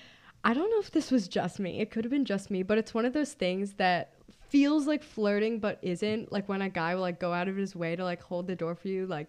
I 0.45 0.55
don't 0.55 0.71
know 0.71 0.81
if 0.81 0.91
this 0.91 1.11
was 1.11 1.29
just 1.29 1.61
me. 1.61 1.81
It 1.81 1.91
could 1.91 2.05
have 2.05 2.11
been 2.11 2.25
just 2.25 2.51
me, 2.51 2.63
but 2.63 2.79
it's 2.79 2.93
one 2.93 3.05
of 3.05 3.13
those 3.13 3.33
things 3.33 3.75
that 3.75 4.15
feels 4.49 4.87
like 4.87 5.03
flirting 5.03 5.61
but 5.61 5.79
isn't. 5.83 6.33
Like 6.33 6.49
when 6.49 6.63
a 6.63 6.69
guy 6.69 6.95
will 6.95 7.03
like 7.03 7.21
go 7.21 7.33
out 7.33 7.49
of 7.49 7.57
his 7.57 7.77
way 7.77 7.97
to 7.97 8.05
like 8.05 8.23
hold 8.23 8.47
the 8.47 8.57
door 8.57 8.75
for 8.75 8.89
you, 8.89 9.07
like 9.07 9.29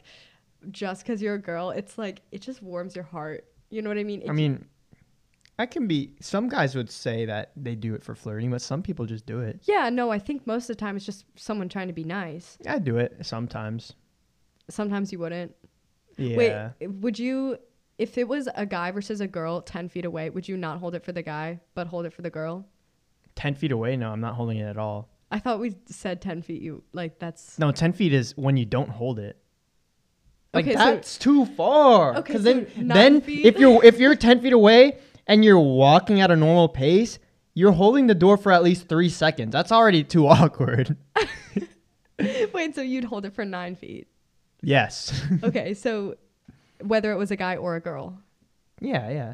just 0.72 1.04
because 1.04 1.22
you're 1.22 1.36
a 1.36 1.42
girl. 1.42 1.70
It's 1.70 1.98
like 1.98 2.22
it 2.32 2.42
just 2.42 2.62
warms 2.62 2.96
your 2.96 3.06
heart. 3.06 3.46
You 3.70 3.82
know 3.82 3.90
what 3.90 3.98
I 3.98 4.04
mean? 4.04 4.24
I 4.28 4.34
mean, 4.34 4.66
I 5.60 5.66
can 5.66 5.88
be. 5.88 6.14
Some 6.20 6.50
guys 6.50 6.76
would 6.76 6.90
say 6.90 7.26
that 7.26 7.52
they 7.56 7.76
do 7.76 7.94
it 7.94 8.04
for 8.04 8.16
flirting, 8.16 8.50
but 8.50 8.62
some 8.62 8.82
people 8.82 9.06
just 9.06 9.26
do 9.26 9.40
it. 9.40 9.60
Yeah, 9.64 9.90
no, 9.90 10.12
I 10.12 10.20
think 10.20 10.48
most 10.48 10.70
of 10.70 10.76
the 10.76 10.80
time 10.80 10.96
it's 10.96 11.06
just 11.06 11.26
someone 11.36 11.70
trying 11.70 11.88
to 11.88 11.94
be 11.94 12.04
nice. 12.04 12.58
I 12.68 12.80
do 12.80 12.98
it 12.98 13.18
sometimes. 13.22 13.94
Sometimes 14.70 15.12
you 15.12 15.20
wouldn't. 15.20 15.56
Yeah. 16.18 16.72
Wait, 16.80 16.88
would 16.88 17.20
you, 17.20 17.58
if 18.04 18.18
it 18.18 18.28
was 18.28 18.48
a 18.56 18.66
guy 18.66 18.92
versus 18.92 19.22
a 19.22 19.28
girl 19.28 19.62
10 19.62 19.90
feet 19.90 20.06
away, 20.06 20.30
would 20.30 20.48
you 20.48 20.58
not 20.58 20.80
hold 20.80 20.94
it 20.96 21.04
for 21.04 21.12
the 21.14 21.22
guy, 21.24 21.60
but 21.74 21.88
hold 21.88 22.06
it 22.06 22.14
for 22.14 22.22
the 22.22 22.30
girl? 22.30 22.66
Ten 23.36 23.56
feet 23.56 23.72
away? 23.72 23.96
No, 23.98 24.12
I'm 24.12 24.20
not 24.20 24.36
holding 24.36 24.58
it 24.58 24.66
at 24.66 24.78
all. 24.78 25.10
I 25.32 25.40
thought 25.40 25.60
we 25.60 25.76
said 25.88 26.22
10 26.22 26.42
feet. 26.44 26.62
You 26.62 26.84
like 26.94 27.18
that's 27.18 27.58
No, 27.58 27.72
ten 27.72 27.94
feet 27.94 28.14
is 28.14 28.34
when 28.38 28.58
you 28.58 28.66
don't 28.66 28.90
hold 28.90 29.18
it. 29.20 29.38
Like 30.54 30.66
Okay, 30.66 30.74
so- 30.76 30.86
that's 30.86 31.18
too 31.18 31.46
far. 31.46 32.12
Okay, 32.18 32.22
Because 32.34 32.44
so 32.44 32.54
then, 32.54 32.88
then 32.90 33.22
feet? 33.22 33.46
if 33.46 33.58
you're 33.58 33.84
if 33.84 34.00
you're 34.00 34.16
ten 34.16 34.40
feet 34.42 34.54
away 34.54 35.00
and 35.26 35.44
you're 35.44 35.58
walking 35.60 36.22
at 36.22 36.30
a 36.30 36.36
normal 36.36 36.68
pace, 36.70 37.18
you're 37.56 37.72
holding 37.72 38.06
the 38.08 38.14
door 38.16 38.36
for 38.38 38.52
at 38.52 38.62
least 38.62 38.88
three 38.88 39.10
seconds. 39.10 39.52
That's 39.54 39.72
already 39.72 40.04
too 40.04 40.28
awkward. 40.38 40.96
wait. 42.54 42.76
So 42.76 42.82
you'd 42.82 43.06
hold 43.06 43.26
it 43.26 43.34
for 43.34 43.46
nine 43.46 43.76
feet. 43.76 44.08
yes. 44.62 45.20
Okay, 45.44 45.74
so 45.74 46.16
whether 46.88 47.12
it 47.12 47.18
was 47.18 47.32
a 47.32 47.36
guy 47.36 47.56
or 47.56 47.76
a 47.76 47.80
girl. 47.82 48.20
yeah, 48.82 49.10
yeah. 49.10 49.34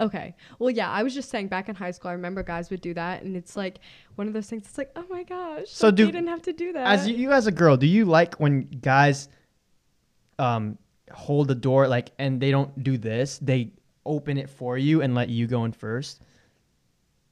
Okay. 0.00 0.36
Well, 0.60 0.70
yeah, 0.70 0.88
I 0.88 1.02
was 1.02 1.12
just 1.12 1.28
saying 1.28 1.48
back 1.48 1.68
in 1.68 1.74
high 1.74 1.90
school, 1.90 2.10
I 2.10 2.14
remember 2.14 2.44
guys 2.44 2.70
would 2.70 2.80
do 2.80 2.94
that, 2.94 3.24
and 3.24 3.36
it's 3.36 3.56
like 3.56 3.80
one 4.14 4.28
of 4.28 4.32
those 4.32 4.46
things. 4.48 4.62
It's 4.64 4.78
like, 4.78 4.92
oh 4.94 5.04
my 5.10 5.24
gosh, 5.24 5.68
So 5.70 5.88
like, 5.88 5.96
do- 5.96 6.06
you 6.06 6.12
didn't 6.12 6.28
have 6.28 6.42
to 6.42 6.52
do 6.52 6.72
that. 6.72 6.86
As 6.86 7.08
you, 7.08 7.16
you 7.16 7.32
as 7.32 7.48
a 7.48 7.52
girl, 7.52 7.76
do 7.76 7.86
you 7.86 8.04
like 8.04 8.36
when 8.38 8.62
guys 8.80 9.28
um 10.38 10.78
hold 11.12 11.48
the 11.48 11.54
door 11.54 11.88
like 11.88 12.10
and 12.18 12.40
they 12.40 12.50
don't 12.52 12.82
do 12.84 12.96
this? 12.96 13.38
They 13.38 13.72
open 14.06 14.38
it 14.38 14.48
for 14.48 14.78
you 14.78 15.02
and 15.02 15.14
let 15.16 15.28
you 15.30 15.46
go 15.48 15.64
in 15.64 15.72
first. 15.72 16.22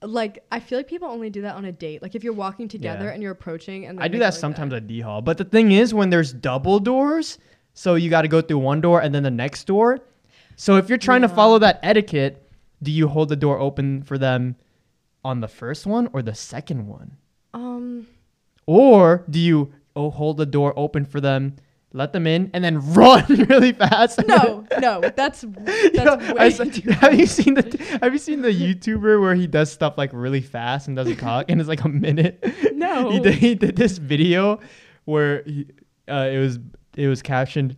like, 0.03 0.44
I 0.53 0.61
feel 0.61 0.78
like 0.78 0.88
people 0.88 1.09
only 1.09 1.30
do 1.30 1.42
that 1.42 1.55
on 1.55 1.64
a 1.64 1.72
date. 1.72 2.03
Like 2.03 2.14
if 2.14 2.22
you're 2.24 2.32
walking 2.34 2.68
together 2.68 3.07
Yeah. 3.07 3.12
and 3.12 3.22
you're 3.22 3.32
approaching, 3.32 3.86
and 3.86 4.01
I 4.03 4.09
do 4.09 4.18
that 4.18 4.32
like 4.34 4.40
sometimes 4.40 4.72
at 4.74 4.86
D 4.86 5.01
Hall. 5.01 5.22
But 5.22 5.38
the 5.38 5.44
thing 5.44 5.72
is 5.72 5.94
when 5.94 6.11
there's 6.11 6.32
double 6.32 6.80
doors, 6.80 7.38
so 7.77 7.95
you 7.95 8.09
got 8.09 8.22
to 8.22 8.29
go 8.29 8.41
through 8.41 8.59
one 8.59 8.81
door 8.81 9.01
and 9.03 9.14
then 9.14 9.22
the 9.22 9.31
next 9.31 9.64
door. 9.66 9.99
So 10.57 10.77
if 10.77 10.89
you're 10.89 10.97
trying 10.99 11.20
to 11.20 11.29
follow 11.29 11.59
that 11.59 11.79
etiquette, 11.83 12.43
do 12.83 12.91
you 12.91 13.07
hold 13.07 13.29
the 13.29 13.37
door 13.37 13.59
open 13.61 14.03
for 14.03 14.16
them 14.16 14.57
on 15.22 15.41
the 15.41 15.49
first 15.49 15.85
one 15.87 16.09
or 16.14 16.22
the 16.22 16.35
second 16.35 16.87
one? 16.89 17.16
Um, 17.53 18.07
Or 18.66 19.24
do 19.29 19.39
you 19.39 19.72
oh, 19.95 20.11
hold 20.11 20.39
the 20.39 20.47
door 20.47 20.72
open 20.77 21.05
for 21.05 21.20
them, 21.20 21.57
let 21.93 22.12
them 22.14 22.27
in, 22.27 22.51
and 22.55 22.64
then 22.64 22.81
run 22.95 23.24
really 23.51 23.72
fast? 23.72 24.20
no, 24.27 24.66
no, 24.81 25.01
that's 25.14 25.43
that's 25.43 25.95
Yo, 25.95 26.16
way 26.35 26.39
I 26.39 26.49
saw- 26.49 26.64
have 27.01 27.14
you 27.14 27.27
seen 27.27 27.55
the 27.55 27.99
Have 28.01 28.12
you 28.14 28.18
seen 28.18 28.41
the 28.41 28.49
YouTuber 28.53 29.20
where 29.20 29.35
he 29.35 29.47
does 29.47 29.70
stuff 29.70 29.99
like 29.99 30.11
really 30.14 30.41
fast 30.41 30.89
and 30.89 30.97
doesn't 30.97 31.16
talk 31.16 31.51
and 31.51 31.61
it's 31.61 31.68
like 31.68 31.85
a 31.85 31.89
minute? 31.91 32.43
No. 32.72 33.11
he 33.11 33.20
did, 33.20 33.35
he 33.35 33.55
did 33.55 33.77
this 33.77 33.99
video 33.99 34.61
where 35.05 35.43
he, 35.45 35.66
uh, 36.09 36.29
it 36.33 36.39
was 36.39 36.59
it 36.97 37.09
was 37.09 37.22
captioned, 37.22 37.76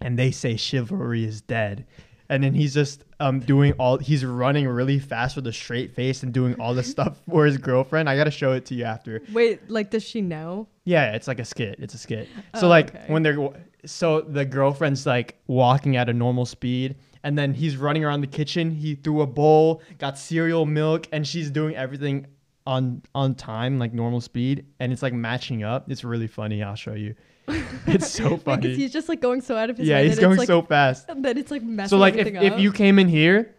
and 0.00 0.18
they 0.18 0.30
say 0.30 0.56
chivalry 0.56 1.24
is 1.24 1.40
dead, 1.40 1.86
and 2.28 2.42
then 2.44 2.54
he's 2.54 2.74
just 2.74 3.04
um 3.18 3.40
doing 3.40 3.72
all 3.74 3.98
he's 3.98 4.24
running 4.24 4.66
really 4.68 4.98
fast 4.98 5.36
with 5.36 5.46
a 5.46 5.52
straight 5.52 5.94
face 5.94 6.22
and 6.22 6.32
doing 6.32 6.54
all 6.60 6.74
this 6.74 6.90
stuff 6.96 7.18
for 7.28 7.44
his 7.46 7.58
girlfriend. 7.58 8.08
I 8.08 8.16
gotta 8.16 8.30
show 8.30 8.52
it 8.52 8.64
to 8.66 8.74
you 8.74 8.84
after. 8.84 9.22
Wait, 9.32 9.68
like, 9.70 9.90
does 9.90 10.02
she 10.04 10.20
know? 10.20 10.68
Yeah, 10.84 11.12
it's 11.14 11.28
like 11.28 11.40
a 11.40 11.44
skit. 11.44 11.76
It's 11.80 11.94
a 11.94 11.98
skit. 11.98 12.28
Oh, 12.54 12.60
So 12.60 12.68
like 12.68 12.94
okay. 12.94 13.04
when 13.08 13.22
they're 13.22 13.50
so 13.84 14.20
the 14.20 14.44
girlfriend's 14.44 15.06
like 15.06 15.38
walking 15.46 15.96
at 15.96 16.08
a 16.08 16.12
normal 16.12 16.44
speed 16.46 16.96
and 17.22 17.36
then 17.36 17.52
he's 17.52 17.76
running 17.76 18.04
around 18.04 18.20
the 18.22 18.26
kitchen. 18.26 18.70
He 18.70 18.94
threw 18.94 19.20
a 19.22 19.26
bowl, 19.26 19.82
got 19.98 20.18
cereal, 20.18 20.66
milk, 20.66 21.06
and 21.12 21.26
she's 21.26 21.50
doing 21.50 21.74
everything 21.76 22.26
on 22.66 23.02
on 23.14 23.34
time 23.34 23.78
like 23.78 23.92
normal 23.94 24.20
speed 24.20 24.66
and 24.80 24.92
it's 24.92 25.02
like 25.02 25.12
matching 25.14 25.62
up. 25.64 25.90
It's 25.90 26.04
really 26.04 26.26
funny. 26.26 26.62
I'll 26.62 26.74
show 26.76 26.94
you. 26.94 27.14
It's 27.86 28.10
so 28.10 28.36
funny. 28.36 28.62
Because 28.62 28.76
he's 28.76 28.92
just 28.92 29.08
like 29.08 29.20
going 29.20 29.40
so 29.40 29.56
out 29.56 29.70
of 29.70 29.78
his 29.78 29.88
Yeah, 29.88 30.02
he's 30.02 30.18
going 30.18 30.36
like, 30.38 30.46
so 30.46 30.62
fast. 30.62 31.06
that 31.22 31.36
it's 31.38 31.50
like 31.50 31.62
messing 31.62 31.88
So 31.88 31.98
like 31.98 32.14
if, 32.14 32.26
everything 32.26 32.42
if 32.52 32.60
you 32.60 32.72
came 32.72 32.98
in 32.98 33.08
here 33.08 33.54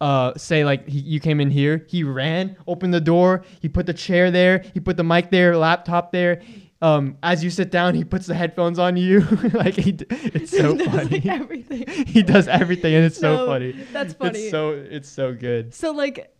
uh 0.00 0.32
say 0.36 0.64
like 0.64 0.86
he, 0.88 0.98
you 0.98 1.20
came 1.20 1.40
in 1.40 1.50
here 1.50 1.84
he 1.88 2.02
ran 2.02 2.56
opened 2.66 2.92
the 2.92 3.00
door 3.00 3.44
he 3.60 3.68
put 3.68 3.86
the 3.86 3.94
chair 3.94 4.30
there 4.30 4.64
he 4.74 4.80
put 4.80 4.96
the 4.96 5.04
mic 5.04 5.30
there 5.30 5.56
laptop 5.56 6.10
there 6.10 6.42
um 6.82 7.16
as 7.22 7.44
you 7.44 7.48
sit 7.48 7.70
down 7.70 7.94
he 7.94 8.02
puts 8.02 8.26
the 8.26 8.34
headphones 8.34 8.78
on 8.78 8.96
you 8.96 9.20
like 9.52 9.74
he 9.74 9.92
d- 9.92 10.04
it's 10.10 10.50
so 10.50 10.72
He 10.74 10.84
does, 10.84 10.94
like, 10.94 11.22
funny 11.22 11.30
everything. 11.30 12.04
he 12.06 12.22
does 12.24 12.48
everything 12.48 12.92
and 12.94 13.04
it's 13.04 13.16
so 13.18 13.46
funny 13.46 13.70
That's 13.92 14.14
funny. 14.14 14.40
it's 14.40 14.50
so 14.50 14.70
it's 14.70 15.08
so 15.08 15.32
good 15.32 15.72
So 15.72 15.92
like 15.92 16.34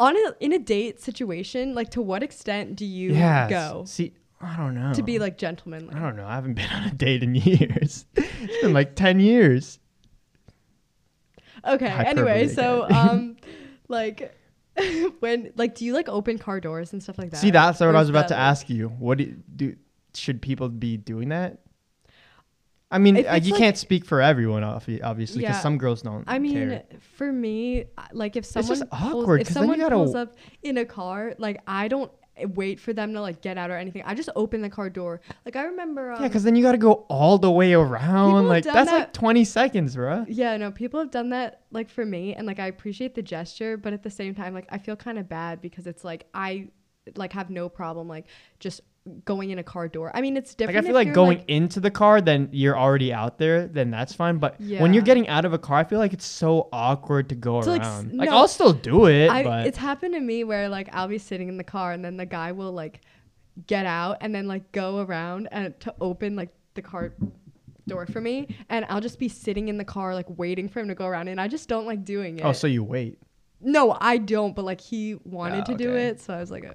on 0.00 0.16
a 0.16 0.34
in 0.40 0.52
a 0.52 0.58
date 0.58 0.98
situation, 1.00 1.74
like 1.74 1.90
to 1.90 2.00
what 2.02 2.22
extent 2.22 2.74
do 2.74 2.84
you 2.86 3.12
yeah 3.12 3.48
go 3.48 3.84
see 3.86 4.14
i 4.40 4.56
don't 4.56 4.74
know 4.74 4.92
to 4.94 5.02
be 5.02 5.18
like 5.18 5.36
gentlemanly? 5.38 5.94
i 5.94 5.98
don't 5.98 6.16
know 6.16 6.24
i 6.26 6.34
haven't 6.34 6.54
been 6.60 6.70
on 6.70 6.84
a 6.84 6.92
date 6.92 7.22
in 7.22 7.34
years 7.34 8.06
it's 8.16 8.62
been 8.62 8.72
like 8.72 8.94
10 8.96 9.20
years 9.20 9.78
Okay. 11.66 11.88
Hyperbole 11.88 12.30
Anyway, 12.30 12.48
so 12.48 12.88
um 12.90 13.36
like 13.88 14.34
when 15.20 15.52
like 15.56 15.74
do 15.74 15.84
you 15.84 15.92
like 15.92 16.08
open 16.08 16.38
car 16.38 16.58
doors 16.60 16.92
and 16.94 17.02
stuff 17.02 17.18
like 17.18 17.30
that? 17.32 17.36
See, 17.36 17.50
that's 17.50 17.80
what 17.80 17.94
I 17.94 17.98
was 17.98 18.08
about 18.08 18.28
to 18.28 18.34
like- 18.34 18.40
ask 18.40 18.70
you. 18.70 18.88
What 18.88 19.18
do, 19.18 19.24
you, 19.24 19.36
do 19.54 19.76
should 20.14 20.40
people 20.40 20.68
be 20.70 20.96
doing 20.96 21.28
that? 21.30 21.58
I 22.90 22.98
mean, 22.98 23.16
uh, 23.28 23.34
you 23.42 23.52
like- 23.52 23.58
can't 23.60 23.76
speak 23.76 24.04
for 24.06 24.22
everyone, 24.22 24.64
obviously, 24.64 25.02
because 25.40 25.56
Yeah. 25.56 25.60
some 25.60 25.76
girls 25.76 26.00
don't. 26.02 26.24
I 26.26 26.38
mean, 26.38 26.54
care. 26.70 26.84
for 27.16 27.30
me, 27.30 27.84
like 28.12 28.36
if 28.36 28.46
someone 28.46 28.78
just 28.78 28.90
pulls, 28.90 29.24
awkward, 29.24 29.42
if 29.42 29.48
then 29.48 29.54
you 29.54 29.60
someone 29.60 29.78
gotta- 29.80 29.94
pulls 29.96 30.14
up 30.14 30.36
in 30.62 30.78
a 30.78 30.86
car, 30.86 31.34
like 31.38 31.60
I 31.66 31.88
don't 31.88 32.10
wait 32.46 32.80
for 32.80 32.92
them 32.92 33.12
to 33.14 33.20
like 33.20 33.40
get 33.40 33.58
out 33.58 33.70
or 33.70 33.76
anything. 33.76 34.02
I 34.04 34.14
just 34.14 34.28
open 34.36 34.60
the 34.62 34.70
car 34.70 34.90
door. 34.90 35.20
Like 35.44 35.56
I 35.56 35.64
remember. 35.64 36.12
Um, 36.12 36.22
yeah, 36.22 36.28
because 36.28 36.42
then 36.44 36.56
you 36.56 36.62
got 36.62 36.72
to 36.72 36.78
go 36.78 37.04
all 37.08 37.38
the 37.38 37.50
way 37.50 37.72
around. 37.74 38.48
Like 38.48 38.64
that's 38.64 38.90
that- 38.90 38.98
like 38.98 39.12
twenty 39.12 39.44
seconds, 39.44 39.94
bro. 39.94 40.24
Yeah, 40.28 40.56
no, 40.56 40.70
people 40.70 41.00
have 41.00 41.10
done 41.10 41.30
that 41.30 41.62
like 41.70 41.88
for 41.90 42.04
me 42.04 42.34
and 42.34 42.46
like 42.46 42.58
I 42.58 42.66
appreciate 42.66 43.14
the 43.14 43.22
gesture, 43.22 43.76
but 43.76 43.92
at 43.92 44.02
the 44.02 44.10
same 44.10 44.34
time 44.34 44.54
like 44.54 44.66
I 44.70 44.78
feel 44.78 44.96
kind 44.96 45.18
of 45.18 45.28
bad 45.28 45.60
because 45.60 45.86
it's 45.86 46.04
like 46.04 46.26
I 46.34 46.68
like 47.16 47.32
have 47.32 47.50
no 47.50 47.68
problem 47.68 48.08
like 48.08 48.26
just 48.58 48.82
going 49.24 49.50
in 49.50 49.58
a 49.58 49.62
car 49.62 49.88
door. 49.88 50.10
I 50.14 50.20
mean, 50.20 50.36
it's 50.36 50.50
Like 50.52 50.56
different. 50.58 50.78
I 50.78 50.82
feel 50.82 50.94
like 50.94 51.12
going 51.14 51.42
into 51.48 51.80
the 51.80 51.90
car, 51.90 52.20
then 52.20 52.48
you're 52.52 52.78
already 52.78 53.12
out 53.12 53.38
there. 53.38 53.66
Then 53.66 53.90
that's 53.90 54.12
fine. 54.14 54.38
But 54.38 54.60
when 54.60 54.92
you're 54.92 55.02
getting 55.02 55.26
out 55.28 55.44
of 55.44 55.52
a 55.52 55.58
car, 55.58 55.78
I 55.78 55.84
feel 55.84 55.98
like 55.98 56.12
it's 56.12 56.26
so 56.26 56.68
awkward 56.72 57.28
to 57.30 57.34
go 57.34 57.62
To, 57.62 57.70
like, 57.70 57.80
around. 57.82 58.12
Like, 58.12 58.28
no, 58.28 58.36
I'll 58.36 58.48
still 58.48 58.72
do 58.72 59.06
it, 59.06 59.30
I, 59.30 59.42
but 59.42 59.66
it's 59.66 59.78
happened 59.78 60.14
to 60.14 60.20
me 60.20 60.44
where 60.44 60.68
like 60.68 60.88
I'll 60.92 61.08
be 61.08 61.18
sitting 61.18 61.48
in 61.48 61.56
the 61.56 61.64
car 61.64 61.92
and 61.92 62.04
then 62.04 62.16
the 62.16 62.26
guy 62.26 62.52
will 62.52 62.72
like 62.72 63.00
get 63.66 63.86
out 63.86 64.18
and 64.20 64.34
then 64.34 64.46
like 64.46 64.70
go 64.72 65.00
around 65.00 65.48
and 65.50 65.78
to 65.80 65.94
open 66.00 66.36
like 66.36 66.50
the 66.74 66.82
car 66.82 67.12
door 67.88 68.06
for 68.06 68.20
me 68.20 68.46
and 68.68 68.84
I'll 68.88 69.00
just 69.00 69.18
be 69.18 69.28
sitting 69.28 69.68
in 69.68 69.76
the 69.76 69.84
car 69.84 70.14
like 70.14 70.26
waiting 70.38 70.68
for 70.68 70.78
him 70.80 70.88
to 70.88 70.94
go 70.94 71.06
around 71.06 71.28
and 71.28 71.40
I 71.40 71.48
just 71.48 71.68
don't 71.68 71.86
like 71.86 72.04
doing 72.04 72.38
it. 72.38 72.44
oh, 72.44 72.52
so 72.52 72.66
you 72.66 72.84
wait. 72.84 73.18
No, 73.60 73.96
I 74.00 74.16
don't, 74.18 74.54
but 74.54 74.64
like 74.64 74.80
he 74.80 75.16
wanted 75.24 75.64
Oh, 75.68 75.72
to 75.72 75.74
do 75.76 75.94
it, 75.96 76.20
so 76.20 76.32
I 76.32 76.40
was 76.40 76.50
like, 76.50 76.64
uh, 76.64 76.72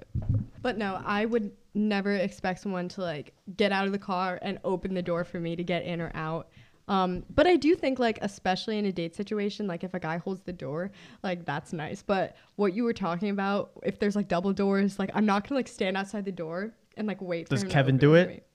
but 0.62 0.76
no, 0.78 1.00
I 1.04 1.24
would 1.24 1.50
never 1.76 2.12
expect 2.14 2.60
someone 2.60 2.88
to 2.88 3.02
like 3.02 3.34
get 3.56 3.70
out 3.70 3.86
of 3.86 3.92
the 3.92 3.98
car 3.98 4.38
and 4.42 4.58
open 4.64 4.94
the 4.94 5.02
door 5.02 5.24
for 5.24 5.38
me 5.38 5.54
to 5.54 5.62
get 5.62 5.84
in 5.84 6.00
or 6.00 6.10
out. 6.14 6.48
Um, 6.88 7.24
but 7.34 7.46
I 7.46 7.56
do 7.56 7.74
think 7.74 7.98
like 7.98 8.18
especially 8.22 8.78
in 8.78 8.86
a 8.86 8.92
date 8.92 9.14
situation, 9.14 9.66
like 9.66 9.84
if 9.84 9.92
a 9.92 10.00
guy 10.00 10.18
holds 10.18 10.40
the 10.42 10.52
door, 10.52 10.90
like 11.22 11.44
that's 11.44 11.72
nice. 11.72 12.02
But 12.02 12.36
what 12.56 12.74
you 12.74 12.84
were 12.84 12.92
talking 12.92 13.30
about, 13.30 13.72
if 13.82 13.98
there's 13.98 14.16
like 14.16 14.28
double 14.28 14.52
doors, 14.52 14.98
like 14.98 15.10
I'm 15.14 15.26
not 15.26 15.46
gonna 15.48 15.58
like 15.58 15.68
stand 15.68 15.96
outside 15.96 16.24
the 16.24 16.32
door 16.32 16.72
and 16.96 17.06
like 17.06 17.20
wait. 17.20 17.48
Does 17.48 17.60
for 17.60 17.66
him 17.66 17.68
Does 17.68 17.74
Kevin 17.74 17.98
do 17.98 18.14
it? 18.14 18.46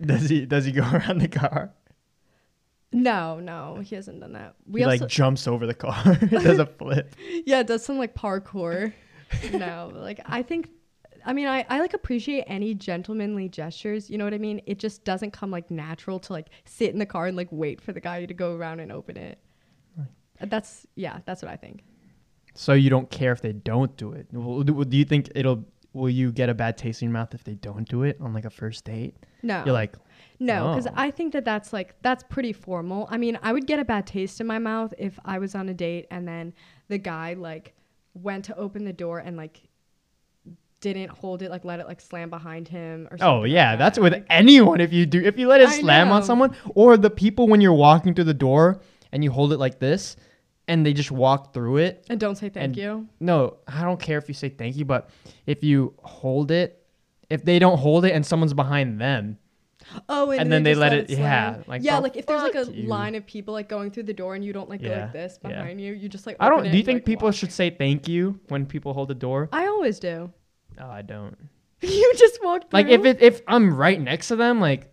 Does 0.00 0.28
he? 0.28 0.46
Does 0.46 0.64
he 0.64 0.72
go 0.72 0.82
around 0.92 1.18
the 1.18 1.28
car? 1.28 1.72
No, 2.94 3.40
no, 3.40 3.80
he 3.82 3.94
hasn't 3.94 4.20
done 4.20 4.32
that. 4.32 4.54
We 4.66 4.80
he 4.80 4.86
like 4.86 5.06
jumps 5.06 5.46
over 5.46 5.66
the 5.66 5.74
car. 5.74 6.14
does 6.30 6.58
a 6.58 6.66
flip. 6.78 7.14
yeah, 7.46 7.62
does 7.62 7.84
some 7.84 7.98
like 7.98 8.14
parkour. 8.14 8.92
no, 9.52 9.92
like 9.94 10.20
I 10.26 10.42
think 10.42 10.68
I 11.24 11.32
mean 11.32 11.46
I, 11.48 11.64
I 11.68 11.80
like 11.80 11.94
appreciate 11.94 12.44
any 12.46 12.74
gentlemanly 12.74 13.48
gestures, 13.48 14.10
you 14.10 14.18
know 14.18 14.24
what 14.24 14.34
I 14.34 14.38
mean? 14.38 14.60
It 14.66 14.78
just 14.78 15.04
doesn't 15.04 15.32
come 15.32 15.50
like 15.50 15.70
natural 15.70 16.18
to 16.20 16.32
like 16.32 16.48
sit 16.64 16.92
in 16.92 16.98
the 16.98 17.06
car 17.06 17.26
and 17.26 17.36
like 17.36 17.48
wait 17.50 17.80
for 17.80 17.92
the 17.92 18.00
guy 18.00 18.24
to 18.24 18.34
go 18.34 18.54
around 18.56 18.80
and 18.80 18.90
open 18.92 19.16
it. 19.16 19.38
That's 20.40 20.86
yeah, 20.96 21.20
that's 21.24 21.42
what 21.42 21.50
I 21.50 21.56
think. 21.56 21.84
So 22.54 22.72
you 22.72 22.90
don't 22.90 23.10
care 23.10 23.32
if 23.32 23.40
they 23.40 23.52
don't 23.52 23.96
do 23.96 24.12
it. 24.12 24.26
Well, 24.32 24.62
Do 24.62 24.84
do 24.84 24.96
you 24.96 25.04
think 25.04 25.30
it'll? 25.34 25.64
Will 25.94 26.08
you 26.10 26.32
get 26.32 26.48
a 26.48 26.54
bad 26.54 26.78
taste 26.78 27.02
in 27.02 27.08
your 27.08 27.12
mouth 27.12 27.34
if 27.34 27.44
they 27.44 27.54
don't 27.54 27.86
do 27.86 28.02
it 28.02 28.16
on 28.18 28.32
like 28.32 28.46
a 28.46 28.50
first 28.50 28.84
date? 28.84 29.14
No. 29.42 29.62
You're 29.64 29.74
like, 29.74 29.94
No, 30.40 30.70
because 30.70 30.86
Oh. 30.86 30.92
I 30.96 31.10
think 31.10 31.34
that 31.34 31.44
that's 31.44 31.72
like 31.72 31.94
that's 32.02 32.24
pretty 32.24 32.52
formal. 32.54 33.06
I 33.10 33.18
mean, 33.18 33.38
I 33.42 33.52
would 33.52 33.66
get 33.66 33.78
a 33.78 33.84
bad 33.84 34.06
taste 34.06 34.40
in 34.40 34.46
my 34.46 34.58
mouth 34.58 34.92
if 34.98 35.18
I 35.24 35.38
was 35.38 35.54
on 35.54 35.68
a 35.68 35.74
date 35.74 36.06
and 36.10 36.26
then 36.26 36.54
the 36.88 36.98
guy 36.98 37.34
like 37.34 37.74
went 38.14 38.46
to 38.46 38.56
open 38.56 38.84
the 38.84 38.92
door 38.92 39.18
and 39.18 39.36
like 39.36 39.60
didn't 40.82 41.08
hold 41.10 41.40
it, 41.40 41.50
like 41.50 41.64
let 41.64 41.80
it 41.80 41.86
like 41.86 42.00
slam 42.02 42.28
behind 42.28 42.68
him 42.68 43.06
or 43.10 43.14
oh, 43.14 43.16
something. 43.16 43.26
oh 43.28 43.38
like 43.40 43.50
yeah, 43.52 43.70
that. 43.76 43.78
that's 43.78 43.98
with 43.98 44.12
Like, 44.12 44.26
anyone. 44.28 44.80
If 44.82 44.92
you 44.92 45.06
do, 45.06 45.22
if 45.22 45.38
you 45.38 45.48
let 45.48 45.62
it 45.62 45.68
I 45.70 45.80
slam 45.80 46.12
on 46.12 46.22
someone, 46.22 46.54
or 46.74 46.96
the 46.98 47.08
people 47.08 47.48
when 47.48 47.60
you're 47.62 47.72
walking 47.72 48.12
through 48.14 48.24
the 48.24 48.34
door 48.34 48.82
and 49.12 49.24
you 49.24 49.30
hold 49.30 49.52
it 49.54 49.58
like 49.58 49.78
this, 49.78 50.16
and 50.68 50.84
they 50.84 50.92
just 50.92 51.10
walk 51.10 51.54
through 51.54 51.78
it. 51.78 52.04
and 52.10 52.20
don't 52.20 52.36
say 52.36 52.48
thank 52.50 52.76
you. 52.76 53.08
No, 53.20 53.56
I 53.66 53.82
don't 53.82 53.98
care 54.00 54.18
if 54.18 54.28
you 54.28 54.34
say 54.34 54.48
thank 54.50 54.76
you, 54.76 54.84
but 54.84 55.08
if 55.46 55.64
you 55.64 55.94
hold 56.02 56.50
it, 56.50 56.84
if 57.30 57.44
they 57.44 57.58
don't 57.58 57.78
hold 57.78 58.04
it 58.04 58.12
and 58.12 58.26
someone's 58.26 58.52
behind 58.54 59.00
them, 59.00 59.38
Oh, 60.08 60.30
and, 60.30 60.42
And 60.42 60.52
then 60.52 60.62
they 60.62 60.70
just 60.72 60.80
let 60.80 60.92
it- 60.92 61.08
slam. 61.10 61.20
yeah, 61.20 61.62
like, 61.66 61.82
yeah, 61.82 61.98
oh, 61.98 62.00
like 62.00 62.16
if 62.16 62.24
there's 62.26 62.42
like 62.42 62.54
a 62.54 62.70
you. 62.70 62.86
line 62.88 63.16
of 63.16 63.26
people 63.26 63.52
like 63.52 63.68
going 63.68 63.90
through 63.90 64.04
the 64.04 64.12
door 64.14 64.34
and 64.36 64.44
you 64.44 64.52
don't 64.52 64.68
like 64.70 64.80
go 64.80 64.88
like 64.88 65.12
this 65.12 65.38
yeah. 65.42 65.48
behind 65.50 65.80
you, 65.80 65.92
you 65.92 66.08
just 66.08 66.24
like. 66.26 66.36
I 66.38 66.48
don't. 66.48 66.64
it 66.66 66.70
Do 66.70 66.76
you 66.78 66.84
think 66.84 66.98
like, 66.98 67.04
people 67.04 67.26
walk. 67.26 67.34
should 67.34 67.50
say 67.52 67.68
thank 67.70 68.06
you 68.08 68.38
when 68.48 68.64
people 68.64 68.94
hold 68.94 69.08
the 69.08 69.14
door? 69.16 69.48
I 69.52 69.66
always 69.66 69.98
do. 69.98 70.30
Oh, 70.82 70.90
I 70.90 71.02
don't. 71.02 71.36
you 71.80 72.12
just 72.16 72.42
walk. 72.42 72.64
Like 72.72 72.88
if 72.88 73.04
it 73.04 73.22
if 73.22 73.40
I'm 73.46 73.74
right 73.74 74.00
next 74.00 74.28
to 74.28 74.36
them, 74.36 74.60
like 74.60 74.92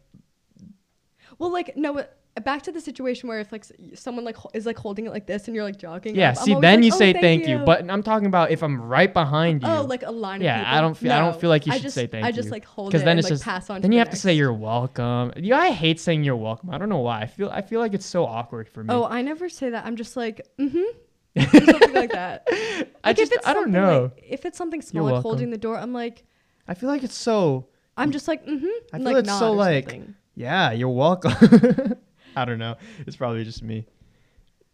Well, 1.37 1.51
like 1.51 1.75
no. 1.75 2.03
Back 2.43 2.61
to 2.63 2.71
the 2.71 2.79
situation 2.79 3.27
where 3.27 3.39
if 3.41 3.51
like 3.51 3.63
s- 3.65 3.99
someone 3.99 4.23
like 4.23 4.37
ho- 4.37 4.51
is 4.53 4.65
like 4.65 4.77
holding 4.77 5.05
it 5.05 5.09
like 5.09 5.25
this 5.27 5.47
and 5.47 5.55
you're 5.55 5.63
like 5.65 5.77
jogging. 5.77 6.15
yeah. 6.15 6.29
up, 6.29 6.37
I'm 6.37 6.45
See, 6.45 6.53
always 6.53 6.61
then 6.61 6.75
like, 6.79 6.85
you 6.85 6.91
"Oh, 6.93 6.97
say 6.97 7.13
thank, 7.13 7.47
you. 7.47 7.57
But 7.57 7.89
I'm 7.91 8.01
talking 8.01 8.27
about 8.27 8.51
if 8.51 8.63
I'm 8.63 8.81
right 8.81 9.13
behind 9.13 9.61
you. 9.61 9.67
oh, 9.67 9.81
like 9.83 10.03
a 10.03 10.11
line. 10.11 10.39
Yeah, 10.39 10.61
of 10.61 10.67
I 10.77 10.79
don't 10.79 10.95
feel- 10.95 11.11
I 11.11 11.19
don't 11.19 11.33
No, 11.33 11.39
feel 11.39 11.49
like 11.49 11.65
you 11.65 11.73
I 11.73 11.77
should 11.77 11.81
just, 11.83 11.95
say 11.95 12.07
thank 12.07 12.23
you. 12.23 12.27
I 12.29 12.31
just 12.31 12.49
like 12.49 12.63
hold 12.63 12.89
it 12.89 12.91
because 12.91 13.01
then 13.03 13.09
and 13.17 13.19
it's 13.19 13.25
like 13.25 13.33
just 13.33 13.43
pass 13.43 13.69
on. 13.69 13.81
then 13.81 13.91
to 13.91 13.95
you 13.97 13.99
the 13.99 14.05
have 14.05 14.09
to 14.11 14.15
say 14.15 14.29
next. 14.29 14.37
you're 14.37 14.53
welcome. 14.53 15.33
Yeah, 15.35 15.57
I 15.57 15.71
hate 15.71 15.99
saying 15.99 16.23
you're 16.23 16.37
welcome. 16.37 16.69
I 16.69 16.77
don't 16.77 16.87
know 16.87 16.99
why. 16.99 17.21
I 17.21 17.25
feel 17.25 17.49
I 17.49 17.61
feel 17.61 17.81
like 17.81 17.93
it's 17.93 18.05
so 18.05 18.25
awkward 18.25 18.69
for 18.69 18.85
me. 18.85 18.93
Oh, 18.93 19.03
I 19.03 19.21
never 19.21 19.49
say 19.49 19.71
that. 19.71 19.85
I'm 19.85 19.97
just 19.97 20.15
like, 20.15 20.47
mm-hmm. 20.57 20.97
Something 21.47 21.93
like 21.93 22.11
that. 22.11 22.47
I 23.03 23.13
just 23.13 23.33
I 23.45 23.53
don't 23.53 23.71
know. 23.71 24.11
Like, 24.15 24.25
if 24.27 24.45
it's 24.45 24.57
something 24.57 24.81
small, 24.81 25.05
You're 25.05 25.13
like 25.13 25.21
holding 25.21 25.49
the 25.49 25.57
door, 25.57 25.77
I'm 25.77 25.93
like, 25.93 26.25
I 26.67 26.73
feel 26.73 26.89
like 26.89 27.03
it's 27.03 27.15
so 27.15 27.67
I'm 27.97 28.11
just 28.11 28.27
like, 28.27 28.45
mm-hmm. 28.45 28.65
I 28.65 28.97
and, 28.97 29.03
feel 29.03 29.13
like, 29.13 29.25
it's 29.25 29.39
so, 29.39 29.51
like- 29.53 29.89
something. 29.89 30.15
yeah. 30.35 30.71
You're 30.71 30.89
welcome. 30.89 31.95
I 32.35 32.45
don't 32.45 32.59
know. 32.59 32.75
It's 33.05 33.15
probably 33.17 33.43
just 33.43 33.61
me. 33.63 33.85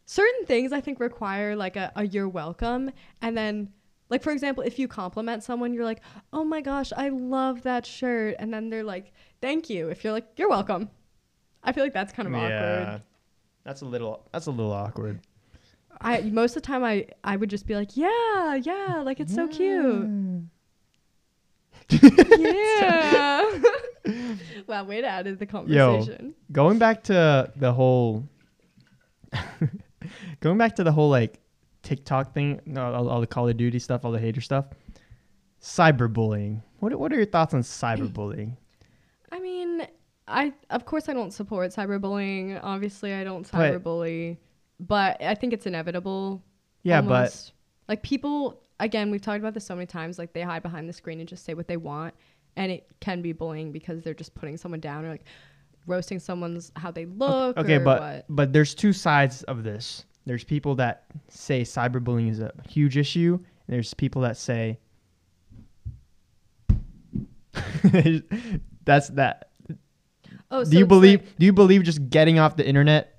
certain 0.06 0.46
things 0.46 0.72
I 0.72 0.82
think 0.82 1.00
require 1.00 1.56
like 1.56 1.76
a, 1.76 1.92
a 1.96 2.06
you're 2.06 2.30
welcome, 2.30 2.92
and 3.22 3.38
then. 3.38 3.70
Like 4.08 4.22
for 4.22 4.30
example, 4.30 4.64
if 4.64 4.78
you 4.78 4.88
compliment 4.88 5.44
someone, 5.44 5.74
you're 5.74 5.84
like, 5.84 6.00
"Oh 6.32 6.44
my 6.44 6.62
gosh, 6.62 6.94
I 6.96 7.10
love 7.10 7.64
that 7.64 7.88
shirt," 7.88 8.36
and 8.38 8.54
then 8.54 8.70
they're 8.70 8.84
like, 8.84 9.12
"Thank 9.42 9.68
you." 9.68 9.90
If 9.90 10.04
you're 10.04 10.14
like, 10.14 10.28
"You're 10.38 10.48
welcome," 10.48 10.92
I 11.64 11.72
feel 11.72 11.84
like 11.84 11.94
that's 11.94 12.14
kind 12.14 12.28
of 12.28 12.36
awkward. 12.36 13.02
That's 13.64 13.82
a 13.82 13.86
little. 13.86 14.28
That's 14.32 14.46
a 14.46 14.52
little 14.52 14.72
awkward. 14.72 15.22
I 16.02 16.22
most 16.22 16.56
of 16.56 16.62
the 16.64 16.68
time 16.68 16.84
I 16.84 17.08
I 17.24 17.36
would 17.36 17.50
just 17.50 17.68
be 17.68 17.76
like, 17.76 17.96
"Yeah, 17.96 18.56
yeah, 18.56 19.02
like 19.04 19.20
it's 19.20 19.34
so 19.34 19.48
cute." 19.48 20.10
Yeah. 21.90 23.60
wow, 24.68 24.84
way 24.84 25.02
to 25.02 25.08
add 25.08 25.26
the 25.40 25.46
conversation. 25.46 26.26
Yo, 26.28 26.34
going 26.52 26.78
back 26.78 27.04
to 27.04 27.52
the 27.56 27.74
whole 27.74 28.28
going 30.40 30.58
back 30.58 30.76
to 30.76 30.84
the 30.84 30.92
whole 30.92 31.10
like 31.10 31.40
TikTok 31.84 32.34
thing, 32.34 32.62
no, 32.66 32.94
all, 32.94 33.10
all 33.10 33.22
the 33.22 33.28
Call 33.28 33.48
of 33.48 33.58
Duty 33.58 33.80
stuff, 33.80 34.06
all 34.06 34.12
the 34.12 34.20
hater 34.20 34.42
stuff. 34.42 34.66
Cyberbullying. 35.62 36.62
What 36.80 36.94
what 36.96 37.12
are 37.12 37.16
your 37.16 37.26
thoughts 37.26 37.54
on 37.54 37.62
cyberbullying? 37.62 38.58
I 39.32 39.40
mean, 39.40 39.88
I 40.28 40.54
of 40.70 40.86
course 40.86 41.10
I 41.10 41.14
don't 41.14 41.32
support 41.32 41.72
cyberbullying. 41.72 42.60
Obviously, 42.62 43.14
I 43.14 43.24
don't 43.24 43.50
cyberbully, 43.50 44.38
but 44.80 45.22
I 45.22 45.36
think 45.36 45.54
it's 45.54 45.66
inevitable. 45.66 46.44
Yeah, 46.84 46.98
almost. 46.98 47.54
like 47.88 48.04
people 48.04 48.62
again, 48.80 49.12
we've 49.12 49.22
talked 49.22 49.40
about 49.40 49.54
this 49.54 49.66
so 49.66 49.76
many 49.76 49.86
times. 49.88 50.20
Like 50.20 50.34
they 50.34 50.42
hide 50.42 50.64
behind 50.64 50.88
the 50.90 50.94
screen 50.94 51.20
and 51.20 51.28
just 51.28 51.46
say 51.46 51.54
what 51.54 51.68
they 51.68 51.78
want, 51.78 52.14
and 52.56 52.72
it 52.72 52.88
can 53.00 53.22
be 53.22 53.32
bullying 53.32 53.72
because 53.72 54.04
they're 54.04 54.14
just 54.14 54.34
putting 54.36 54.58
someone 54.58 54.80
down 54.80 55.06
or 55.06 55.10
like 55.10 55.26
roasting 55.88 56.20
someone's 56.20 56.72
how 56.76 56.92
they 56.92 57.06
look. 57.06 57.58
okay, 57.58 57.76
or 57.76 57.80
but 57.82 58.02
what. 58.02 58.26
but 58.30 58.54
there's 58.54 58.74
two 58.76 58.94
sides 58.94 59.44
of 59.44 59.64
this. 59.64 60.06
There's 60.26 60.44
people 60.44 60.76
that 60.76 61.06
say 61.30 61.62
cyberbullying 61.62 62.30
is 62.32 62.40
a 62.40 62.52
huge 62.68 62.98
issue, 62.98 63.34
and 63.36 63.74
there's 63.74 63.94
people 63.94 64.22
that 64.24 64.38
say 64.38 64.80
that's 68.86 69.10
that. 69.10 69.50
oh, 70.52 70.64
so 70.64 70.72
do 70.72 70.78
you 70.78 70.86
believe 70.86 71.22
like- 71.22 71.38
do 71.38 71.46
you 71.46 71.54
believe 71.54 71.84
just 71.84 72.10
getting 72.10 72.40
off 72.40 72.56
the 72.56 72.68
internet 72.68 73.15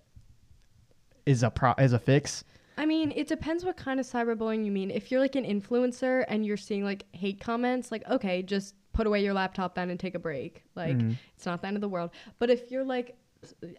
is 1.27 1.43
a 1.43 1.51
pro 1.51 1.73
is 1.79 1.93
a 1.93 1.99
fix? 1.99 2.45
I 2.79 2.87
mean, 2.87 3.13
it 3.17 3.27
depends 3.27 3.65
what 3.65 3.77
kind 3.77 3.99
of 4.01 4.07
cyberbullying 4.07 4.65
you 4.65 4.71
mean. 4.71 4.91
If 4.91 5.11
you're 5.11 5.21
like 5.21 5.35
an 5.35 5.45
influencer 5.45 6.25
and 6.29 6.45
you're 6.45 6.57
seeing 6.59 6.85
like 6.85 7.05
hate 7.13 7.41
comments, 7.41 7.91
like 7.91 8.07
okay, 8.09 8.43
just 8.43 8.75
put 8.93 9.07
away 9.07 9.23
your 9.23 9.35
laptop 9.35 9.75
then 9.75 9.91
and 9.91 9.99
take 10.01 10.15
a 10.15 10.19
break. 10.19 10.65
Like 10.75 10.97
Mhm. 10.97 11.17
it's 11.35 11.45
not 11.47 11.61
the 11.61 11.69
end 11.69 11.77
of 11.77 11.81
the 11.81 11.89
world. 11.89 12.11
But 12.39 12.51
if 12.51 12.71
you're 12.71 12.85
like 12.85 13.17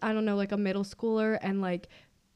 I 0.02 0.14
don't 0.14 0.26
know, 0.26 0.36
like 0.36 0.52
a 0.52 0.58
middle 0.58 0.84
schooler 0.84 1.38
and 1.42 1.62
like 1.62 1.88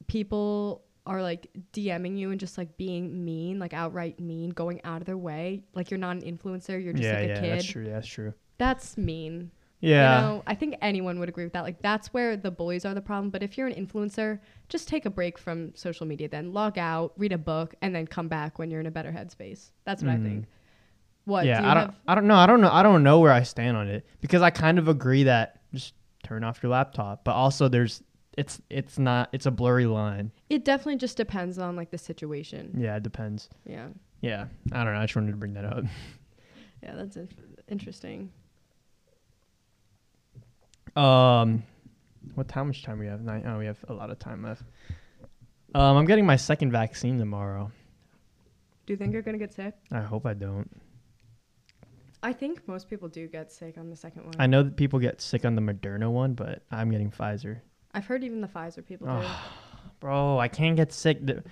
people 0.08 0.84
are 1.06 1.20
like 1.22 1.48
DMing 1.72 2.16
you 2.16 2.30
and 2.30 2.38
just 2.38 2.56
like 2.58 2.76
being 2.76 3.24
mean, 3.24 3.58
like 3.58 3.72
outright 3.72 4.20
mean, 4.20 4.50
going 4.50 4.80
out 4.84 5.00
of 5.00 5.06
their 5.06 5.16
way, 5.16 5.62
like 5.74 5.90
you're 5.90 5.98
not 5.98 6.16
an 6.16 6.22
influencer, 6.22 6.82
you're 6.82 6.92
just 6.92 7.04
yeah, 7.04 7.14
like 7.14 7.24
a 7.24 7.28
yeah, 7.28 7.40
kid. 7.40 7.52
that's 7.52 7.64
true. 7.64 7.84
That's 7.84 8.06
true. 8.06 8.34
That's 8.58 8.96
mean. 8.96 9.50
Yeah. 9.82 10.16
You 10.20 10.26
know, 10.26 10.42
I 10.46 10.54
think 10.54 10.76
anyone 10.80 11.18
would 11.18 11.28
agree 11.28 11.44
with 11.44 11.52
that. 11.52 11.64
Like 11.64 11.82
that's 11.82 12.14
where 12.14 12.36
the 12.36 12.50
bullies 12.50 12.84
are 12.86 12.94
the 12.94 13.00
problem. 13.02 13.28
But 13.30 13.42
if 13.42 13.58
you're 13.58 13.66
an 13.66 13.74
influencer, 13.74 14.38
just 14.68 14.88
take 14.88 15.04
a 15.06 15.10
break 15.10 15.36
from 15.38 15.74
social 15.74 16.06
media, 16.06 16.28
then 16.28 16.52
log 16.52 16.78
out, 16.78 17.12
read 17.18 17.32
a 17.32 17.38
book, 17.38 17.74
and 17.82 17.94
then 17.94 18.06
come 18.06 18.28
back 18.28 18.58
when 18.58 18.70
you're 18.70 18.80
in 18.80 18.86
a 18.86 18.90
better 18.92 19.10
headspace. 19.12 19.70
That's 19.84 20.02
what 20.02 20.12
Mhm. 20.12 20.20
I 20.20 20.28
think. 20.28 20.46
What? 21.24 21.46
yeah, 21.46 21.58
do 21.58 21.64
you 21.64 21.70
I 21.70 21.74
don't. 21.74 21.82
have? 21.86 21.94
I 22.08 22.14
don't 22.14 22.26
know. 22.26 22.34
I 22.36 22.46
don't 22.46 22.60
know. 22.60 22.70
I 22.72 22.82
don't 22.82 23.02
know 23.02 23.20
where 23.20 23.32
I 23.32 23.42
stand 23.42 23.76
on 23.76 23.88
it 23.88 24.06
because 24.20 24.40
I 24.40 24.50
kind 24.50 24.78
of 24.78 24.88
agree 24.88 25.24
that 25.24 25.60
just 25.74 25.94
turn 26.22 26.42
off 26.44 26.62
your 26.62 26.70
laptop, 26.72 27.24
but 27.24 27.32
also 27.32 27.68
there's 27.68 28.02
it's 28.38 28.62
it's 28.70 28.98
not 28.98 29.28
it's 29.32 29.46
a 29.46 29.50
blurry 29.50 29.86
line. 29.86 30.32
It 30.48 30.64
definitely 30.64 30.96
just 30.96 31.16
depends 31.16 31.58
on 31.58 31.76
like 31.76 31.90
the 31.90 31.98
situation. 31.98 32.74
Yeah, 32.78 32.96
it 32.96 33.02
depends. 33.02 33.48
Yeah. 33.66 33.88
Yeah, 34.20 34.46
I 34.70 34.84
don't 34.84 34.94
know. 34.94 35.00
I 35.00 35.04
just 35.04 35.16
wanted 35.16 35.32
to 35.32 35.36
bring 35.36 35.54
that 35.54 35.64
up. 35.64 35.84
Yeah, 36.82 36.96
that's 36.96 37.16
in- 37.16 37.28
interesting. 37.68 38.30
Um, 40.96 41.62
what 42.34 42.50
how 42.50 42.64
much 42.64 42.82
time 42.82 42.98
we 42.98 43.06
have? 43.06 43.22
Nine. 43.22 43.44
Oh, 43.46 43.58
we 43.58 43.66
have 43.66 43.78
a 43.88 43.92
lot 43.94 44.10
of 44.10 44.18
time 44.18 44.42
left. 44.42 44.62
Um, 45.74 45.96
I'm 45.96 46.04
getting 46.04 46.26
my 46.26 46.36
second 46.36 46.70
vaccine 46.70 47.18
tomorrow. 47.18 47.70
Do 48.86 48.92
you 48.92 48.96
think 48.96 49.12
you're 49.12 49.22
gonna 49.22 49.38
get 49.38 49.52
sick? 49.52 49.74
I 49.90 50.00
hope 50.00 50.26
I 50.26 50.34
don't. 50.34 50.68
I 52.22 52.32
think 52.32 52.66
most 52.68 52.88
people 52.88 53.08
do 53.08 53.26
get 53.26 53.50
sick 53.50 53.76
on 53.78 53.90
the 53.90 53.96
second 53.96 54.24
one. 54.24 54.34
I 54.38 54.46
know 54.46 54.62
that 54.62 54.76
people 54.76 54.98
get 54.98 55.20
sick 55.20 55.44
on 55.44 55.54
the 55.56 55.62
Moderna 55.62 56.10
one, 56.10 56.34
but 56.34 56.62
I'm 56.70 56.90
getting 56.90 57.10
Pfizer. 57.10 57.60
I've 57.94 58.06
heard 58.06 58.22
even 58.22 58.40
the 58.40 58.46
Pfizer 58.48 58.86
people 58.86 59.06
do. 59.08 59.26
Bro, 59.98 60.38
I 60.38 60.48
can't 60.48 60.76
get 60.76 60.92
sick. 60.92 61.24
The- 61.26 61.42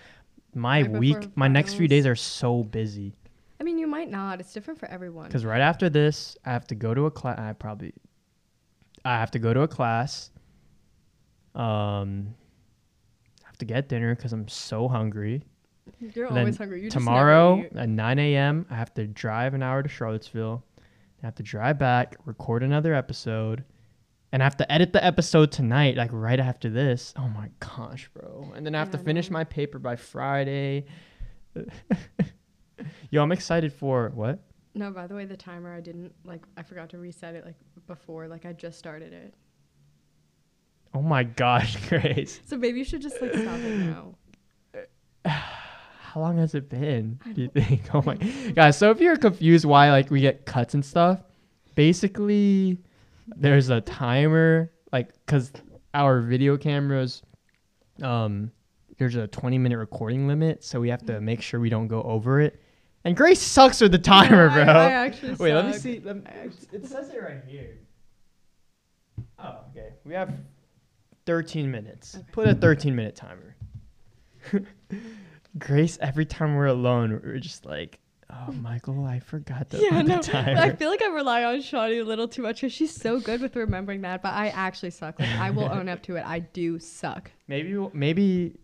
My 0.54 0.82
Right 0.82 0.90
week, 0.92 1.36
my 1.36 1.48
next 1.48 1.74
few 1.74 1.88
days 1.88 2.06
are 2.06 2.14
so 2.16 2.62
busy. 2.62 3.14
I 3.60 3.64
mean, 3.64 3.78
you 3.78 3.86
might 3.86 4.10
not. 4.10 4.40
It's 4.40 4.52
different 4.52 4.78
for 4.80 4.86
everyone. 4.90 5.26
Because 5.26 5.44
right 5.44 5.60
after 5.60 5.88
this, 5.90 6.36
I 6.44 6.50
have 6.50 6.66
to 6.68 6.74
go 6.74 6.94
to 6.94 7.06
a 7.06 7.10
class. 7.10 7.38
I 7.38 7.52
probably, 7.52 7.92
I 9.04 9.18
have 9.18 9.30
to 9.32 9.38
go 9.38 9.54
to 9.54 9.62
a 9.62 9.68
class. 9.68 10.30
Um, 11.54 12.34
I 13.42 13.46
have 13.46 13.58
to 13.58 13.64
get 13.64 13.88
dinner 13.88 14.14
because 14.14 14.32
I'm 14.32 14.48
so 14.48 14.88
hungry. 14.88 15.42
You're 15.98 16.26
And 16.26 16.38
always 16.38 16.56
hungry. 16.56 16.82
You 16.82 16.90
Tomorrow 16.90 17.64
at 17.74 17.88
9 17.88 18.18
a.m., 18.18 18.66
I 18.70 18.76
have 18.76 18.94
to 18.94 19.06
drive 19.06 19.54
an 19.54 19.62
hour 19.62 19.82
to 19.82 19.88
Charlottesville. 19.88 20.62
I 21.22 21.26
have 21.26 21.34
to 21.36 21.42
drive 21.42 21.78
back, 21.78 22.16
record 22.24 22.62
another 22.62 22.94
episode, 22.94 23.64
and 24.32 24.42
I 24.42 24.46
have 24.46 24.56
to 24.58 24.72
edit 24.72 24.92
the 24.92 25.04
episode 25.04 25.52
tonight, 25.52 25.96
like 25.96 26.10
right 26.12 26.40
after 26.40 26.70
this. 26.70 27.12
Oh 27.18 27.28
my 27.28 27.50
gosh, 27.58 28.08
bro! 28.14 28.52
And 28.54 28.64
then 28.64 28.74
I 28.74 28.78
have 28.78 28.90
to 28.92 28.96
Yeah, 28.96 29.02
I 29.02 29.04
finish 29.04 29.30
my 29.30 29.44
paper 29.44 29.78
by 29.78 29.96
Friday. 29.96 30.86
Yo, 33.10 33.22
I'm 33.22 33.32
excited 33.32 33.72
for 33.72 34.10
what? 34.14 34.38
No, 34.74 34.90
by 34.90 35.06
the 35.06 35.14
way, 35.14 35.24
the 35.24 35.36
timer 35.36 35.74
I 35.74 35.80
didn't 35.80 36.12
like. 36.24 36.42
I 36.56 36.62
forgot 36.62 36.90
to 36.90 36.98
reset 36.98 37.34
it 37.34 37.44
like 37.44 37.56
before. 37.86 38.28
Like 38.28 38.46
I 38.46 38.52
just 38.52 38.78
started 38.78 39.12
it. 39.12 39.34
Oh 40.94 41.02
my 41.02 41.24
gosh, 41.24 41.76
Grace. 41.88 42.40
So 42.46 42.56
maybe 42.56 42.78
you 42.78 42.84
should 42.84 43.02
just 43.02 43.20
like 43.20 43.32
stop 43.32 43.58
it 43.58 43.78
now. 43.78 44.14
How 46.10 46.20
long 46.20 46.38
has 46.38 46.54
it 46.56 46.68
been? 46.68 47.20
Do 47.34 47.42
you 47.42 47.48
think? 47.48 47.82
Oh 47.94 48.02
my 48.04 48.16
guys. 48.16 48.76
So 48.76 48.90
if 48.90 49.00
you're 49.00 49.16
confused 49.16 49.64
why 49.64 49.90
like 49.90 50.10
we 50.10 50.20
get 50.20 50.46
cuts 50.46 50.74
and 50.74 50.84
stuff, 50.84 51.22
basically 51.74 52.78
there's 53.36 53.68
a 53.68 53.80
timer 53.80 54.72
like 54.92 55.12
because 55.26 55.52
our 55.94 56.20
video 56.20 56.56
cameras, 56.56 57.22
um, 58.02 58.50
there's 58.98 59.16
a 59.16 59.26
20 59.28 59.58
minute 59.58 59.78
recording 59.78 60.26
limit, 60.26 60.62
so 60.62 60.80
we 60.80 60.88
have 60.88 61.04
to 61.06 61.20
make 61.20 61.42
sure 61.42 61.58
we 61.60 61.70
don't 61.70 61.88
go 61.88 62.02
over 62.02 62.40
it. 62.40 62.60
And 63.04 63.16
Grace 63.16 63.40
sucks 63.40 63.80
with 63.80 63.92
the 63.92 63.98
timer, 63.98 64.48
No, 64.48 64.54
I- 64.54 64.64
bro. 64.64 64.72
I 64.74 64.90
actually 64.90 65.34
Wait, 65.34 65.54
let 65.54 65.66
me 65.66 65.72
see. 65.72 66.00
Let 66.04 66.16
me, 66.16 66.22
it 66.72 66.86
says 66.86 67.10
it 67.10 67.22
right 67.22 67.42
here. 67.46 67.78
Oh, 69.38 69.60
okay. 69.70 69.94
We 70.04 70.12
have 70.14 70.34
13 71.26 71.70
minutes. 71.70 72.16
Okay. 72.16 72.26
Put 72.32 72.48
a 72.48 72.54
13 72.54 72.94
minute 72.94 73.16
timer. 73.16 73.56
Grace, 75.58 75.98
every 76.00 76.24
time 76.26 76.54
we're 76.54 76.66
alone, 76.66 77.20
we're 77.24 77.38
just 77.38 77.64
like, 77.64 77.98
oh, 78.30 78.52
Michael, 78.60 79.04
I 79.04 79.20
forgot 79.20 79.70
to 79.70 79.78
yeah, 79.78 79.90
put 80.02 80.06
no. 80.06 80.16
the 80.16 80.22
timer. 80.22 80.60
I 80.60 80.74
feel 80.76 80.90
like 80.90 81.02
I 81.02 81.08
rely 81.08 81.44
on 81.44 81.56
Shadi 81.56 82.00
a 82.00 82.04
little 82.04 82.28
too 82.28 82.42
much 82.42 82.60
because 82.60 82.72
she's 82.72 82.94
so 82.94 83.18
good 83.18 83.40
with 83.40 83.56
remembering 83.56 84.02
that. 84.02 84.22
But 84.22 84.34
I 84.34 84.48
actually 84.48 84.90
suck. 84.90 85.18
Like 85.18 85.30
I 85.30 85.50
will 85.50 85.64
own 85.72 85.88
up 85.88 86.02
to 86.04 86.16
it. 86.16 86.24
I 86.26 86.40
do 86.40 86.78
suck. 86.78 87.30
maybe, 87.48 87.74
maybe. 87.94 88.59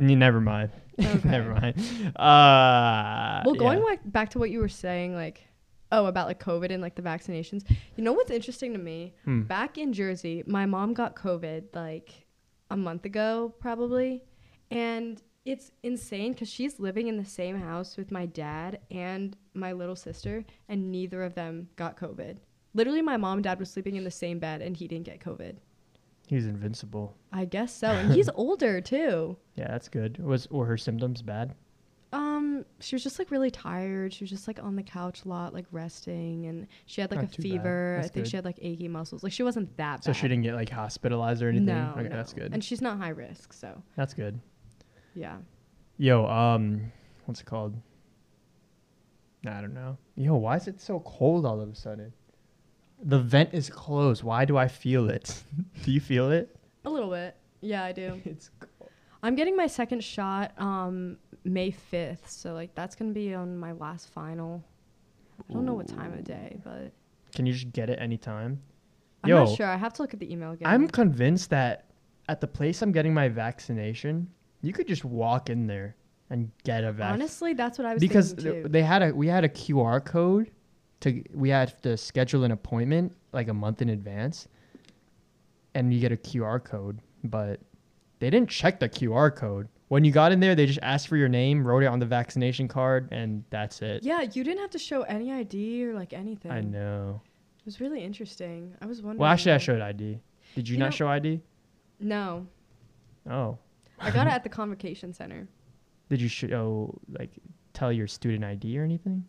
N- 0.00 0.18
Never 0.18 0.40
mind. 0.40 0.70
Okay. 1.00 1.28
never 1.28 1.54
mind. 1.54 1.76
Uh, 2.16 3.42
Well, 3.44 3.54
going 3.56 3.78
yeah. 3.78 3.84
like 3.84 4.00
back 4.12 4.30
to 4.30 4.38
what 4.38 4.50
you 4.50 4.60
were 4.60 4.68
saying, 4.68 5.14
like, 5.14 5.46
Oh, 5.92 6.06
about 6.06 6.26
like 6.26 6.42
COVID 6.42 6.70
and 6.72 6.82
like 6.82 6.96
the 6.96 7.02
vaccinations. 7.02 7.62
You 7.96 8.02
know 8.02 8.12
what's 8.12 8.30
interesting 8.30 8.72
to 8.72 8.78
me? 8.78 9.14
Hmm. 9.24 9.42
Back 9.42 9.78
in 9.78 9.92
Jersey, 9.92 10.42
my 10.46 10.66
mom 10.66 10.92
got 10.94 11.14
COVID 11.14 11.66
like 11.74 12.26
a 12.70 12.76
month 12.76 13.04
ago, 13.04 13.54
probably. 13.60 14.22
And 14.72 15.22
it's 15.44 15.70
insane 15.84 16.32
because 16.32 16.48
she's 16.48 16.80
living 16.80 17.06
in 17.06 17.16
the 17.16 17.24
same 17.24 17.56
house 17.60 17.96
with 17.96 18.10
my 18.10 18.26
dad 18.26 18.80
and 18.90 19.36
my 19.52 19.72
little 19.72 19.94
sister, 19.94 20.44
and 20.68 20.90
neither 20.90 21.22
of 21.22 21.34
them 21.34 21.68
got 21.76 21.96
COVID. 21.96 22.38
Literally, 22.72 23.02
my 23.02 23.16
mom 23.16 23.34
and 23.38 23.44
dad 23.44 23.58
were 23.60 23.64
sleeping 23.64 23.94
in 23.94 24.02
the 24.04 24.10
same 24.10 24.40
bed, 24.40 24.62
and 24.62 24.76
he 24.76 24.88
didn't 24.88 25.04
get 25.06 25.20
COVID. 25.20 25.56
He's 26.26 26.46
invincible. 26.46 27.14
I 27.32 27.44
guess 27.44 27.74
so. 27.74 27.88
And 27.88 28.12
he's 28.14 28.30
older 28.34 28.80
too. 28.80 29.36
Yeah, 29.56 29.68
that's 29.68 29.88
good. 29.88 30.18
Was 30.18 30.50
were 30.50 30.66
her 30.66 30.78
symptoms 30.78 31.22
bad? 31.22 31.54
Um, 32.12 32.64
she 32.78 32.94
was 32.94 33.02
just 33.02 33.18
like 33.18 33.30
really 33.32 33.50
tired. 33.50 34.12
She 34.14 34.22
was 34.22 34.30
just 34.30 34.46
like 34.46 34.62
on 34.62 34.76
the 34.76 34.82
couch 34.84 35.24
a 35.24 35.28
lot, 35.28 35.52
like 35.52 35.66
resting, 35.72 36.46
and 36.46 36.68
she 36.86 37.00
had 37.00 37.10
like 37.10 37.20
Not 37.20 37.36
a 37.36 37.42
fever. 37.42 37.98
I 37.98 38.02
think 38.02 38.12
good. 38.24 38.28
she 38.28 38.36
had 38.36 38.44
like 38.44 38.58
achy 38.62 38.86
muscles. 38.88 39.24
Like 39.24 39.32
she 39.32 39.42
wasn't 39.42 39.76
that 39.76 39.96
bad. 39.96 40.04
So 40.04 40.12
she 40.12 40.28
didn't 40.28 40.42
get 40.42 40.54
like 40.54 40.70
hospitalized 40.70 41.42
or 41.42 41.48
anything. 41.48 41.66
No, 41.66 41.92
okay, 41.96 42.08
no. 42.08 42.16
that's 42.16 42.32
good. 42.32 42.52
And 42.54 42.62
she's 42.62 42.80
not 42.80 42.98
high 42.98 43.08
risk, 43.08 43.52
so 43.52 43.82
that's 43.96 44.14
good. 44.14 44.38
yeah. 45.14 45.36
Yo, 45.98 46.26
um, 46.26 46.92
what's 47.26 47.40
it 47.40 47.46
called? 47.46 47.74
I 49.46 49.60
don't 49.60 49.74
know. 49.74 49.96
Yo, 50.16 50.34
why 50.36 50.56
is 50.56 50.68
it 50.68 50.80
so 50.80 51.00
cold 51.00 51.44
all 51.44 51.60
of 51.60 51.68
a 51.68 51.74
sudden? 51.74 52.12
The 53.02 53.18
vent 53.18 53.52
is 53.52 53.68
closed. 53.70 54.22
Why 54.22 54.44
do 54.44 54.56
I 54.56 54.68
feel 54.68 55.10
it? 55.10 55.42
do 55.82 55.90
you 55.92 56.00
feel 56.00 56.30
it? 56.30 56.56
A 56.84 56.90
little 56.90 57.10
bit. 57.10 57.36
Yeah, 57.60 57.84
I 57.84 57.92
do. 57.92 58.20
It's 58.24 58.50
I'm 59.22 59.36
getting 59.36 59.56
my 59.56 59.66
second 59.66 60.04
shot 60.04 60.52
um 60.58 61.16
May 61.44 61.70
5th, 61.92 62.26
so 62.26 62.52
like 62.54 62.74
that's 62.74 62.94
going 62.94 63.10
to 63.10 63.14
be 63.14 63.34
on 63.34 63.56
my 63.56 63.72
last 63.72 64.10
final. 64.10 64.62
I 65.48 65.52
don't 65.52 65.64
know 65.64 65.74
what 65.74 65.88
time 65.88 66.12
of 66.12 66.24
day, 66.24 66.58
but 66.64 66.92
Can 67.34 67.46
you 67.46 67.52
just 67.52 67.72
get 67.72 67.90
it 67.90 67.98
anytime? 68.00 68.60
I'm 69.22 69.30
Yo, 69.30 69.44
not 69.44 69.56
sure. 69.56 69.66
I 69.66 69.76
have 69.76 69.92
to 69.94 70.02
look 70.02 70.14
at 70.14 70.20
the 70.20 70.30
email 70.30 70.52
again. 70.52 70.68
I'm 70.68 70.86
convinced 70.88 71.50
that 71.50 71.86
at 72.28 72.40
the 72.40 72.46
place 72.46 72.82
I'm 72.82 72.92
getting 72.92 73.12
my 73.14 73.28
vaccination, 73.28 74.28
you 74.62 74.72
could 74.72 74.86
just 74.86 75.04
walk 75.04 75.50
in 75.50 75.66
there 75.66 75.96
and 76.30 76.50
get 76.62 76.84
a 76.84 76.92
vaccine. 76.92 77.14
Honestly, 77.20 77.52
that's 77.54 77.78
what 77.78 77.86
I 77.86 77.94
was 77.94 78.00
because 78.00 78.32
thinking 78.32 78.52
th- 78.52 78.62
too. 78.64 78.68
they 78.68 78.82
had 78.82 79.02
a 79.02 79.14
we 79.14 79.26
had 79.26 79.44
a 79.44 79.48
QR 79.48 80.04
code 80.04 80.50
to 81.04 81.22
we 81.32 81.48
had 81.48 81.80
to 81.82 81.96
schedule 81.96 82.44
an 82.44 82.50
appointment 82.50 83.12
like 83.32 83.48
a 83.48 83.54
month 83.54 83.80
in 83.80 83.88
advance, 83.90 84.48
and 85.74 85.92
you 85.92 86.00
get 86.00 86.12
a 86.12 86.16
QR 86.16 86.62
code, 86.62 87.00
but 87.24 87.60
they 88.20 88.30
didn't 88.30 88.50
check 88.50 88.78
the 88.80 88.88
QR 88.88 89.34
code. 89.34 89.68
When 89.88 90.02
you 90.04 90.12
got 90.12 90.32
in 90.32 90.40
there, 90.40 90.54
they 90.54 90.66
just 90.66 90.78
asked 90.82 91.08
for 91.08 91.16
your 91.16 91.28
name, 91.28 91.64
wrote 91.66 91.82
it 91.82 91.86
on 91.86 91.98
the 91.98 92.06
vaccination 92.06 92.68
card, 92.68 93.08
and 93.12 93.44
that's 93.50 93.80
it. 93.82 94.02
yeah, 94.02 94.22
you 94.22 94.42
didn't 94.42 94.60
have 94.60 94.70
to 94.70 94.78
show 94.78 95.02
any 95.02 95.32
ID 95.32 95.84
or 95.86 95.94
like 95.94 96.12
anything. 96.12 96.50
I 96.50 96.60
know. 96.60 97.20
It 97.60 97.64
was 97.66 97.80
really 97.80 98.02
interesting. 98.02 98.74
I 98.82 98.86
was 98.86 99.02
wondering. 99.02 99.20
Well, 99.20 99.30
actually, 99.30 99.52
I 99.52 99.58
showed 99.58 99.80
ID. 99.80 100.20
Did 100.54 100.68
you, 100.68 100.74
You 100.74 100.78
not 100.80 100.86
know- 100.86 100.90
show 100.90 101.08
ID? 101.08 101.40
No, 102.00 102.46
Oh, 103.30 103.56
I 103.98 104.10
got 104.10 104.26
it 104.26 104.32
at 104.34 104.42
the 104.42 104.48
convocation 104.50 105.12
center. 105.14 105.46
did 106.10 106.20
you 106.20 106.28
show 106.28 106.98
like 107.08 107.30
tell 107.72 107.90
your 107.92 108.06
student 108.06 108.44
ID 108.44 108.78
or 108.78 108.84
anything, 108.84 109.24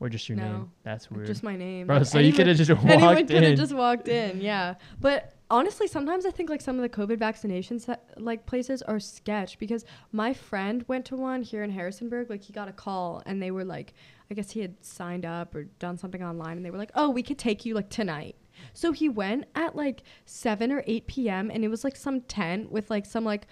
or 0.00 0.08
just 0.08 0.28
your 0.28 0.36
name? 0.36 0.70
That's 0.82 1.10
weird, 1.10 1.26
Just 1.26 1.42
my 1.42 1.56
name. 1.56 1.86
bro. 1.86 1.98
Like, 1.98 2.06
So 2.06 2.18
you 2.18 2.32
could 2.32 2.46
have 2.46 2.56
just 2.56 2.70
anyone- 2.70 2.88
just 2.88 2.94
Anyone 2.96 3.14
walked 3.16 3.28
could 3.28 3.42
have 3.42 3.52
in. 3.52 3.56
just 3.56 3.74
walked 3.74 4.08
in, 4.08 4.40
yeah. 4.40 4.74
But 5.00 5.32
honestly, 5.50 5.86
sometimes 5.86 6.26
I 6.26 6.30
think 6.30 6.50
like 6.50 6.60
some 6.60 6.76
of 6.76 6.82
the 6.82 6.88
COVID 6.88 7.16
vaccinations 7.18 7.86
that, 7.86 8.04
like 8.16 8.44
places 8.46 8.82
are 8.82 8.98
sketch 9.00 9.58
because 9.58 9.84
my 10.12 10.34
friend 10.34 10.84
went 10.88 11.04
to 11.06 11.16
one 11.16 11.42
here 11.42 11.62
in 11.62 11.70
Harrisonburg. 11.70 12.28
Like 12.30 12.42
he 12.42 12.52
got 12.52 12.68
a 12.68 12.72
call 12.72 13.22
and 13.26 13.42
they 13.42 13.50
were 13.50 13.64
like, 13.64 13.94
I 14.30 14.34
guess 14.34 14.50
he 14.50 14.60
had 14.60 14.74
signed 14.84 15.24
up 15.24 15.54
or 15.54 15.64
done 15.78 15.96
something 15.98 16.22
online 16.22 16.56
and 16.56 16.64
they 16.66 16.70
were 16.70 16.78
like, 16.78 16.90
oh, 16.94 17.10
we 17.10 17.22
could 17.22 17.38
take 17.38 17.64
you 17.64 17.74
like 17.74 17.88
tonight. 17.90 18.36
So 18.72 18.92
he 18.92 19.08
went 19.08 19.44
at 19.54 19.76
like 19.76 20.02
7 20.26 20.72
or 20.72 20.82
8 20.86 21.06
p.m. 21.06 21.50
and 21.52 21.64
it 21.64 21.68
was 21.68 21.84
like 21.84 21.96
some 21.96 22.20
tent 22.22 22.70
with 22.72 22.88
like 22.90 23.04
some 23.06 23.24
like 23.24 23.46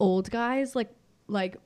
old 0.00 0.30
guys 0.30 0.74
like 0.74 0.90
like 1.28 1.56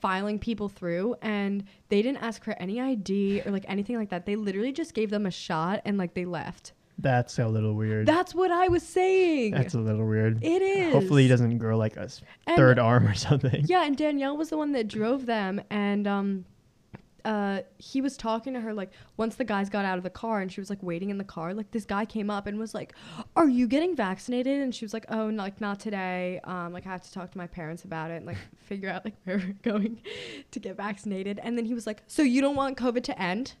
filing 0.00 0.38
people 0.38 0.68
through 0.68 1.14
and 1.22 1.64
they 1.88 2.02
didn't 2.02 2.22
ask 2.22 2.42
for 2.44 2.52
any 2.60 2.80
ID 2.80 3.42
or 3.44 3.50
like 3.52 3.64
anything 3.68 3.96
like 3.96 4.10
that. 4.10 4.26
They 4.26 4.36
literally 4.36 4.72
just 4.72 4.94
gave 4.94 5.10
them 5.10 5.26
a 5.26 5.30
shot 5.30 5.80
and 5.84 5.98
like 5.98 6.14
they 6.14 6.24
left. 6.24 6.72
That's 6.98 7.38
a 7.38 7.48
little 7.48 7.74
weird. 7.74 8.06
That's 8.06 8.34
what 8.34 8.50
I 8.50 8.68
was 8.68 8.82
saying. 8.82 9.52
That's 9.52 9.72
a 9.74 9.78
little 9.80 10.06
weird. 10.06 10.44
it 10.44 10.60
is. 10.60 10.92
Hopefully, 10.92 11.22
he 11.22 11.28
doesn't 11.28 11.56
grow 11.56 11.78
like 11.78 11.96
a 11.96 12.08
And- 12.46 12.56
third 12.56 12.78
arm 12.78 13.06
or 13.06 13.14
something. 13.14 13.64
Yeah, 13.66 13.84
and 13.86 13.96
Danielle 13.96 14.36
was 14.36 14.50
the 14.50 14.58
one 14.58 14.72
that 14.72 14.86
drove 14.88 15.24
them 15.26 15.62
and 15.70 16.06
um 16.06 16.44
uh 17.24 17.60
he 17.78 18.00
was 18.00 18.16
talking 18.16 18.54
to 18.54 18.60
her 18.60 18.72
like 18.72 18.90
once 19.16 19.34
the 19.36 19.44
guys 19.44 19.68
got 19.68 19.84
out 19.84 19.96
of 19.98 20.04
the 20.04 20.10
car 20.10 20.40
and 20.40 20.50
she 20.52 20.60
was 20.60 20.70
like 20.70 20.82
waiting 20.82 21.10
in 21.10 21.18
the 21.18 21.24
car 21.24 21.52
like 21.54 21.70
this 21.70 21.84
guy 21.84 22.04
came 22.04 22.30
up 22.30 22.46
and 22.46 22.58
was 22.58 22.74
like 22.74 22.94
are 23.36 23.48
you 23.48 23.66
getting 23.66 23.94
vaccinated 23.94 24.60
and 24.60 24.74
she 24.74 24.84
was 24.84 24.92
like 24.92 25.04
oh 25.08 25.30
no, 25.30 25.42
like 25.42 25.60
not 25.60 25.78
today 25.80 26.40
um 26.44 26.72
like 26.72 26.86
i 26.86 26.90
have 26.90 27.02
to 27.02 27.12
talk 27.12 27.30
to 27.30 27.38
my 27.38 27.46
parents 27.46 27.84
about 27.84 28.10
it 28.10 28.16
and 28.16 28.26
like 28.26 28.36
figure 28.56 28.88
out 28.88 29.04
like 29.04 29.14
where 29.24 29.38
we're 29.38 29.56
going 29.62 30.00
to 30.50 30.58
get 30.60 30.76
vaccinated 30.76 31.38
and 31.42 31.56
then 31.58 31.64
he 31.64 31.74
was 31.74 31.86
like 31.86 32.02
so 32.06 32.22
you 32.22 32.40
don't 32.40 32.56
want 32.56 32.76
covid 32.76 33.02
to 33.02 33.20
end 33.20 33.54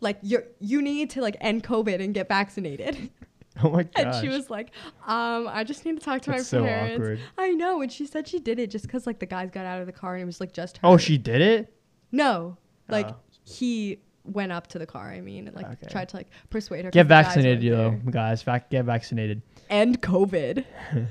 like 0.00 0.18
you're 0.22 0.44
you 0.60 0.82
need 0.82 1.08
to 1.10 1.20
like 1.20 1.36
end 1.40 1.62
covid 1.64 2.02
and 2.02 2.14
get 2.14 2.28
vaccinated 2.28 3.10
Oh 3.62 3.68
my 3.68 3.82
gosh. 3.82 3.90
and 3.96 4.14
she 4.14 4.28
was 4.28 4.48
like 4.48 4.70
um 5.06 5.46
i 5.46 5.62
just 5.62 5.84
need 5.84 5.98
to 5.98 6.02
talk 6.02 6.22
to 6.22 6.30
That's 6.30 6.50
my 6.50 6.58
so 6.58 6.64
parents 6.64 6.94
awkward. 6.96 7.20
I 7.36 7.50
know, 7.50 7.82
and 7.82 7.92
she 7.92 8.06
said 8.06 8.26
she 8.26 8.38
did 8.38 8.58
it 8.58 8.70
just 8.70 8.86
because 8.86 9.06
like 9.06 9.18
the 9.18 9.26
guys 9.26 9.50
got 9.50 9.66
out 9.66 9.78
of 9.78 9.84
the 9.84 9.92
car 9.92 10.14
and 10.14 10.22
it 10.22 10.24
was 10.24 10.40
like 10.40 10.54
just 10.54 10.78
her. 10.78 10.88
Oh, 10.88 10.96
she 10.96 11.18
did 11.18 11.42
it. 11.42 11.70
no, 12.10 12.56
like 12.88 13.08
Oh. 13.08 13.16
he 13.44 13.98
went 14.24 14.52
up 14.52 14.66
to 14.68 14.78
the 14.78 14.86
car. 14.86 15.10
I 15.10 15.20
mean, 15.20 15.46
and 15.48 15.56
like 15.56 15.66
Okay. 15.66 15.86
tried 15.90 16.08
to 16.10 16.16
like 16.16 16.28
persuade 16.50 16.84
her. 16.84 16.90
Get 16.90 17.06
vaccinated, 17.06 17.62
weren't 17.72 17.94
yo, 17.94 18.00
there. 18.04 18.12
guys. 18.12 18.42
Vac- 18.42 18.70
get 18.70 18.84
vaccinated. 18.84 19.42
End 19.70 20.00
COVID. 20.02 20.64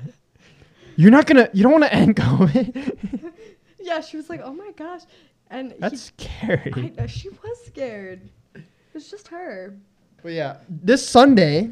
You're 0.95 1.11
not 1.11 1.25
gonna. 1.25 1.49
You 1.53 1.63
don't 1.63 1.71
want 1.71 1.83
to 1.85 1.93
end 1.93 2.15
COVID. 2.15 3.31
Yeah, 3.83 3.99
she 4.01 4.15
was 4.15 4.29
like, 4.29 4.41
"Oh 4.43 4.53
my 4.53 4.71
gosh," 4.77 5.01
and 5.49 5.73
That's 5.79 6.11
he, 6.15 6.23
scary. 6.27 6.71
I 6.75 7.01
know 7.01 7.07
she 7.07 7.29
was 7.29 7.65
scared. 7.65 8.21
It 8.53 8.63
was 8.93 9.09
just 9.09 9.27
her. 9.29 9.75
But 10.21 10.33
yeah, 10.33 10.57
this 10.69 11.05
Sunday, 11.05 11.71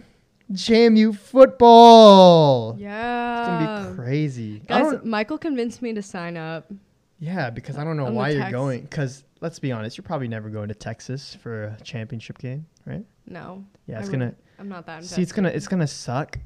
JMU 0.52 1.16
football. 1.16 2.76
Yeah. 2.80 3.40
It's 3.42 3.48
gonna 3.48 3.90
be 3.92 3.96
crazy. 3.96 4.60
Guys, 4.68 4.96
Michael 5.04 5.38
convinced 5.38 5.84
me 5.84 5.94
to 5.94 6.02
sign 6.02 6.36
up. 6.36 6.72
yeah, 7.20 7.52
because 7.52 7.78
I 7.78 7.84
don't 7.84 7.96
know 7.96 8.12
why 8.12 8.30
you're 8.30 8.50
going. 8.52 8.82
Because 8.82 9.24
let's 9.42 9.60
be 9.60 9.72
honest, 9.72 9.98
you're 9.98 10.04
probably 10.04 10.28
never 10.28 10.50
going 10.50 10.68
to 10.70 10.76
Texas 10.76 11.36
for 11.36 11.64
a 11.66 11.78
championship 11.84 12.38
game, 12.38 12.66
right? 12.86 13.06
No. 13.26 13.66
Yeah, 13.88 14.00
it's 14.00 14.10
gonna. 14.10 14.26
wouldn't. 14.26 14.44
I'm 14.60 14.70
not 14.70 14.86
that. 14.88 15.04
See, 15.06 15.22
it's 15.22 15.32
gonna 15.32 15.50
it's 15.50 15.68
gonna 15.68 15.88
suck. 15.88 16.38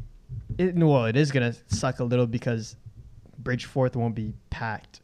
It, 0.57 0.75
well, 0.75 1.05
it 1.05 1.15
is 1.15 1.31
gonna 1.31 1.53
suck 1.67 1.99
a 1.99 2.03
little 2.03 2.27
because 2.27 2.75
Bridgeforth 3.41 3.95
won't 3.95 4.15
be 4.15 4.33
packed. 4.49 5.01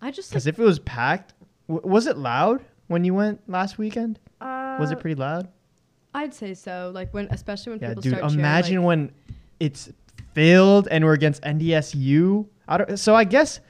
I 0.00 0.10
just 0.10 0.30
like, 0.30 0.34
Because 0.34 0.46
if 0.46 0.58
it 0.58 0.64
was 0.64 0.78
packed, 0.80 1.34
w- 1.68 1.86
was 1.88 2.06
it 2.06 2.16
loud 2.18 2.64
when 2.88 3.04
you 3.04 3.14
went 3.14 3.40
last 3.48 3.78
weekend? 3.78 4.18
uh, 4.40 4.76
Was 4.80 4.90
it 4.90 4.98
pretty 5.00 5.14
loud? 5.14 5.48
I'd 6.14 6.34
say 6.34 6.54
so. 6.54 6.90
Like 6.94 7.12
when, 7.14 7.28
especially 7.30 7.70
when 7.70 7.80
Yeah, 7.80 7.88
people 7.90 8.02
dude. 8.02 8.12
start 8.16 8.30
cheering, 8.30 8.40
Imagine 8.40 8.76
like- 8.78 8.86
when 8.86 9.12
it's 9.60 9.90
filled 10.34 10.88
and 10.88 11.04
we're 11.04 11.12
against 11.14 11.42
NDSU. 11.42 12.46
I 12.68 12.76
don't. 12.78 12.96
So 12.98 13.14
I 13.14 13.24
guess 13.24 13.60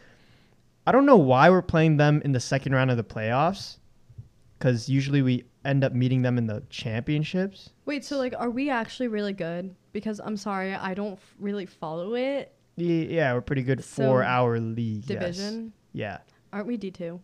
I 0.86 0.92
don't 0.92 1.06
know 1.06 1.16
why 1.16 1.48
we're 1.50 1.62
playing 1.62 1.96
them 1.96 2.20
in 2.24 2.32
the 2.32 2.40
second 2.40 2.74
round 2.74 2.90
of 2.90 2.96
the 2.96 3.04
playoffs. 3.04 3.78
Because 4.58 4.88
usually 4.88 5.22
we 5.22 5.44
end 5.64 5.82
up 5.84 5.92
meeting 5.92 6.22
them 6.22 6.38
in 6.38 6.46
the 6.46 6.62
championships. 6.70 7.70
Wait, 7.84 8.04
so 8.04 8.16
like, 8.18 8.34
are 8.38 8.50
we 8.50 8.70
actually 8.70 9.08
really 9.08 9.32
good? 9.32 9.74
Because 9.92 10.20
I'm 10.24 10.36
sorry, 10.36 10.72
I 10.74 10.94
don't 10.94 11.14
f- 11.14 11.34
really 11.40 11.66
follow 11.66 12.14
it. 12.14 12.54
Ye- 12.76 13.14
Yeah, 13.16 13.34
we're 13.34 13.40
pretty 13.40 13.62
good 13.62 13.82
So, 13.82 14.04
for 14.04 14.22
our 14.24 14.60
league. 14.60 15.04
yes. 15.08 15.20
Division, 15.36 15.72
Yeah. 15.92 16.18
aren't 16.52 16.66
we 16.68 16.76
D 16.76 16.90
two? 16.90 17.20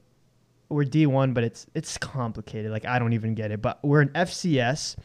we're 0.70 0.84
D1, 0.84 1.32
but 1.32 1.42
it's 1.44 1.64
it's 1.74 1.96
complicated. 1.96 2.70
Like 2.70 2.84
I 2.84 2.98
don't 2.98 3.12
even 3.14 3.34
get 3.34 3.50
it. 3.52 3.62
But 3.62 3.78
we're 3.82 4.02
an 4.02 4.10
FCS, 4.14 4.96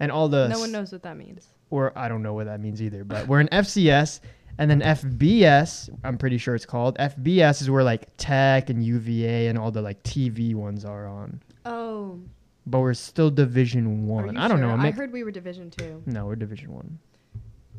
and 0.00 0.10
all 0.10 0.28
the 0.28 0.48
No 0.48 0.58
one 0.58 0.72
knows 0.72 0.90
what 0.92 1.02
that 1.04 1.16
means. 1.16 1.46
Or 1.70 1.96
I 1.96 2.08
don't 2.08 2.22
know 2.22 2.34
what 2.34 2.46
that 2.46 2.58
means 2.60 2.82
either. 2.82 3.04
But 3.04 3.28
we're 3.28 3.38
an 3.40 3.48
FCS, 3.52 4.18
and 4.58 4.70
then 4.70 4.80
FBS. 4.80 5.88
I'm 6.04 6.18
pretty 6.18 6.38
sure 6.38 6.54
it's 6.54 6.66
called 6.66 6.96
FBS 6.98 7.60
is 7.62 7.70
where 7.70 7.84
like 7.84 8.08
Tech 8.16 8.70
and 8.70 8.82
UVA 8.84 9.48
and 9.48 9.58
all 9.58 9.70
the 9.70 9.82
like 9.82 10.02
TV 10.02 10.54
ones 10.54 10.84
are 10.84 11.06
on. 11.06 11.42
Oh, 11.64 12.18
But 12.66 12.80
we're 12.80 12.94
still 12.94 13.30
Division 13.30 14.06
One. 14.06 14.34
you 14.34 14.40
I 14.40 14.48
don't 14.48 14.60
know. 14.60 14.74
I 14.76 14.90
heard 14.90 15.12
we 15.12 15.24
were 15.24 15.30
Division 15.30 15.70
two. 15.70 16.02
no, 16.06 16.26
we're 16.26 16.36
Division 16.36 16.72
One. 16.72 16.98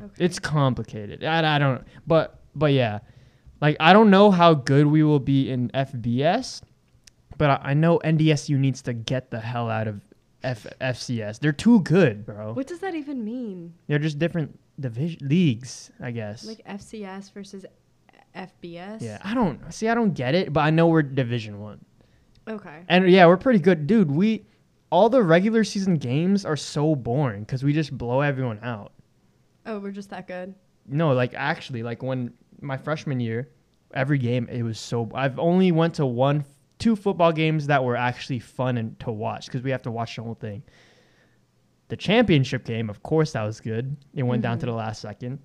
Okay. 0.02 0.24
It's 0.24 0.38
complicated. 0.38 1.24
I, 1.24 1.56
I 1.56 1.58
don't. 1.58 1.84
But 2.06 2.40
but 2.54 2.72
yeah, 2.72 3.00
like 3.60 3.76
I 3.80 3.92
don't 3.92 4.10
know 4.10 4.30
how 4.30 4.54
good 4.54 4.86
we 4.86 5.02
will 5.02 5.18
be 5.18 5.50
in 5.50 5.70
FBS, 5.70 6.62
but 7.36 7.50
I, 7.50 7.70
I 7.70 7.74
know 7.74 7.98
NDSU 8.04 8.56
needs 8.58 8.82
to 8.82 8.92
get 8.92 9.30
the 9.30 9.40
hell 9.40 9.68
out 9.68 9.88
of 9.88 10.00
F, 10.44 10.66
FCS. 10.80 11.40
They're 11.40 11.50
too 11.50 11.80
good, 11.80 12.24
bro. 12.24 12.52
what 12.52 12.68
does 12.68 12.78
that 12.78 12.94
even 12.94 13.24
mean? 13.24 13.74
They're 13.88 13.98
just 13.98 14.20
different 14.20 14.56
division 14.80 15.28
leagues, 15.28 15.90
I 16.00 16.10
guess. 16.10 16.44
Like 16.44 16.64
FCS 16.66 17.32
versus 17.32 17.64
FBS? 18.34 19.00
yeah, 19.00 19.18
I 19.22 19.34
don't 19.34 19.72
see. 19.72 19.88
I 19.88 19.94
don't 19.94 20.14
get 20.14 20.34
it, 20.34 20.52
but 20.52 20.60
I 20.60 20.70
know 20.70 20.86
we're 20.88 21.02
Division 21.02 21.60
One, 21.60 21.84
Okay. 22.48 22.82
and 22.88 23.10
yeah, 23.10 23.26
we're 23.26 23.36
pretty 23.36 23.58
good, 23.58 23.86
dude. 23.86 24.10
We 24.10 24.44
all 24.90 25.08
the 25.08 25.22
regular 25.22 25.64
season 25.64 25.96
games 25.96 26.44
are 26.44 26.56
so 26.56 26.94
boring 26.94 27.40
because 27.40 27.62
we 27.64 27.72
just 27.72 27.96
blow 27.96 28.20
everyone 28.20 28.58
out. 28.62 28.92
Oh, 29.66 29.78
we're 29.80 29.90
just 29.92 30.10
that 30.10 30.26
good. 30.26 30.54
No, 30.86 31.12
like 31.12 31.34
actually, 31.34 31.82
like 31.82 32.02
when 32.02 32.32
my 32.60 32.76
freshman 32.76 33.20
year, 33.20 33.48
every 33.94 34.18
game 34.18 34.48
it 34.50 34.62
was 34.62 34.78
so. 34.78 35.10
I've 35.14 35.38
only 35.38 35.72
went 35.72 35.94
to 35.94 36.06
one, 36.06 36.44
two 36.78 36.96
football 36.96 37.32
games 37.32 37.66
that 37.66 37.82
were 37.82 37.96
actually 37.96 38.38
fun 38.38 38.78
and 38.78 38.98
to 39.00 39.10
watch 39.10 39.46
because 39.46 39.62
we 39.62 39.70
have 39.70 39.82
to 39.82 39.90
watch 39.90 40.16
the 40.16 40.22
whole 40.22 40.34
thing. 40.34 40.62
The 41.88 41.96
championship 41.96 42.64
game, 42.64 42.90
of 42.90 43.02
course, 43.02 43.32
that 43.32 43.42
was 43.44 43.60
good. 43.60 43.96
It 44.14 44.22
went 44.22 44.42
down 44.42 44.58
to 44.58 44.66
Mhm. 44.66 44.70
the 44.70 44.74
last 44.74 45.00
second, 45.00 45.38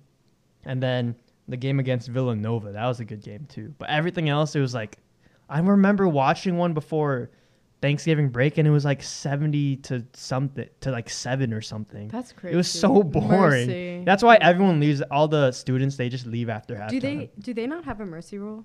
and 0.64 0.82
then 0.82 1.14
the 1.48 1.56
game 1.56 1.78
against 1.80 2.08
Villanova, 2.08 2.72
that 2.72 2.86
was 2.86 3.00
a 3.00 3.04
good 3.04 3.22
game 3.22 3.46
too. 3.48 3.74
But 3.78 3.88
everything 3.90 4.28
else, 4.28 4.54
it 4.56 4.60
was 4.60 4.74
like, 4.74 4.98
I 5.48 5.60
remember 5.60 6.06
watching 6.08 6.56
one 6.56 6.72
before 6.74 7.30
Thanksgiving 7.82 8.30
break, 8.30 8.56
and 8.56 8.66
it 8.66 8.70
was 8.70 8.84
like 8.84 9.02
seventy 9.02 9.76
to 9.76 10.04
something 10.14 10.66
to 10.80 10.90
like 10.90 11.10
seven 11.10 11.52
or 11.52 11.60
something. 11.60 12.08
That's 12.08 12.32
crazy. 12.32 12.54
It 12.54 12.56
was 12.56 12.68
so 12.70 13.02
boring. 13.16 13.66
Mercy. 13.66 14.02
That's 14.06 14.22
why 14.22 14.36
everyone 14.36 14.80
leaves. 14.80 15.02
All 15.10 15.28
the 15.28 15.52
students 15.52 15.96
they 15.96 16.08
just 16.08 16.26
leave 16.26 16.48
after 16.48 16.76
halftime. 16.76 16.88
Do 16.90 17.00
they 17.00 17.30
do 17.38 17.52
they 17.54 17.66
not 17.66 17.84
have 17.84 18.00
a 18.00 18.06
mercy 18.06 18.38
rule? 18.38 18.64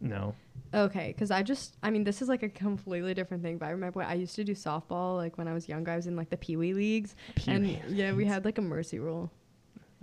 No. 0.00 0.34
Okay, 0.72 1.08
because 1.08 1.30
I 1.30 1.42
just, 1.42 1.76
I 1.82 1.90
mean, 1.90 2.04
this 2.04 2.22
is 2.22 2.28
like 2.28 2.42
a 2.42 2.48
completely 2.48 3.12
different 3.12 3.42
thing. 3.42 3.58
But 3.58 3.66
I 3.66 3.70
remember 3.70 4.02
I 4.02 4.14
used 4.14 4.36
to 4.36 4.44
do 4.44 4.54
softball, 4.54 5.16
like 5.16 5.36
when 5.36 5.48
I 5.48 5.52
was 5.52 5.68
younger. 5.68 5.90
I 5.90 5.96
was 5.96 6.06
in 6.06 6.16
like 6.16 6.30
the 6.30 6.36
pee 6.36 6.56
wee 6.56 6.74
leagues, 6.74 7.16
and 7.46 7.66
Pee-wee 7.66 7.82
yeah, 7.88 8.12
we 8.12 8.24
had 8.24 8.44
like 8.44 8.58
a 8.58 8.62
mercy 8.62 8.98
rule. 8.98 9.30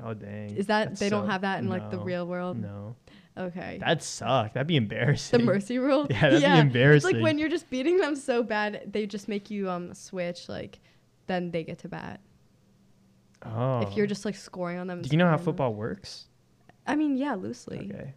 Oh 0.04 0.14
dang. 0.14 0.56
Is 0.56 0.68
that 0.68 0.98
they 0.98 1.10
don't 1.10 1.30
have 1.30 1.42
that 1.42 1.60
in 1.60 1.70
like 1.70 1.90
the 1.90 2.00
real 2.00 2.28
world? 2.28 2.58
No. 2.58 2.96
Okay. 3.38 3.78
That'd 3.80 4.02
suck. 4.02 4.54
That'd 4.54 4.68
be 4.68 4.76
embarrassing. 4.76 5.40
the 5.40 5.46
mercy 5.46 5.78
rule. 5.80 6.08
Yeah, 6.10 6.22
that'd 6.22 6.42
be 6.42 6.60
embarrassing. 6.60 7.10
It's 7.10 7.16
like 7.16 7.24
when 7.24 7.38
you're 7.38 7.50
just 7.50 7.70
beating 7.70 7.98
them 7.98 8.16
so 8.16 8.44
bad, 8.44 8.92
they 8.92 9.06
just 9.06 9.28
make 9.28 9.50
you 9.50 9.70
um 9.70 9.94
switch. 9.94 10.50
Like, 10.50 10.80
then 11.28 11.52
they 11.52 11.64
get 11.64 11.80
to 11.80 11.88
bat. 11.88 12.20
Oh. 13.46 13.82
If 13.82 13.96
you're 13.96 14.08
just 14.08 14.26
like 14.26 14.36
scoring 14.36 14.80
on 14.80 14.88
them. 14.88 15.02
Do 15.02 15.10
you 15.10 15.18
know 15.18 15.26
how 15.26 15.32
scoring 15.32 15.38
them. 15.38 15.46
football 15.46 15.74
works? 15.74 16.28
I 16.86 16.96
mean, 16.96 17.18
yeah, 17.18 17.36
loosely. 17.36 17.92
Okay. 17.92 18.14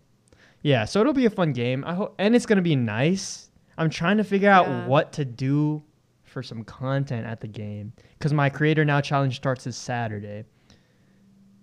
Yeah, 0.63 0.85
so 0.85 1.01
it'll 1.01 1.13
be 1.13 1.27
a 1.27 1.31
fun 1.31 1.53
game. 1.53 1.85
I 1.87 1.95
hope, 1.95 2.15
and 2.19 2.37
it's 2.37 2.47
gonna 2.47 2.63
be 2.63 2.77
nice. 2.77 3.51
I'm 3.79 3.91
trying 3.91 4.19
to 4.19 4.25
figure 4.25 4.51
out 4.51 4.89
what 4.89 5.13
to 5.15 5.25
do 5.25 5.83
for 6.25 6.43
some 6.43 6.63
content 6.65 7.27
at 7.27 7.41
the 7.41 7.49
game 7.49 7.93
because 8.19 8.33
my 8.33 8.51
Creator 8.51 8.85
Now 8.85 9.01
challenge 9.01 9.37
starts 9.37 9.65
this 9.65 9.77
Saturday. 9.77 10.45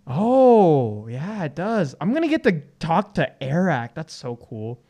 Oh, 0.06 1.08
yeah, 1.08 1.44
it 1.44 1.56
does. 1.56 1.96
I'm 2.00 2.14
gonna 2.14 2.28
get 2.28 2.44
to 2.44 2.62
talk 2.80 3.14
to 3.16 3.44
Eric. 3.44 3.94
That's 3.94 4.14
so 4.14 4.36
cool. 4.38 4.82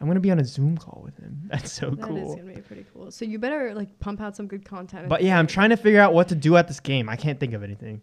I'm 0.00 0.08
gonna 0.08 0.20
be 0.20 0.30
on 0.30 0.40
a 0.40 0.44
Zoom 0.44 0.76
call 0.76 1.00
with 1.04 1.16
him. 1.16 1.42
That's 1.50 1.72
so 1.72 1.90
That 1.90 2.02
cool. 2.06 2.16
That 2.16 2.24
is 2.26 2.34
gonna 2.34 2.54
be 2.54 2.60
pretty 2.60 2.84
cool. 2.92 3.10
So 3.10 3.24
you 3.24 3.38
better 3.38 3.72
like 3.74 3.98
pump 4.00 4.20
out 4.20 4.36
some 4.36 4.46
good 4.46 4.64
content. 4.64 5.08
But 5.08 5.22
yeah, 5.22 5.38
I'm 5.38 5.46
trying 5.46 5.70
to 5.70 5.76
figure 5.76 6.00
out 6.00 6.12
what 6.12 6.28
to 6.28 6.34
do 6.34 6.56
at 6.56 6.68
this 6.68 6.80
game. 6.80 7.08
I 7.08 7.16
can't 7.16 7.40
think 7.40 7.54
of 7.54 7.62
anything. 7.62 8.02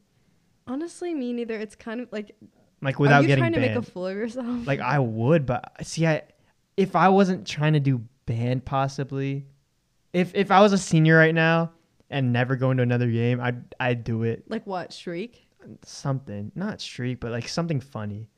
Honestly, 0.66 1.14
me 1.14 1.34
neither. 1.34 1.56
It's 1.56 1.76
kind 1.76 2.00
of 2.00 2.12
like 2.12 2.36
Like 2.82 3.00
are 3.00 3.04
without 3.04 3.22
you 3.22 3.28
getting 3.28 3.42
trying 3.44 3.54
to 3.54 3.60
make 3.60 3.76
a 3.76 3.82
fool 3.82 4.08
of 4.08 4.16
yourself? 4.18 4.66
like 4.68 4.80
I 4.80 4.98
would, 5.00 5.46
but 5.46 5.86
see, 5.86 6.08
I 6.08 6.24
if 6.78 6.96
I 6.96 7.10
wasn't 7.10 7.46
trying 7.48 7.74
to 7.74 7.80
do 7.80 8.02
band, 8.26 8.66
possibly, 8.66 9.46
if 10.14 10.34
if 10.36 10.50
I 10.52 10.62
was 10.62 10.74
a 10.74 10.78
senior 10.78 11.18
right 11.18 11.36
now 11.36 11.72
and 12.10 12.34
never 12.34 12.56
going 12.56 12.78
to 12.78 12.84
another 12.84 13.10
game, 13.12 13.40
I'd 13.40 13.64
I'd 13.80 14.04
do 14.04 14.24
it. 14.24 14.44
like 14.50 14.66
what 14.66 14.92
shriek? 14.94 15.48
Something, 15.86 16.52
not 16.56 16.82
streak, 16.82 17.20
but 17.20 17.32
like 17.32 17.48
something 17.48 17.80
funny. 17.80 18.30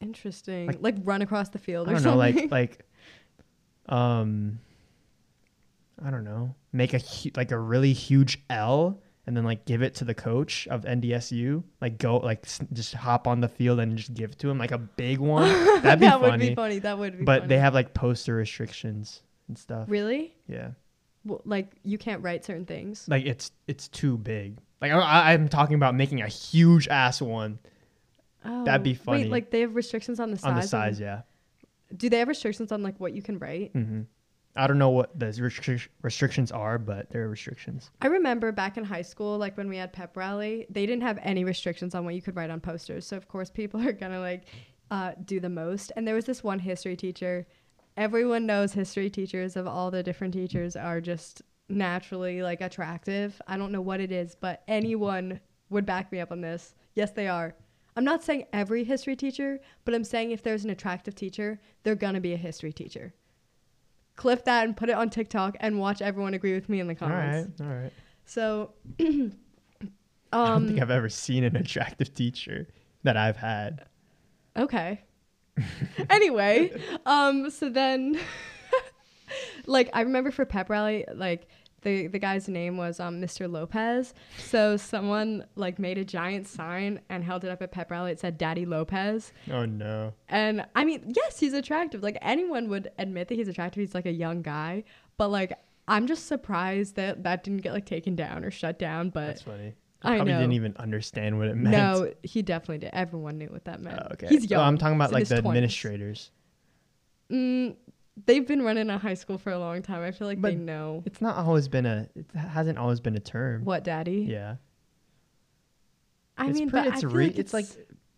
Interesting. 0.00 0.66
Like- 0.68 0.78
Like, 0.80 0.94
run 1.02 1.22
across 1.22 1.48
the 1.48 1.58
field 1.58 1.88
I 1.88 1.92
or 1.92 1.94
don't 1.94 2.04
know, 2.04 2.10
something. 2.22 2.48
like 2.50 2.84
like, 3.88 3.94
um, 3.94 4.60
I 6.04 6.10
don't 6.10 6.22
know, 6.24 6.54
make 6.72 6.94
a 6.94 6.98
hu- 6.98 7.30
like 7.34 7.50
a 7.50 7.58
really 7.58 7.92
huge 7.92 8.38
L. 8.48 9.00
And 9.28 9.36
then 9.36 9.44
like 9.44 9.66
give 9.66 9.82
it 9.82 9.94
to 9.96 10.06
the 10.06 10.14
coach 10.14 10.66
of 10.68 10.84
NDSU, 10.84 11.62
like 11.82 11.98
go 11.98 12.16
like 12.16 12.40
s- 12.44 12.60
just 12.72 12.94
hop 12.94 13.26
on 13.26 13.42
the 13.42 13.48
field 13.48 13.78
and 13.78 13.98
just 13.98 14.14
give 14.14 14.30
it 14.30 14.38
to 14.38 14.48
him 14.48 14.56
like 14.56 14.70
a 14.72 14.78
big 14.78 15.18
one. 15.18 15.42
That'd 15.82 16.00
be 16.00 16.06
funny. 16.06 16.08
that 16.08 16.20
funny. 16.20 16.30
would 16.30 16.40
be 16.40 16.54
funny. 16.54 16.78
That 16.78 16.98
would 16.98 17.18
be. 17.18 17.24
but 17.24 17.40
funny. 17.40 17.48
they 17.48 17.58
have 17.58 17.74
like 17.74 17.92
poster 17.92 18.34
restrictions 18.34 19.20
and 19.48 19.58
stuff. 19.58 19.84
really 19.86 20.34
Yeah, 20.48 20.70
well, 21.26 21.42
like 21.44 21.70
you 21.84 21.98
can't 21.98 22.22
write 22.22 22.46
certain 22.46 22.64
things. 22.64 23.04
like 23.06 23.26
it's 23.26 23.52
it's 23.66 23.88
too 23.88 24.16
big. 24.16 24.56
Like 24.80 24.92
I, 24.92 25.34
I'm 25.34 25.48
talking 25.50 25.74
about 25.74 25.94
making 25.94 26.22
a 26.22 26.28
huge 26.28 26.88
ass 26.88 27.20
one 27.20 27.58
Oh, 28.46 28.64
That'd 28.64 28.82
be 28.82 28.94
funny. 28.94 29.24
Wait, 29.24 29.30
like 29.30 29.50
they 29.50 29.60
have 29.60 29.74
restrictions 29.74 30.20
on 30.20 30.30
the 30.30 30.38
size. 30.38 30.48
on 30.48 30.54
the 30.56 30.62
size. 30.62 30.98
Yeah. 31.00 31.20
Do 31.94 32.08
they 32.08 32.20
have 32.20 32.28
restrictions 32.28 32.72
on 32.72 32.82
like 32.82 32.98
what 32.98 33.12
you 33.12 33.20
can 33.20 33.38
write? 33.38 33.72
hmm 33.72 34.02
I 34.58 34.66
don't 34.66 34.78
know 34.78 34.90
what 34.90 35.16
the 35.16 35.26
restric- 35.26 35.86
restrictions 36.02 36.50
are, 36.50 36.78
but 36.78 37.10
there 37.10 37.22
are 37.22 37.28
restrictions. 37.28 37.90
I 38.02 38.08
remember 38.08 38.50
back 38.50 38.76
in 38.76 38.82
high 38.82 39.02
school, 39.02 39.38
like 39.38 39.56
when 39.56 39.68
we 39.68 39.76
had 39.76 39.92
pep 39.92 40.16
rally, 40.16 40.66
they 40.68 40.84
didn't 40.84 41.04
have 41.04 41.20
any 41.22 41.44
restrictions 41.44 41.94
on 41.94 42.04
what 42.04 42.16
you 42.16 42.20
could 42.20 42.34
write 42.34 42.50
on 42.50 42.60
posters. 42.60 43.06
So 43.06 43.16
of 43.16 43.28
course 43.28 43.50
people 43.50 43.80
are 43.86 43.92
gonna 43.92 44.18
like 44.18 44.46
uh, 44.90 45.12
do 45.24 45.38
the 45.38 45.48
most. 45.48 45.92
And 45.94 46.06
there 46.06 46.16
was 46.16 46.24
this 46.24 46.42
one 46.42 46.58
history 46.58 46.96
teacher. 46.96 47.46
Everyone 47.96 48.46
knows 48.46 48.72
history 48.72 49.08
teachers 49.08 49.54
of 49.56 49.68
all 49.68 49.92
the 49.92 50.02
different 50.02 50.34
teachers 50.34 50.74
are 50.74 51.00
just 51.00 51.42
naturally 51.68 52.42
like 52.42 52.60
attractive. 52.60 53.40
I 53.46 53.56
don't 53.56 53.70
know 53.70 53.80
what 53.80 54.00
it 54.00 54.10
is, 54.10 54.34
but 54.34 54.64
anyone 54.66 55.38
would 55.70 55.86
back 55.86 56.10
me 56.10 56.18
up 56.18 56.32
on 56.32 56.40
this. 56.40 56.74
Yes, 56.96 57.12
they 57.12 57.28
are. 57.28 57.54
I'm 57.94 58.04
not 58.04 58.24
saying 58.24 58.46
every 58.52 58.82
history 58.82 59.14
teacher, 59.14 59.60
but 59.84 59.94
I'm 59.94 60.04
saying 60.04 60.32
if 60.32 60.42
there's 60.42 60.64
an 60.64 60.70
attractive 60.70 61.14
teacher, 61.14 61.60
they're 61.84 61.94
gonna 61.94 62.20
be 62.20 62.32
a 62.32 62.36
history 62.36 62.72
teacher. 62.72 63.14
Clip 64.18 64.44
that 64.46 64.64
and 64.66 64.76
put 64.76 64.88
it 64.88 64.96
on 64.96 65.10
TikTok 65.10 65.56
and 65.60 65.78
watch 65.78 66.02
everyone 66.02 66.34
agree 66.34 66.52
with 66.52 66.68
me 66.68 66.80
in 66.80 66.88
the 66.88 66.94
comments. 66.96 67.60
all 67.60 67.66
right. 67.66 67.74
Alright. 67.76 67.92
So, 68.26 68.72
I 69.00 69.04
don't 69.04 69.32
um, 70.32 70.66
think 70.66 70.82
I've 70.82 70.90
ever 70.90 71.08
seen 71.08 71.44
an 71.44 71.54
attractive 71.54 72.12
teacher 72.12 72.66
that 73.04 73.16
I've 73.16 73.36
had. 73.36 73.86
okay. 74.56 75.02
anyway, 76.10 76.72
um, 77.06 77.48
so 77.48 77.68
then, 77.68 78.18
like, 79.66 79.88
I 79.92 80.00
remember 80.00 80.32
for 80.32 80.44
pep 80.44 80.68
rally, 80.68 81.04
like, 81.14 81.46
the 81.82 82.06
the 82.08 82.18
guy's 82.18 82.48
name 82.48 82.76
was 82.76 82.98
um 83.00 83.20
Mr. 83.20 83.50
Lopez. 83.50 84.14
So 84.38 84.76
someone 84.76 85.44
like 85.54 85.78
made 85.78 85.98
a 85.98 86.04
giant 86.04 86.46
sign 86.48 87.00
and 87.08 87.22
held 87.24 87.44
it 87.44 87.50
up 87.50 87.62
at 87.62 87.72
pep 87.72 87.90
rally. 87.90 88.12
It 88.12 88.20
said 88.20 88.36
Daddy 88.38 88.66
Lopez. 88.66 89.32
Oh 89.50 89.64
no. 89.64 90.12
And 90.28 90.66
I 90.74 90.84
mean, 90.84 91.12
yes, 91.14 91.38
he's 91.38 91.52
attractive. 91.52 92.02
Like 92.02 92.18
anyone 92.22 92.68
would 92.68 92.90
admit 92.98 93.28
that 93.28 93.34
he's 93.34 93.48
attractive. 93.48 93.80
He's 93.80 93.94
like 93.94 94.06
a 94.06 94.12
young 94.12 94.42
guy, 94.42 94.84
but 95.16 95.28
like 95.28 95.52
I'm 95.86 96.06
just 96.06 96.26
surprised 96.26 96.96
that 96.96 97.22
that 97.24 97.44
didn't 97.44 97.62
get 97.62 97.72
like 97.72 97.86
taken 97.86 98.14
down 98.14 98.44
or 98.44 98.50
shut 98.50 98.78
down. 98.78 99.10
But 99.10 99.26
That's 99.28 99.42
funny. 99.42 99.74
I 100.02 100.16
Probably 100.16 100.32
know. 100.34 100.38
didn't 100.40 100.52
even 100.52 100.76
understand 100.76 101.38
what 101.38 101.48
it 101.48 101.56
meant. 101.56 101.76
no, 101.76 102.12
he 102.22 102.42
definitely 102.42 102.78
did. 102.78 102.90
Everyone 102.92 103.36
knew 103.36 103.48
what 103.48 103.64
that 103.64 103.80
meant. 103.80 103.98
Oh, 104.00 104.12
okay. 104.12 104.28
He's 104.28 104.48
young. 104.48 104.58
Well, 104.60 104.68
I'm 104.68 104.78
talking 104.78 104.94
about 104.94 105.10
like 105.12 105.26
the 105.26 105.36
20s. 105.36 105.38
administrators. 105.38 106.30
Mm, 107.32 107.74
they've 108.26 108.46
been 108.46 108.62
running 108.62 108.90
a 108.90 108.98
high 108.98 109.14
school 109.14 109.38
for 109.38 109.50
a 109.50 109.58
long 109.58 109.82
time. 109.82 110.02
I 110.02 110.10
feel 110.10 110.26
like 110.26 110.40
they 110.40 110.54
know 110.54 111.02
It's 111.06 111.20
not 111.20 111.36
always 111.36 111.68
been 111.68 111.86
a. 111.86 112.08
It 112.14 112.26
hasn't 112.34 112.78
always 112.78 113.00
been 113.00 113.16
a 113.16 113.20
term. 113.20 113.64
what 113.64 113.84
daddy. 113.84 114.26
Yeah. 114.28 114.56
I 116.36 116.48
it's 116.48 116.58
mean, 116.58 116.70
pretty, 116.70 116.88
but 116.88 116.94
it's 116.94 117.04
I 117.04 117.08
feel 117.08 117.16
re- 117.16 117.26
like 117.26 117.38
it's 117.38 117.52
like 117.52 117.66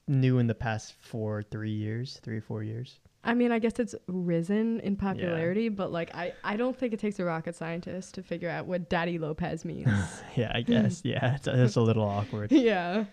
new 0.08 0.38
in 0.38 0.46
the 0.46 0.54
past 0.54 0.94
four, 1.00 1.42
three 1.42 1.72
years, 1.72 2.20
three 2.22 2.36
or 2.38 2.42
four 2.42 2.62
years. 2.62 2.98
I 3.22 3.34
mean, 3.34 3.52
I 3.52 3.58
guess 3.58 3.78
it's 3.78 3.94
risen 4.06 4.80
in 4.80 4.96
popularity, 4.96 5.68
but 5.68 5.92
like 5.92 6.14
I, 6.14 6.32
I 6.42 6.56
don't 6.56 6.76
think 6.76 6.94
it 6.94 7.00
takes 7.00 7.18
a 7.18 7.24
rocket 7.24 7.54
scientist 7.54 8.14
to 8.14 8.22
figure 8.22 8.48
out 8.48 8.66
what 8.66 8.88
Daddy 8.88 9.18
Lopez 9.18 9.64
means. 9.64 9.88
yeah, 10.36 10.52
I 10.54 10.62
guess. 10.62 11.02
yeah, 11.04 11.34
it's, 11.34 11.46
it's 11.46 11.76
a 11.76 11.80
little 11.82 12.04
awkward. 12.04 12.50
yeah. 12.52 13.04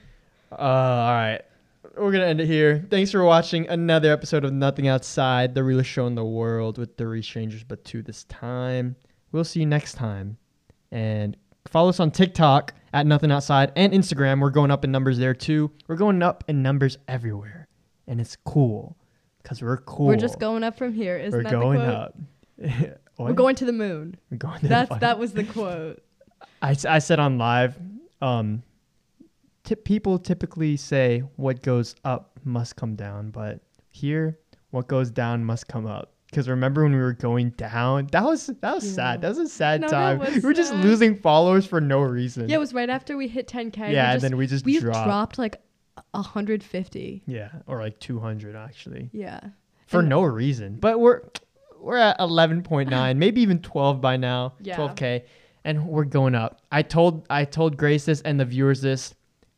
Uh, 0.51 0.55
all 0.55 1.13
right. 1.13 1.41
We're 1.95 2.11
going 2.11 2.21
to 2.21 2.27
end 2.27 2.41
it 2.41 2.47
here. 2.47 2.85
Thanks 2.89 3.11
for 3.11 3.23
watching 3.23 3.67
another 3.69 4.11
episode 4.11 4.43
of 4.43 4.53
Nothing 4.53 4.87
Outside, 4.87 5.55
the 5.55 5.63
realest 5.63 5.89
show 5.89 6.07
in 6.07 6.15
the 6.15 6.25
world 6.25 6.77
with 6.77 6.97
three 6.97 7.21
strangers, 7.21 7.63
but 7.63 7.83
two 7.83 8.01
this 8.01 8.23
time. 8.25 8.95
We'll 9.31 9.43
see 9.43 9.61
you 9.61 9.65
next 9.65 9.93
time. 9.93 10.37
And 10.91 11.37
follow 11.67 11.89
us 11.89 11.99
on 11.99 12.11
TikTok 12.11 12.73
at 12.93 13.05
Nothing 13.05 13.31
Outside 13.31 13.71
and 13.75 13.93
Instagram. 13.93 14.41
We're 14.41 14.49
going 14.49 14.71
up 14.71 14.83
in 14.83 14.91
numbers 14.91 15.17
there 15.17 15.33
too. 15.33 15.71
We're 15.87 15.95
going 15.95 16.21
up 16.21 16.43
in 16.47 16.61
numbers 16.61 16.97
everywhere. 17.07 17.67
And 18.07 18.21
it's 18.21 18.37
cool 18.45 18.97
because 19.43 19.61
we're 19.61 19.77
cool. 19.77 20.07
We're 20.07 20.15
just 20.17 20.39
going 20.39 20.63
up 20.63 20.77
from 20.77 20.93
here. 20.93 21.17
Isn't 21.17 21.37
We're 21.37 21.43
that 21.43 21.51
going 21.51 21.79
the 21.79 21.85
quote? 21.85 22.91
up. 22.91 22.99
We're 23.19 23.33
going 23.33 23.55
to 23.55 23.65
the 23.65 23.73
moon. 23.73 24.15
We're 24.29 24.37
going 24.37 24.57
to 24.57 24.61
the 24.63 24.67
That's 24.67 24.99
that 24.99 25.19
was 25.19 25.33
the 25.33 25.43
quote. 25.43 26.01
I, 26.61 26.75
I 26.87 26.99
said 26.99 27.19
on 27.19 27.37
live, 27.37 27.75
um, 28.21 28.63
tip, 29.67 29.83
people 29.85 30.17
typically 30.17 30.77
say 30.77 31.19
what 31.35 31.61
goes 31.61 31.95
up 32.03 32.39
must 32.43 32.75
come 32.75 32.95
down, 32.95 33.29
but 33.31 33.59
here, 33.89 34.39
what 34.71 34.87
goes 34.87 35.11
down 35.11 35.43
must 35.43 35.67
come 35.67 35.85
up. 35.85 36.13
Because 36.29 36.49
remember 36.49 36.83
when 36.83 36.91
we 36.91 36.99
were 36.99 37.13
going 37.13 37.51
down, 37.51 38.07
that 38.11 38.23
was 38.23 38.47
that 38.47 38.75
was 38.75 38.85
Yeah. 38.85 38.93
sad. 38.93 39.21
That 39.21 39.29
was 39.29 39.37
a 39.37 39.47
sad 39.47 39.81
No, 39.81 39.87
time. 39.87 40.19
we 40.19 40.39
were 40.41 40.53
just 40.53 40.73
losing 40.73 41.15
followers 41.15 41.65
for 41.65 41.79
no 41.79 42.01
reason. 42.01 42.49
Yeah, 42.49 42.55
it 42.57 42.59
was 42.59 42.73
right 42.73 42.89
after 42.89 43.15
we 43.15 43.27
hit 43.29 43.47
10k. 43.47 43.93
yeah, 43.93 44.11
and 44.11 44.15
just, 44.19 44.21
then 44.23 44.37
we 44.37 44.45
just 44.47 44.65
we 44.65 44.79
dropped. 44.79 45.05
dropped 45.07 45.37
like 45.39 45.61
150. 46.13 47.23
Yeah, 47.25 47.49
or 47.65 47.79
like 47.79 47.99
200 47.99 48.55
actually 48.55 49.09
Yeah. 49.13 49.39
for 49.87 49.99
And- 50.01 50.09
no 50.09 50.21
reason. 50.23 50.77
But 50.79 50.99
we're 50.99 51.21
we're 51.79 51.97
at 51.97 52.17
11.9, 52.19 53.17
maybe 53.19 53.41
even 53.41 53.59
12 53.61 54.01
by 54.01 54.17
now. 54.17 54.53
Yeah. 54.61 54.75
12k, 54.75 55.23
and 55.63 55.87
we're 55.87 56.05
going 56.05 56.35
up. 56.35 56.61
I 56.71 56.81
told 56.81 57.25
I 57.29 57.45
told 57.45 57.77
Grace 57.77 58.05
this 58.05 58.21
and 58.21 58.39
the 58.39 58.45
viewers 58.45 58.81
this. 58.81 59.13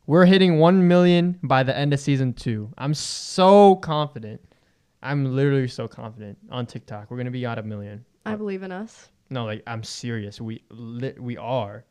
We're 0.10 0.26
hitting 0.26 0.58
1 0.58 0.88
million 0.88 1.38
by 1.44 1.62
the 1.62 1.78
end 1.78 1.94
of 1.94 2.00
season 2.00 2.34
2. 2.34 2.74
I'm 2.80 2.96
so 2.96 3.76
confident. 3.76 4.42
I'm 5.04 5.36
literally 5.36 5.68
so 5.68 5.88
confident 5.88 6.36
on 6.50 6.66
TikTok. 6.66 7.12
We're 7.12 7.18
going 7.18 7.26
to 7.26 7.32
be 7.32 7.46
at 7.46 7.60
a 7.60 7.62
million. 7.62 8.04
I 8.26 8.36
believe 8.36 8.64
in 8.64 8.72
us. 8.72 9.10
No, 9.30 9.46
like 9.46 9.62
I'm 9.68 9.84
serious. 9.84 10.42
We 10.42 10.64
li- 10.72 11.14
we 11.20 11.38
are. 11.38 11.86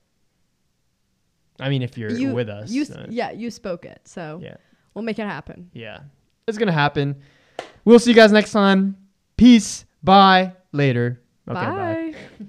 I 1.61 1.69
mean, 1.69 1.81
if 1.81 1.97
you're 1.97 2.11
you 2.11 2.35
with 2.35 2.49
us. 2.49 2.73
You, 2.73 2.87
uh, 2.93 3.07
yeah, 3.09 3.31
you 3.31 3.53
spoke 3.53 3.85
it, 3.85 4.01
so 4.05 4.41
yeah. 4.43 4.57
we'll 4.95 5.05
make 5.05 5.21
it 5.21 5.27
happen. 5.27 5.71
Yeah. 5.73 6.01
It's 6.49 6.59
going 6.59 6.67
to 6.67 6.73
happen. 6.73 7.23
We'll 7.85 8.01
see 8.01 8.11
you 8.11 8.17
guys 8.17 8.33
next 8.33 8.51
time. 8.51 8.97
Peace. 9.37 9.85
Bye. 10.03 10.55
Later. 10.73 11.23
Okay, 11.47 11.55
bye. 11.55 12.15
bye. 12.17 12.47